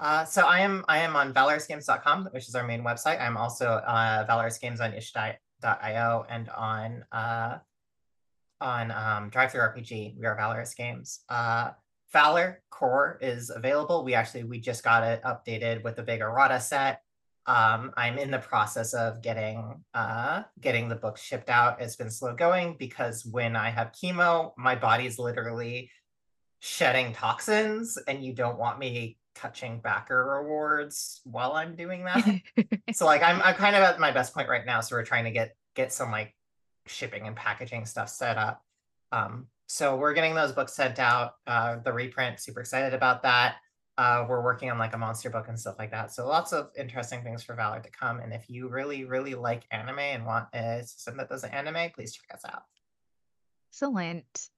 Uh, 0.00 0.24
so 0.24 0.42
I 0.42 0.60
am 0.60 0.84
I 0.88 0.98
am 0.98 1.14
on 1.14 1.32
valorousgames.com, 1.32 2.28
which 2.32 2.48
is 2.48 2.54
our 2.54 2.66
main 2.66 2.82
website. 2.82 3.20
I'm 3.20 3.36
also 3.36 3.68
uh, 3.68 4.24
Valorous 4.26 4.58
Games 4.58 4.80
on 4.80 4.92
itch.io 5.64 6.26
and 6.28 6.48
on 6.50 7.04
uh, 7.12 7.58
on 8.60 8.90
um, 8.90 9.30
DriveThruRPG. 9.30 10.16
We 10.18 10.26
are 10.26 10.36
Valorous 10.36 10.74
Games. 10.74 11.20
Uh, 11.28 11.70
Valor 12.12 12.62
Core 12.70 13.18
is 13.20 13.50
available. 13.50 14.04
We 14.04 14.14
actually 14.14 14.44
we 14.44 14.60
just 14.60 14.84
got 14.84 15.02
it 15.02 15.22
updated 15.22 15.82
with 15.82 15.96
the 15.96 16.02
big 16.02 16.20
errata 16.20 16.60
set. 16.60 17.02
Um, 17.46 17.92
I'm 17.96 18.16
in 18.16 18.30
the 18.30 18.38
process 18.38 18.94
of 18.94 19.20
getting 19.20 19.82
uh, 19.92 20.42
getting 20.60 20.88
the 20.88 20.96
book 20.96 21.18
shipped 21.18 21.50
out. 21.50 21.80
It's 21.80 21.96
been 21.96 22.10
slow 22.10 22.34
going 22.34 22.76
because 22.78 23.26
when 23.26 23.56
I 23.56 23.70
have 23.70 23.92
chemo, 23.92 24.52
my 24.56 24.74
body's 24.74 25.18
literally 25.18 25.90
shedding 26.60 27.12
toxins, 27.12 27.98
and 28.08 28.24
you 28.24 28.32
don't 28.32 28.58
want 28.58 28.78
me 28.78 29.18
touching 29.34 29.80
backer 29.80 30.24
rewards 30.24 31.20
while 31.24 31.52
I'm 31.52 31.74
doing 31.74 32.04
that. 32.04 32.40
so 32.94 33.06
like 33.06 33.22
I'm 33.22 33.40
I'm 33.42 33.54
kind 33.54 33.76
of 33.76 33.82
at 33.82 34.00
my 34.00 34.10
best 34.10 34.34
point 34.34 34.48
right 34.48 34.64
now. 34.64 34.80
So 34.80 34.96
we're 34.96 35.04
trying 35.04 35.24
to 35.24 35.30
get 35.30 35.56
get 35.74 35.92
some 35.92 36.10
like 36.10 36.34
shipping 36.86 37.26
and 37.26 37.36
packaging 37.36 37.86
stuff 37.86 38.08
set 38.08 38.36
up. 38.36 38.62
Um, 39.12 39.46
so 39.66 39.96
we're 39.96 40.14
getting 40.14 40.34
those 40.34 40.52
books 40.52 40.74
sent 40.74 40.98
out. 40.98 41.34
Uh, 41.46 41.76
the 41.76 41.92
reprint, 41.92 42.40
super 42.40 42.60
excited 42.60 42.94
about 42.94 43.22
that. 43.22 43.56
Uh, 43.96 44.26
we're 44.28 44.42
working 44.42 44.70
on 44.70 44.78
like 44.78 44.94
a 44.94 44.98
monster 44.98 45.30
book 45.30 45.46
and 45.48 45.58
stuff 45.58 45.76
like 45.78 45.92
that. 45.92 46.12
So 46.12 46.26
lots 46.26 46.52
of 46.52 46.70
interesting 46.76 47.22
things 47.22 47.44
for 47.44 47.54
Valor 47.54 47.80
to 47.80 47.90
come. 47.90 48.18
And 48.18 48.32
if 48.32 48.50
you 48.50 48.68
really, 48.68 49.04
really 49.04 49.34
like 49.34 49.64
anime 49.70 50.00
and 50.00 50.26
want 50.26 50.48
a 50.52 50.82
system 50.82 51.16
that 51.18 51.28
does 51.28 51.44
anime, 51.44 51.90
please 51.94 52.12
check 52.12 52.34
us 52.34 52.42
out. 52.44 52.64
Excellent. 53.70 54.48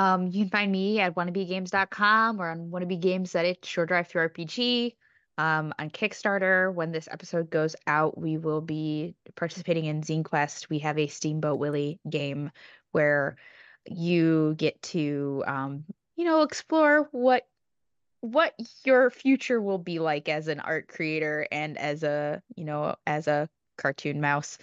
Um, 0.00 0.28
you 0.28 0.44
can 0.44 0.48
find 0.48 0.72
me 0.72 0.98
at 0.98 1.14
wannabegames.com 1.14 2.40
or 2.40 2.48
on 2.48 2.70
wannabegames 2.70 3.34
at 3.34 3.44
it, 3.44 3.66
Short 3.66 3.88
Drive 3.88 4.08
Through 4.08 4.30
RPG. 4.30 4.94
Um, 5.36 5.74
on 5.78 5.90
Kickstarter, 5.90 6.72
when 6.72 6.90
this 6.90 7.06
episode 7.10 7.50
goes 7.50 7.76
out, 7.86 8.16
we 8.16 8.38
will 8.38 8.62
be 8.62 9.14
participating 9.36 9.84
in 9.84 10.00
Zine 10.00 10.24
Quest. 10.24 10.70
We 10.70 10.78
have 10.78 10.98
a 10.98 11.06
Steamboat 11.06 11.58
Willie 11.58 12.00
game 12.08 12.50
where 12.92 13.36
you 13.90 14.54
get 14.56 14.80
to, 14.84 15.44
um, 15.46 15.84
you 16.16 16.24
know, 16.24 16.42
explore 16.42 17.06
what 17.12 17.46
what 18.22 18.54
your 18.84 19.10
future 19.10 19.60
will 19.60 19.78
be 19.78 19.98
like 19.98 20.30
as 20.30 20.48
an 20.48 20.60
art 20.60 20.88
creator 20.88 21.46
and 21.52 21.76
as 21.76 22.02
a 22.02 22.42
you 22.56 22.64
know 22.64 22.94
as 23.06 23.28
a 23.28 23.48
cartoon 23.76 24.20
mouse 24.20 24.58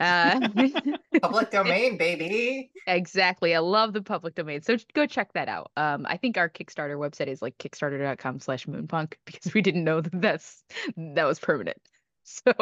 uh, 0.00 0.48
public 1.22 1.50
domain 1.50 1.96
baby. 1.96 2.70
Exactly 2.86 3.54
i 3.54 3.58
love 3.58 3.92
the 3.92 4.02
public 4.02 4.34
domain 4.34 4.62
so 4.62 4.76
go 4.94 5.06
check 5.06 5.32
that 5.34 5.48
out. 5.48 5.70
Um 5.76 6.06
i 6.08 6.16
think 6.16 6.38
our 6.38 6.48
kickstarter 6.48 6.98
website 6.98 7.28
is 7.28 7.42
like 7.42 7.56
kickstarter.com 7.58 8.40
slash 8.40 8.66
moonpunk 8.66 9.14
because 9.26 9.54
we 9.54 9.62
didn't 9.62 9.84
know 9.84 10.00
that 10.00 10.20
that's 10.20 10.62
that 10.96 11.24
was 11.24 11.38
permanent. 11.38 11.78
So 12.22 12.52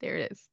there 0.00 0.16
it 0.16 0.32
is. 0.32 0.48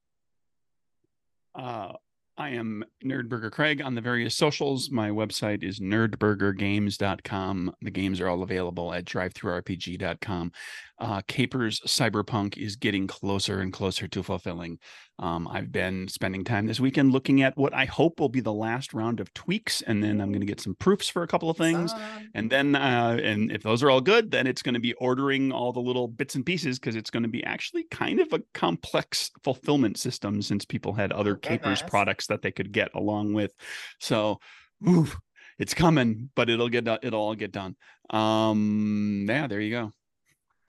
Uh 1.55 1.93
I 2.37 2.49
am 2.49 2.85
Nerdburger 3.03 3.51
Craig 3.51 3.81
on 3.81 3.95
the 3.95 4.01
various 4.01 4.35
socials. 4.35 4.91
My 4.91 5.09
website 5.09 5.63
is 5.63 5.79
nerdburgergames.com. 5.79 7.75
The 7.81 7.91
games 7.91 8.21
are 8.21 8.27
all 8.27 8.43
available 8.43 8.93
at 8.93 9.05
drivethrurpg.com. 9.05 10.51
Uh, 10.99 11.21
Capers 11.27 11.79
Cyberpunk 11.81 12.57
is 12.57 12.75
getting 12.75 13.07
closer 13.07 13.59
and 13.59 13.71
closer 13.71 14.07
to 14.07 14.23
fulfilling. 14.23 14.79
Um, 15.19 15.47
I've 15.47 15.71
been 15.71 16.07
spending 16.07 16.43
time 16.43 16.67
this 16.67 16.79
weekend 16.79 17.11
looking 17.11 17.41
at 17.41 17.57
what 17.57 17.73
I 17.73 17.85
hope 17.85 18.19
will 18.19 18.29
be 18.29 18.39
the 18.39 18.53
last 18.53 18.93
round 18.93 19.19
of 19.19 19.33
tweaks, 19.33 19.81
and 19.81 20.03
then 20.03 20.21
I'm 20.21 20.29
going 20.29 20.41
to 20.41 20.47
get 20.47 20.61
some 20.61 20.75
proofs 20.75 21.07
for 21.07 21.23
a 21.23 21.27
couple 21.27 21.49
of 21.49 21.57
things, 21.57 21.93
and 22.35 22.51
then 22.51 22.75
uh, 22.75 23.19
and 23.21 23.51
if 23.51 23.63
those 23.63 23.81
are 23.81 23.89
all 23.89 24.01
good, 24.01 24.29
then 24.31 24.45
it's 24.45 24.61
going 24.61 24.75
to 24.75 24.79
be 24.79 24.93
ordering 24.93 25.51
all 25.51 25.71
the 25.71 25.79
little 25.79 26.07
bits 26.07 26.35
and 26.35 26.45
pieces 26.45 26.77
because 26.77 26.95
it's 26.95 27.09
going 27.09 27.23
to 27.23 27.29
be 27.29 27.43
actually 27.43 27.83
kind 27.85 28.19
of 28.19 28.31
a 28.31 28.41
complex 28.53 29.31
fulfillment 29.43 29.97
system 29.97 30.41
since 30.41 30.65
people 30.65 30.93
had 30.93 31.11
other 31.11 31.33
oh, 31.33 31.39
Capers 31.39 31.81
products 31.81 32.26
that 32.27 32.41
they 32.41 32.51
could 32.51 32.71
get 32.71 32.93
along 32.93 33.33
with. 33.33 33.53
So, 33.99 34.39
oof, 34.87 35.17
it's 35.59 35.73
coming, 35.73 36.29
but 36.35 36.49
it'll 36.49 36.69
get 36.69 36.87
it'll 36.87 37.19
all 37.19 37.35
get 37.35 37.51
done. 37.51 37.75
Um, 38.09 39.25
yeah, 39.27 39.47
there 39.47 39.61
you 39.61 39.71
go. 39.71 39.93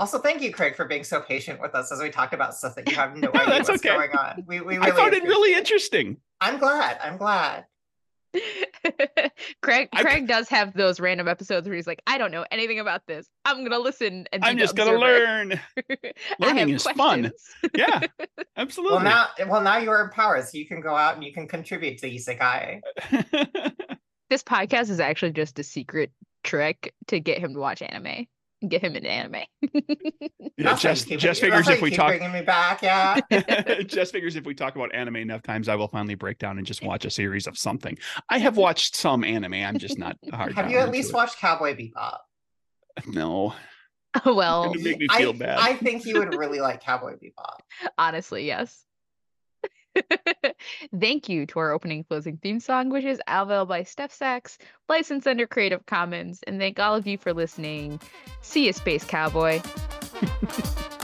Also, 0.01 0.19
thank 0.19 0.41
you, 0.43 0.53
Craig, 0.53 0.77
for 0.77 0.85
being 0.85 1.03
so 1.03 1.21
patient 1.21 1.61
with 1.61 1.75
us 1.75 1.91
as 1.91 2.01
we 2.01 2.09
talk 2.09 2.33
about 2.33 2.55
stuff 2.55 2.77
that 2.77 2.89
you 2.89 2.95
have 2.95 3.17
no, 3.17 3.31
no 3.35 3.41
idea 3.41 3.55
what's 3.55 3.71
okay. 3.71 3.89
going 3.89 4.13
on. 4.13 4.45
We, 4.47 4.61
we 4.61 4.79
really 4.79 4.93
I 4.93 4.95
found 4.95 5.13
it 5.13 5.25
really 5.25 5.55
interesting. 5.55 6.19
I'm 6.41 6.59
glad. 6.59 6.99
I'm 7.03 7.17
glad. 7.17 7.65
Craig 9.63 9.89
Craig 9.95 10.23
I, 10.23 10.27
does 10.27 10.49
have 10.49 10.75
those 10.75 11.01
random 11.01 11.29
episodes 11.29 11.67
where 11.67 11.77
he's 11.77 11.87
like, 11.87 12.03
I 12.07 12.19
don't 12.19 12.31
know 12.31 12.45
anything 12.51 12.79
about 12.81 13.07
this. 13.07 13.29
I'm 13.45 13.65
gonna 13.65 13.79
listen 13.79 14.27
and 14.33 14.45
I'm 14.45 14.59
just 14.59 14.77
gonna 14.77 14.99
learn. 14.99 15.61
Learning 16.39 16.71
is 16.71 16.83
questions. 16.83 17.33
fun. 17.61 17.71
Yeah, 17.75 18.01
absolutely. 18.57 18.97
Well 18.97 19.05
now 19.05 19.29
well 19.49 19.63
now 19.63 19.79
you're 19.79 20.01
empowered, 20.01 20.47
so 20.47 20.59
you 20.59 20.67
can 20.67 20.81
go 20.81 20.95
out 20.95 21.15
and 21.15 21.25
you 21.25 21.33
can 21.33 21.49
contribute 21.49 21.99
to 21.99 22.11
Isekai. 22.11 22.81
this 24.31 24.43
podcast 24.43 24.91
is 24.91 25.01
actually 25.01 25.33
just 25.33 25.59
a 25.59 25.63
secret 25.63 26.11
trick 26.45 26.95
to 27.09 27.21
get 27.21 27.39
him 27.39 27.55
to 27.55 27.61
watch 27.61 27.83
anime 27.83 28.27
get 28.67 28.83
him 28.83 28.97
into 28.97 29.09
anime. 29.09 29.43
yeah, 30.57 30.75
Jess, 30.77 31.05
Jess 31.05 31.39
figures 31.39 31.69
if 31.69 31.81
we 31.81 31.91
talk 31.91 32.09
bringing 32.09 32.33
me 32.33 32.43
back, 32.43 32.83
yeah. 32.83 33.21
Jess 33.87 34.11
figures 34.11 34.37
if 34.37 34.45
we 34.45 34.55
talk 34.55 34.75
about 34.77 34.95
anime 34.95 35.17
enough 35.17 35.43
times, 35.43 35.69
I 35.69 35.75
will 35.75 35.89
finally 35.89 36.15
break 36.15 36.39
down 36.39 36.59
and 36.59 36.67
just 36.67 36.83
watch 36.83 37.05
a 37.05 37.11
series 37.11 37.47
of 37.47 37.57
something. 37.57 37.97
I 38.29 38.39
have 38.39 38.57
watched 38.57 38.97
some 38.97 39.25
anime. 39.25 39.55
I'm 39.55 39.79
just 39.79 39.99
not 39.99 40.17
hard. 40.33 40.55
have 40.55 40.71
you 40.71 40.79
at 40.79 40.91
least 40.91 41.13
watched 41.13 41.39
Cowboy 41.39 41.75
Bebop? 41.77 42.19
No. 43.07 43.55
well, 44.25 44.75
make 44.75 44.99
me 44.99 45.07
feel 45.17 45.31
I, 45.31 45.39
bad. 45.39 45.59
I 45.61 45.75
think 45.75 46.05
you 46.05 46.19
would 46.19 46.35
really 46.35 46.61
like 46.61 46.83
Cowboy 46.83 47.15
Bebop. 47.15 47.59
Honestly, 47.99 48.47
yes. 48.47 48.85
Thank 51.01 51.29
you 51.29 51.47
to 51.47 51.59
our 51.59 51.73
opening 51.73 52.05
closing 52.05 52.37
theme 52.37 52.61
song, 52.61 52.91
which 52.91 53.05
is 53.05 53.21
Alvel 53.27 53.67
by 53.67 53.83
Steph 53.83 54.13
Sachs, 54.13 54.59
licensed 54.89 55.27
under 55.27 55.47
Creative 55.47 55.85
Commons. 55.87 56.43
And 56.47 56.59
thank 56.59 56.79
all 56.79 56.95
of 56.95 57.07
you 57.07 57.19
for 57.19 57.33
listening. 57.33 58.01
See 58.43 58.67
you, 58.67 58.73
Space 58.73 59.05
Cowboy. 59.05 59.61